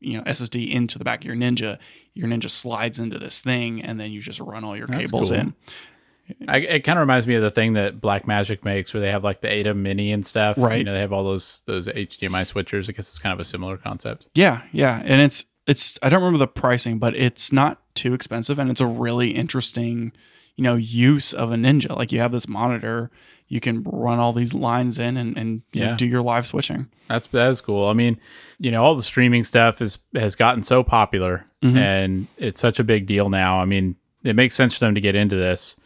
you 0.00 0.18
know 0.18 0.24
SSD 0.24 0.70
into 0.70 0.98
the 0.98 1.04
back 1.04 1.20
of 1.20 1.24
your 1.24 1.36
Ninja, 1.36 1.78
your 2.12 2.28
Ninja 2.28 2.50
slides 2.50 2.98
into 2.98 3.18
this 3.18 3.40
thing 3.40 3.80
and 3.82 3.98
then 3.98 4.12
you 4.12 4.20
just 4.20 4.40
run 4.40 4.62
all 4.62 4.76
your 4.76 4.88
That's 4.88 5.06
cables 5.10 5.30
cool. 5.30 5.38
in. 5.38 5.54
I, 6.48 6.58
it 6.58 6.80
kind 6.80 6.98
of 6.98 7.00
reminds 7.00 7.26
me 7.26 7.34
of 7.34 7.42
the 7.42 7.50
thing 7.50 7.74
that 7.74 8.00
Blackmagic 8.00 8.64
makes, 8.64 8.94
where 8.94 9.00
they 9.00 9.10
have 9.10 9.22
like 9.24 9.40
the 9.42 9.48
ATEM 9.48 9.76
Mini 9.80 10.10
and 10.12 10.24
stuff. 10.24 10.56
Right. 10.58 10.78
You 10.78 10.84
know, 10.84 10.92
they 10.94 11.00
have 11.00 11.12
all 11.12 11.24
those 11.24 11.62
those 11.66 11.86
HDMI 11.86 12.50
switchers. 12.50 12.88
I 12.88 12.92
guess 12.92 13.08
it's 13.08 13.18
kind 13.18 13.32
of 13.32 13.40
a 13.40 13.44
similar 13.44 13.76
concept. 13.76 14.26
Yeah, 14.34 14.62
yeah, 14.72 15.02
and 15.04 15.20
it's 15.20 15.44
it's 15.66 15.98
I 16.02 16.08
don't 16.08 16.20
remember 16.22 16.38
the 16.38 16.46
pricing, 16.46 16.98
but 16.98 17.14
it's 17.14 17.52
not 17.52 17.80
too 17.94 18.14
expensive, 18.14 18.58
and 18.58 18.70
it's 18.70 18.80
a 18.80 18.86
really 18.86 19.30
interesting, 19.30 20.12
you 20.56 20.64
know, 20.64 20.76
use 20.76 21.32
of 21.32 21.52
a 21.52 21.56
Ninja. 21.56 21.94
Like 21.96 22.10
you 22.12 22.20
have 22.20 22.32
this 22.32 22.48
monitor, 22.48 23.10
you 23.48 23.60
can 23.60 23.82
run 23.84 24.18
all 24.18 24.32
these 24.32 24.54
lines 24.54 24.98
in 24.98 25.16
and 25.18 25.36
and 25.36 25.62
you 25.72 25.82
know, 25.82 25.96
do 25.96 26.06
your 26.06 26.22
live 26.22 26.46
switching. 26.46 26.86
That's 27.08 27.26
that's 27.26 27.60
cool. 27.60 27.86
I 27.86 27.92
mean, 27.92 28.18
you 28.58 28.70
know, 28.70 28.82
all 28.82 28.94
the 28.94 29.02
streaming 29.02 29.44
stuff 29.44 29.82
is 29.82 29.98
has 30.14 30.36
gotten 30.36 30.62
so 30.62 30.82
popular 30.82 31.44
Mhm. 31.62 31.76
and 31.76 32.26
it's 32.38 32.60
such 32.60 32.78
a 32.78 32.84
big 32.84 33.06
deal 33.06 33.28
now. 33.30 33.58
I 33.60 33.64
mean, 33.66 33.96
it 34.22 34.36
makes 34.36 34.54
sense 34.54 34.76
for 34.76 34.84
them 34.86 34.94
to 34.94 35.00
get 35.00 35.14
into 35.14 35.36
this. 35.36 35.76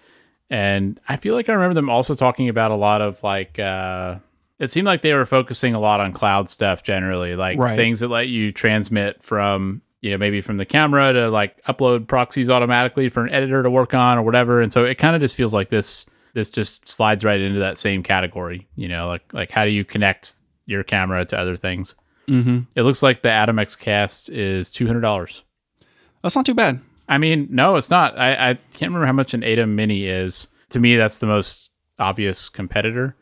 And 0.51 0.99
I 1.09 1.17
feel 1.17 1.35
like 1.35 1.49
I 1.49 1.53
remember 1.53 1.75
them 1.75 1.91
also 1.91 2.15
talking 2.15 2.49
about 2.49 2.71
a 2.71 2.77
lot 2.77 3.01
of 3.03 3.23
like 3.23 3.59
uh 3.59 4.17
it 4.59 4.71
seemed 4.71 4.87
like 4.87 5.03
they 5.03 5.13
were 5.13 5.27
focusing 5.27 5.75
a 5.75 5.81
lot 5.81 6.01
on 6.01 6.13
cloud 6.13 6.49
stuff 6.49 6.83
generally, 6.83 7.37
like 7.37 7.59
Right. 7.59 7.77
things 7.77 8.01
that 8.01 8.09
let 8.09 8.29
you 8.29 8.51
transmit 8.53 9.23
from 9.23 9.83
you 10.01 10.11
know 10.11 10.19
maybe 10.19 10.41
from 10.41 10.57
the 10.57 10.65
camera 10.65 11.13
to 11.13 11.29
like 11.31 11.63
upload 11.65 12.07
proxies 12.07 12.49
automatically 12.49 13.09
for 13.09 13.25
an 13.25 13.33
editor 13.33 13.63
to 13.63 13.71
work 13.71 13.95
on 13.95 14.17
or 14.19 14.23
whatever. 14.23 14.61
And 14.63 14.73
so 14.73 14.85
it 14.85 14.97
kind 14.97 15.15
of 15.15 15.21
just 15.23 15.37
feels 15.37 15.53
like 15.53 15.69
this 15.69 16.07
this 16.35 16.51
just 16.51 16.89
slides 16.89 17.25
right 17.25 17.41
into 17.41 17.59
that 17.61 17.79
same 17.79 18.03
category, 18.03 18.69
you 18.75 18.89
know, 18.89 19.09
like 19.09 19.23
like 19.33 19.51
how 19.51 19.65
do 19.65 19.71
you 19.71 19.85
connect 19.85 20.35
your 20.67 20.83
camera 20.83 21.25
to 21.25 21.39
other 21.39 21.57
things? 21.57 21.95
Mm-hmm. 22.29 22.61
It 22.75 22.83
looks 22.83 23.03
like 23.03 23.23
the 23.23 23.31
AtomX 23.31 23.79
CAST 23.79 24.29
is 24.31 24.71
two 24.71 24.87
hundred 24.87 25.01
dollars. 25.01 25.43
That's 26.23 26.37
not 26.37 26.47
too 26.47 26.55
bad. 26.55 26.81
I 27.09 27.19
mean, 27.19 27.49
no, 27.51 27.77
it's 27.77 27.91
not. 27.91 28.19
I, 28.19 28.51
I 28.51 28.55
can't 28.55 28.91
remember 28.91 29.07
how 29.07 29.13
much 29.13 29.35
an 29.35 29.41
ATEM 29.43 29.71
Mini 29.71 30.07
is. 30.07 30.49
To 30.71 30.79
me, 30.79 30.97
that's 30.97 31.19
the 31.19 31.27
most 31.27 31.71
obvious 31.99 32.49
competitor, 32.49 33.17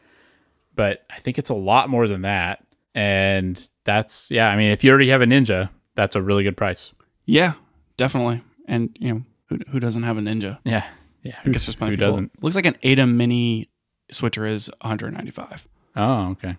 but 0.74 1.04
I 1.10 1.18
think 1.20 1.38
it's 1.38 1.50
a 1.50 1.54
lot 1.54 1.88
more 1.88 2.08
than 2.08 2.22
that. 2.22 2.64
And 2.94 3.60
that's 3.84 4.30
yeah. 4.30 4.48
I 4.48 4.56
mean, 4.56 4.72
if 4.72 4.82
you 4.82 4.90
already 4.90 5.08
have 5.10 5.22
a 5.22 5.26
Ninja, 5.26 5.70
that's 5.94 6.16
a 6.16 6.22
really 6.22 6.42
good 6.42 6.56
price. 6.56 6.92
Yeah, 7.26 7.52
definitely. 7.96 8.42
And 8.66 8.96
you 8.98 9.12
know, 9.14 9.22
who 9.46 9.58
who 9.70 9.80
doesn't 9.80 10.02
have 10.02 10.18
a 10.18 10.20
Ninja? 10.20 10.58
Yeah, 10.64 10.84
yeah. 11.22 11.36
I 11.44 11.50
guess 11.50 11.66
there's 11.66 11.76
plenty 11.76 11.90
who 11.90 11.94
of 11.94 11.98
people. 11.98 12.08
doesn't? 12.08 12.42
Looks 12.42 12.56
like 12.56 12.66
an 12.66 12.76
ATEM 12.82 13.14
Mini 13.14 13.70
switcher 14.10 14.46
is 14.46 14.70
195. 14.80 15.66
Oh, 15.96 16.30
okay. 16.30 16.56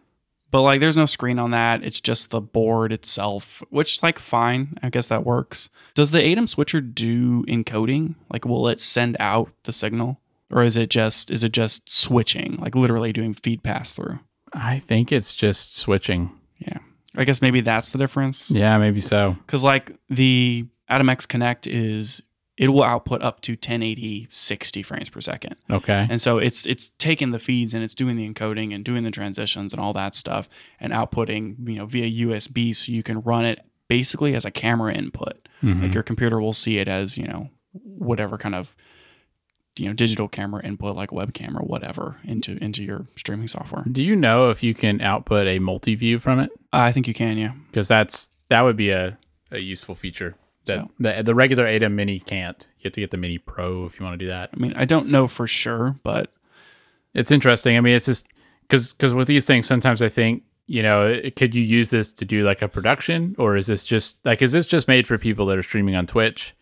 But 0.49 0.61
like 0.61 0.79
there's 0.79 0.97
no 0.97 1.05
screen 1.05 1.39
on 1.39 1.51
that. 1.51 1.83
It's 1.83 1.99
just 1.99 2.29
the 2.29 2.41
board 2.41 2.93
itself, 2.93 3.61
which 3.69 4.01
like 4.01 4.19
fine. 4.19 4.77
I 4.81 4.89
guess 4.89 5.07
that 5.07 5.25
works. 5.25 5.69
Does 5.93 6.11
the 6.11 6.19
ATEM 6.19 6.47
switcher 6.47 6.81
do 6.81 7.43
encoding? 7.45 8.15
Like 8.31 8.45
will 8.45 8.67
it 8.67 8.79
send 8.79 9.17
out 9.19 9.51
the 9.63 9.71
signal? 9.71 10.19
Or 10.49 10.63
is 10.63 10.77
it 10.77 10.89
just 10.89 11.29
is 11.29 11.43
it 11.43 11.51
just 11.51 11.89
switching, 11.89 12.57
like 12.61 12.75
literally 12.75 13.11
doing 13.11 13.33
feed 13.33 13.63
pass 13.63 13.93
through? 13.93 14.19
I 14.53 14.79
think 14.79 15.11
it's 15.11 15.35
just 15.35 15.77
switching. 15.77 16.31
Yeah. 16.59 16.79
I 17.15 17.25
guess 17.25 17.41
maybe 17.41 17.61
that's 17.61 17.89
the 17.89 17.97
difference. 17.97 18.49
Yeah, 18.49 18.77
maybe 18.77 19.01
so. 19.01 19.35
Because 19.45 19.63
like 19.63 19.91
the 20.09 20.65
AtomX 20.89 21.27
Connect 21.27 21.67
is 21.67 22.21
it 22.57 22.69
will 22.69 22.83
output 22.83 23.21
up 23.21 23.41
to 23.41 23.51
1080 23.53 24.27
60 24.29 24.83
frames 24.83 25.09
per 25.09 25.21
second. 25.21 25.55
Okay. 25.69 26.07
And 26.09 26.21
so 26.21 26.39
it's 26.39 26.65
it's 26.65 26.89
taking 26.97 27.31
the 27.31 27.39
feeds 27.39 27.73
and 27.73 27.83
it's 27.83 27.93
doing 27.95 28.17
the 28.17 28.27
encoding 28.27 28.73
and 28.73 28.83
doing 28.83 29.03
the 29.03 29.11
transitions 29.11 29.73
and 29.73 29.81
all 29.81 29.93
that 29.93 30.15
stuff 30.15 30.49
and 30.79 30.91
outputting, 30.91 31.55
you 31.67 31.75
know, 31.75 31.85
via 31.85 32.25
USB 32.25 32.75
so 32.75 32.91
you 32.91 33.03
can 33.03 33.21
run 33.21 33.45
it 33.45 33.59
basically 33.87 34.35
as 34.35 34.43
a 34.43 34.51
camera 34.51 34.93
input. 34.93 35.47
Mhm. 35.63 35.83
Like 35.83 35.93
your 35.93 36.03
computer 36.03 36.41
will 36.41 36.53
see 36.53 36.77
it 36.79 36.87
as, 36.87 37.17
you 37.17 37.27
know, 37.27 37.49
whatever 37.73 38.37
kind 38.37 38.55
of 38.55 38.75
you 39.79 39.85
know, 39.85 39.93
digital 39.93 40.27
camera 40.27 40.65
input 40.65 40.95
like 40.95 41.11
webcam 41.11 41.55
or 41.55 41.63
whatever 41.63 42.17
into 42.23 42.57
into 42.63 42.83
your 42.83 43.05
streaming 43.15 43.47
software. 43.47 43.83
Do 43.91 44.01
you 44.01 44.15
know 44.15 44.49
if 44.49 44.63
you 44.63 44.73
can 44.73 45.01
output 45.01 45.45
a 45.45 45.59
multi 45.59 45.93
view 45.93 46.17
from 46.17 46.39
it? 46.39 46.49
I 46.73 46.91
think 46.91 47.07
you 47.07 47.13
can, 47.13 47.37
yeah. 47.37 47.51
Because 47.69 47.87
that's 47.87 48.31
that 48.49 48.61
would 48.61 48.75
be 48.75 48.89
a, 48.89 49.19
a 49.51 49.59
useful 49.59 49.93
feature 49.93 50.35
that 50.67 50.79
So- 50.79 50.91
the 50.99 51.23
the 51.23 51.35
regular 51.35 51.65
ATEM 51.65 51.93
Mini 51.93 52.19
can't. 52.19 52.67
You 52.79 52.83
have 52.85 52.93
to 52.93 53.01
get 53.01 53.11
the 53.11 53.17
Mini 53.17 53.37
Pro 53.39 53.85
if 53.85 53.99
you 53.99 54.05
want 54.05 54.13
to 54.19 54.25
do 54.25 54.29
that. 54.29 54.51
I 54.53 54.57
mean, 54.59 54.73
I 54.75 54.85
don't 54.85 55.09
know 55.09 55.27
for 55.27 55.47
sure, 55.47 55.95
but 56.03 56.31
It's 57.13 57.31
interesting. 57.31 57.75
I 57.77 57.81
mean, 57.81 57.95
it's 57.95 58.05
just 58.05 58.27
because 58.61 58.93
because 58.93 59.13
with 59.13 59.27
these 59.27 59.45
things, 59.47 59.65
sometimes 59.65 60.01
I 60.01 60.09
think 60.09 60.43
you 60.69 60.83
know, 60.83 61.19
could 61.37 61.55
you 61.55 61.63
use 61.63 61.89
this 61.89 62.11
to 62.13 62.25
do 62.25 62.43
like 62.43 62.61
a 62.61 62.67
production, 62.67 63.33
or 63.39 63.55
is 63.55 63.67
this 63.67 63.85
just 63.85 64.23
like 64.25 64.41
is 64.41 64.51
this 64.51 64.67
just 64.67 64.87
made 64.87 65.07
for 65.07 65.17
people 65.17 65.45
that 65.47 65.57
are 65.57 65.63
streaming 65.63 65.95
on 65.95 66.05
Twitch, 66.05 66.53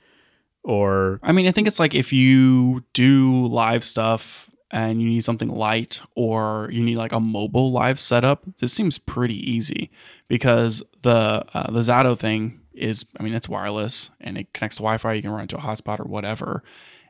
or 0.64 1.20
I 1.24 1.32
mean, 1.32 1.48
I 1.48 1.52
think 1.52 1.68
it's 1.68 1.80
like 1.80 1.94
if 1.96 2.14
you 2.14 2.84
do 2.94 3.48
live 3.48 3.84
stuff 3.84 4.50
and 4.72 5.02
you 5.02 5.08
need 5.10 5.24
something 5.24 5.50
light 5.50 6.02
or 6.16 6.70
you 6.72 6.84
need 6.84 6.98
like 6.98 7.12
a 7.14 7.20
mobile 7.20 7.72
live 7.72 8.00
setup, 8.00 8.44
this 8.60 8.74
seems 8.74 8.98
pretty 8.98 9.38
easy 9.52 9.90
because 10.28 10.82
the 11.02 11.44
uh, 11.54 11.72
the 11.72 11.82
Zato 11.82 12.18
thing 12.18 12.60
is, 12.78 13.06
I 13.20 13.24
mean, 13.24 13.34
it's 13.34 13.50
wireless 13.50 14.10
and 14.22 14.38
it 14.38 14.54
connects 14.54 14.78
to 14.78 14.84
Wi-Fi. 14.84 15.14
You 15.14 15.22
can 15.22 15.32
run 15.32 15.44
it 15.46 15.50
to 15.52 15.58
a 15.58 15.62
hotspot 15.62 16.00
or 16.00 16.04
whatever, 16.06 16.64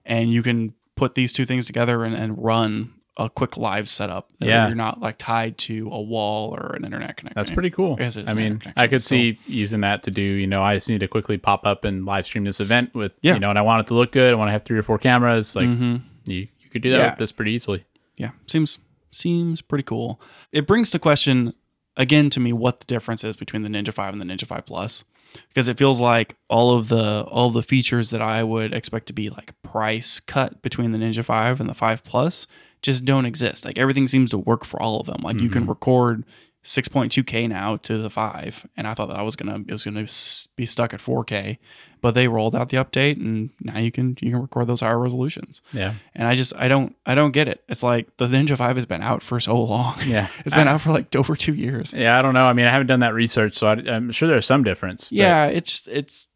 and 0.05 0.32
you 0.32 0.41
can 0.43 0.74
put 0.95 1.16
these 1.16 1.34
two 1.34 1.45
things 1.45 1.66
together 1.66 2.03
and, 2.03 2.16
and 2.16 2.41
run 2.43 2.93
a 3.18 3.30
quick 3.30 3.55
live 3.57 3.88
setup. 3.88 4.30
that 4.39 4.47
Yeah. 4.47 4.68
you're 4.68 4.76
not 4.76 4.99
like 4.99 5.18
tied 5.18 5.57
to 5.59 5.89
a 5.89 6.01
wall 6.01 6.53
or 6.53 6.76
an 6.76 6.84
internet 6.84 7.16
connection. 7.16 7.34
That's 7.36 7.49
pretty 7.49 7.70
cool. 7.70 7.93
I 7.93 8.03
guess 8.03 8.18
it 8.18 8.24
is 8.24 8.30
I 8.30 8.34
mean, 8.34 8.61
I 8.76 8.88
could 8.88 9.01
still. 9.01 9.18
see 9.18 9.39
using 9.47 9.82
that 9.82 10.03
to 10.03 10.11
do, 10.11 10.22
you 10.22 10.47
know, 10.47 10.61
I 10.61 10.76
just 10.76 10.89
need 10.89 10.99
to 10.99 11.07
quickly 11.07 11.38
pop 11.38 11.66
up 11.66 11.86
and 11.86 12.05
live 12.05 12.26
stream 12.26 12.43
this 12.43 12.59
event 12.59 12.93
with, 12.93 13.13
Yeah. 13.22 13.36
you 13.36 13.39
know, 13.39 13.49
and 13.49 13.57
I 13.57 13.61
want 13.61 13.82
it 13.82 13.88
to 13.88 13.93
look 13.93 14.11
good. 14.11 14.34
I 14.34 14.36
want 14.36 14.49
to 14.49 14.51
have 14.51 14.63
three 14.63 14.78
or 14.78 14.84
four 14.84 14.97
cameras. 14.97 15.55
Like 15.55 15.68
Mhm. 15.68 16.01
you, 16.26 16.47
you 16.59 16.70
could 16.70 16.82
do 16.82 16.89
that 16.91 16.97
Yeah. 16.97 17.09
with 17.11 17.20
this 17.20 17.32
pretty 17.32 17.51
easily. 17.53 17.86
yeah 18.18 18.32
seems 18.47 18.80
seems 19.11 19.61
pretty 19.61 19.84
cool 19.84 20.20
it 20.53 20.66
brings 20.68 20.89
to 20.91 20.97
question 20.99 21.53
again 21.97 22.30
to 22.30 22.39
me 22.39 22.51
what 22.53 22.80
the 22.82 22.86
difference 22.86 23.24
is 23.26 23.36
between 23.38 23.61
the 23.61 23.68
ninja 23.70 23.93
5 23.93 24.13
and 24.13 24.22
the 24.22 24.26
ninja 24.26 24.45
5 24.45 24.66
plus 24.66 25.03
because 25.49 25.67
it 25.67 25.77
feels 25.77 25.99
like 26.01 26.36
all 26.49 26.77
of 26.77 26.88
the 26.88 27.23
all 27.23 27.47
of 27.47 27.53
the 27.53 27.63
features 27.63 28.09
that 28.09 28.21
i 28.21 28.43
would 28.43 28.73
expect 28.73 29.07
to 29.07 29.13
be 29.13 29.29
like 29.29 29.53
price 29.63 30.19
cut 30.19 30.61
between 30.61 30.91
the 30.91 30.97
ninja 30.97 31.23
5 31.23 31.59
and 31.59 31.69
the 31.69 31.73
5 31.73 32.03
plus 32.03 32.47
just 32.86 33.03
don't 33.03 33.25
exist. 33.25 33.65
Like 33.65 33.77
everything 33.79 34.07
seems 34.07 34.29
to 34.29 34.38
work 34.38 34.63
for 34.63 34.81
all 34.81 34.99
of 34.99 35.07
them. 35.07 35.21
Like 35.23 35.39
you 35.39 35.49
can 35.49 35.63
mm-hmm. 35.63 35.69
record 35.69 36.23
6.2k 36.63 37.49
now 37.49 37.77
to 37.77 37.99
the 37.99 38.09
5 38.09 38.67
and 38.75 38.88
i 38.88 38.95
thought 38.95 39.09
that 39.09 39.17
I 39.17 39.21
was 39.21 39.36
gonna 39.36 39.57
it 39.67 39.71
was 39.71 39.86
gonna 39.86 40.07
be 40.55 40.65
stuck 40.65 40.95
at 40.95 40.99
4k 40.99 41.59
but 42.05 42.13
they 42.13 42.27
rolled 42.27 42.55
out 42.55 42.69
the 42.69 42.77
update 42.77 43.15
and 43.15 43.49
now 43.61 43.79
you 43.79 43.91
can 43.91 44.09
you 44.21 44.29
can 44.29 44.39
record 44.39 44.67
those 44.67 44.81
higher 44.81 44.99
resolutions 44.99 45.63
Yeah. 45.73 45.95
and 46.13 46.27
I 46.27 46.35
just 46.35 46.53
I 46.55 46.67
don't 46.67 46.95
I 47.03 47.15
don't 47.15 47.31
get 47.31 47.47
it. 47.47 47.63
It's 47.67 47.81
like 47.81 48.15
the 48.17 48.27
Ninja 48.27 48.55
Five 48.55 48.75
has 48.75 48.85
been 48.85 49.01
out 49.01 49.23
for 49.23 49.39
so 49.39 49.59
long. 49.59 49.95
Yeah. 50.05 50.27
it's 50.45 50.53
been 50.53 50.67
I- 50.67 50.73
out 50.73 50.81
for 50.81 50.91
like 50.91 51.15
over 51.15 51.35
two 51.35 51.55
years. 51.55 51.93
Yeah. 51.93 52.19
I 52.19 52.21
don't 52.21 52.35
know. 52.35 52.45
I 52.45 52.53
mean, 52.53 52.67
I 52.67 52.69
haven't 52.69 52.85
done 52.85 52.99
that 52.99 53.15
research, 53.15 53.55
so 53.55 53.65
I, 53.65 53.73
I'm 53.91 54.11
sure 54.11 54.27
there's 54.27 54.45
some 54.45 54.63
difference. 54.63 55.09
but- 55.09 55.15
Yeah, 55.17 55.47
it's 55.47 55.71
just 55.71 55.87
it's, 55.87 56.27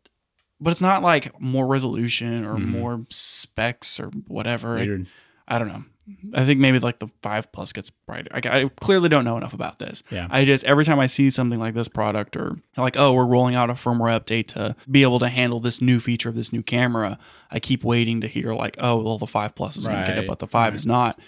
but 0.60 0.72
it's 0.72 0.82
not 0.82 1.04
like 1.04 1.40
more 1.40 1.68
resolution 1.68 2.46
or 2.46 2.56
Mhm. 2.56 2.66
more 2.66 3.06
specs 3.12 4.00
or 4.00 4.08
whatever. 4.28 4.80
It- 4.80 5.06
I 5.48 5.60
don't 5.60 5.68
know. 5.68 5.84
Mm-hmm. 6.10 6.32
I 6.34 6.46
think 6.46 6.60
maybe 6.60 6.80
like 6.80 7.00
the 7.00 7.08
five 7.22 7.52
plus 7.52 7.72
gets 7.72 7.92
brighter. 7.92 8.30
I, 8.34 8.62
I 8.62 8.70
clearly 8.82 9.10
don't 9.10 9.26
know 9.26 9.38
enough 9.38 9.54
about 9.54 9.78
this. 9.80 10.02
Yeah. 10.10 10.28
I 10.30 10.44
just 10.44 10.64
every 10.64 10.86
time 10.86 11.00
I 11.00 11.08
see 11.08 11.30
something 11.30 11.60
like 11.60 11.76
this 11.76 11.88
product 11.88 12.36
or 12.36 12.58
like 12.78 12.98
oh 12.98 13.14
we're 13.14 13.26
rolling 13.26 13.56
out 13.56 13.70
a 13.70 13.74
firmware 13.74 14.20
update 14.20 14.48
to 14.48 14.76
be 14.90 15.04
able 15.04 15.20
to 15.20 15.28
handle 15.30 15.60
this 15.60 15.82
new 15.82 16.00
feature 16.00 16.30
of 16.30 16.36
this 16.36 16.52
new 16.52 16.64
camera, 16.64 17.20
I 17.52 17.60
keep 17.60 17.84
waiting 17.84 18.22
to 18.22 18.28
hear 18.28 18.54
like 18.54 18.76
oh 18.80 18.98
well 19.02 19.18
the 19.18 19.28
five 19.28 19.56
plus 19.56 19.78
is 19.78 19.86
going 19.86 20.00
to 20.00 20.08
get 20.08 20.18
it 20.18 20.28
but 20.28 20.40
the 20.40 20.48
five 20.48 20.74
is 20.74 20.86
not, 20.86 21.20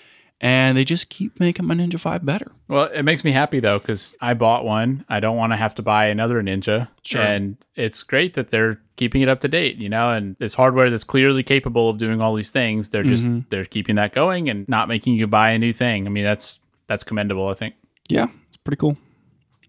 and 0.42 0.76
they 0.76 0.84
just 0.84 1.08
keep 1.10 1.40
making 1.40 1.66
my 1.66 1.76
Ninja 1.76 2.00
Five 2.00 2.26
better. 2.26 2.52
Well, 2.68 2.86
it 2.86 3.04
makes 3.04 3.24
me 3.24 3.32
happy 3.32 3.60
though 3.60 3.80
because 3.80 4.14
I 4.20 4.34
bought 4.34 4.66
one. 4.66 5.06
I 5.08 5.20
don't 5.20 5.38
want 5.38 5.54
to 5.54 5.58
have 5.58 5.76
to 5.76 5.82
buy 5.82 6.08
another 6.08 6.42
Ninja. 6.42 6.90
Sure. 7.04 7.22
And 7.22 7.58
it's 7.76 8.02
great 8.04 8.34
that 8.34 8.50
they're 8.50 8.82
keeping 8.98 9.22
it 9.22 9.30
up 9.30 9.40
to 9.42 9.48
date. 9.48 9.78
You 9.78 9.88
know, 9.88 10.12
and 10.12 10.36
this 10.40 10.56
hardware 10.56 10.90
that's 10.90 11.04
clearly 11.04 11.44
capable 11.44 11.90
of 11.90 11.98
doing 12.00 12.20
all 12.22 12.34
these 12.34 12.52
things. 12.52 12.90
They're 12.90 13.04
just 13.04 13.28
Mhm. 13.28 13.46
they're 13.50 13.66
keeping 13.66 13.96
that 13.96 14.14
going 14.14 14.50
and 14.50 14.68
not 14.68 14.88
making 14.88 15.14
you 15.14 15.28
buy 15.28 15.52
a 15.52 15.60
new 15.60 15.72
thing. 15.74 16.08
I 16.08 16.10
mean, 16.10 16.24
that's 16.24 16.60
that's 16.88 17.04
commendable. 17.04 17.48
I 17.48 17.54
think. 17.54 17.76
Yeah, 18.10 18.28
it's 18.48 18.58
pretty 18.58 18.78
cool. 18.80 18.98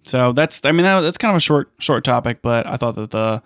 So 0.04 0.32
that's 0.32 0.60
I 0.64 0.72
mean 0.72 0.82
that, 0.84 1.00
that's 1.02 1.18
kind 1.18 1.30
of 1.30 1.36
a 1.36 1.40
short 1.40 1.70
short 1.78 2.02
topic, 2.02 2.40
but 2.42 2.66
I 2.66 2.76
thought 2.76 2.94
that 2.96 3.10
the 3.10 3.42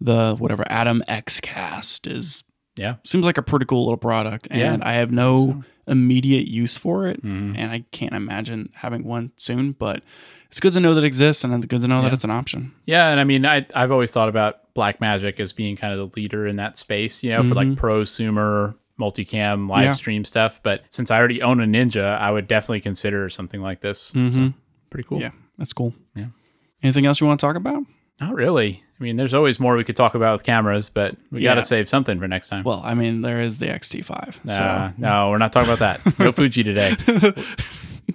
the 0.00 0.36
whatever 0.38 0.62
AtomX 0.70 1.40
CAST 1.40 2.06
is 2.06 2.44
Yeah. 2.76 2.96
seems 3.04 3.24
like 3.24 3.38
a 3.38 3.42
pretty 3.42 3.64
cool 3.66 3.84
little 3.84 3.96
product, 3.96 4.48
Yeah, 4.50 4.72
and 4.72 4.84
I 4.84 4.92
have 4.92 5.10
no 5.10 5.36
so. 5.36 5.64
immediate 5.86 6.46
use 6.48 6.76
for 6.76 7.06
it, 7.06 7.22
Mhm. 7.24 7.54
and 7.56 7.70
I 7.70 7.84
can't 7.92 8.12
imagine 8.12 8.70
having 8.74 9.04
one 9.04 9.32
soon. 9.36 9.72
But 9.72 10.02
it's 10.48 10.60
good 10.60 10.72
to 10.74 10.80
know 10.80 10.94
that 10.94 11.02
it 11.04 11.06
exists, 11.06 11.42
and 11.44 11.52
it's 11.54 11.64
good 11.66 11.80
to 11.80 11.88
know 11.88 12.02
that 12.02 12.12
it's 12.12 12.24
an 12.24 12.30
option. 12.30 12.72
Yeah, 12.86 13.10
and 13.10 13.18
I 13.20 13.24
mean, 13.24 13.46
I 13.46 13.66
I've 13.74 13.90
always 13.92 14.12
thought 14.12 14.28
about 14.28 14.74
Blackmagic 14.74 15.40
as 15.40 15.52
being 15.52 15.74
kind 15.76 15.92
of 15.92 15.98
the 15.98 16.20
leader 16.20 16.46
in 16.46 16.56
that 16.56 16.76
space. 16.76 17.24
You 17.24 17.30
know, 17.30 17.42
for 17.44 17.54
like 17.54 17.68
Mhm. 17.68 17.76
prosumer 17.76 18.74
multicam 19.00 19.68
live 19.68 19.84
Yeah. 19.84 19.92
stream 19.94 20.24
stuff. 20.24 20.60
But 20.62 20.84
since 20.88 21.10
I 21.10 21.18
already 21.18 21.42
own 21.42 21.60
a 21.60 21.66
Ninja, 21.66 22.18
I 22.18 22.30
would 22.30 22.48
definitely 22.48 22.80
consider 22.80 23.28
something 23.28 23.60
like 23.60 23.80
this. 23.80 24.10
Mm-hmm. 24.12 24.48
Pretty 24.90 25.06
cool. 25.08 25.20
Yeah, 25.20 25.30
that's 25.58 25.72
cool. 25.74 25.94
Yeah. 26.14 26.26
Anything 26.82 27.04
else 27.06 27.20
you 27.20 27.26
want 27.26 27.38
to 27.40 27.46
talk 27.46 27.56
about? 27.56 27.82
Not 28.20 28.34
really. 28.34 28.82
I 28.98 29.04
mean, 29.04 29.16
there's 29.16 29.34
always 29.34 29.60
more 29.60 29.76
we 29.76 29.84
could 29.84 29.96
talk 29.96 30.14
about 30.14 30.32
with 30.32 30.44
cameras, 30.44 30.88
but 30.88 31.16
we 31.30 31.42
got 31.42 31.54
to 31.56 31.64
save 31.64 31.88
something 31.88 32.18
for 32.18 32.26
next 32.26 32.48
time. 32.48 32.64
Well, 32.64 32.80
I 32.82 32.94
mean, 32.94 33.20
there 33.20 33.42
is 33.42 33.58
the 33.58 33.66
XT5. 33.66 34.44
Nah, 34.44 34.88
so. 34.88 34.92
no, 34.96 35.30
we're 35.30 35.38
not 35.38 35.52
talking 35.52 35.70
about 35.70 36.00
that. 36.00 36.18
No 36.18 36.32
Fuji 36.32 36.64
today. 36.64 36.96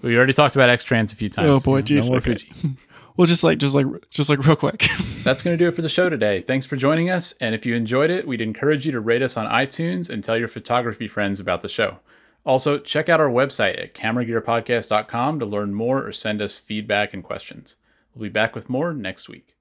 We 0.01 0.17
already 0.17 0.33
talked 0.33 0.55
about 0.55 0.69
X 0.69 0.83
Trans 0.83 1.13
a 1.13 1.15
few 1.15 1.29
times. 1.29 1.49
Oh, 1.49 1.59
boy, 1.59 1.77
You 1.77 1.81
know, 1.81 2.01
jeez, 2.01 2.03
no 2.03 2.07
more 2.07 2.17
okay. 2.17 2.35
Fuji. 2.35 2.53
well, 3.17 3.27
just 3.27 3.43
like, 3.43 3.59
just 3.59 3.75
like, 3.75 3.85
just 4.09 4.29
like, 4.29 4.39
real 4.45 4.55
quick. 4.55 4.87
That's 5.23 5.43
going 5.43 5.55
to 5.55 5.63
do 5.63 5.67
it 5.67 5.75
for 5.75 5.81
the 5.81 5.89
show 5.89 6.09
today. 6.09 6.41
Thanks 6.41 6.65
for 6.65 6.75
joining 6.75 7.09
us. 7.09 7.33
And 7.41 7.53
if 7.53 7.65
you 7.65 7.75
enjoyed 7.75 8.09
it, 8.09 8.25
we'd 8.25 8.41
encourage 8.41 8.85
you 8.85 8.91
to 8.93 8.99
rate 8.99 9.21
us 9.21 9.37
on 9.37 9.47
iTunes 9.47 10.09
and 10.09 10.23
tell 10.23 10.37
your 10.37 10.47
photography 10.47 11.07
friends 11.07 11.39
about 11.39 11.61
the 11.61 11.69
show. 11.69 11.99
Also, 12.45 12.79
check 12.79 13.09
out 13.09 13.19
our 13.19 13.29
website 13.29 13.79
at 13.79 13.93
cameragearpodcast.com 13.93 15.39
to 15.39 15.45
learn 15.45 15.73
more 15.73 16.05
or 16.05 16.11
send 16.11 16.41
us 16.41 16.57
feedback 16.57 17.13
and 17.13 17.23
questions. 17.23 17.75
We'll 18.15 18.23
be 18.23 18.29
back 18.29 18.55
with 18.55 18.69
more 18.69 18.93
next 18.93 19.29
week. 19.29 19.55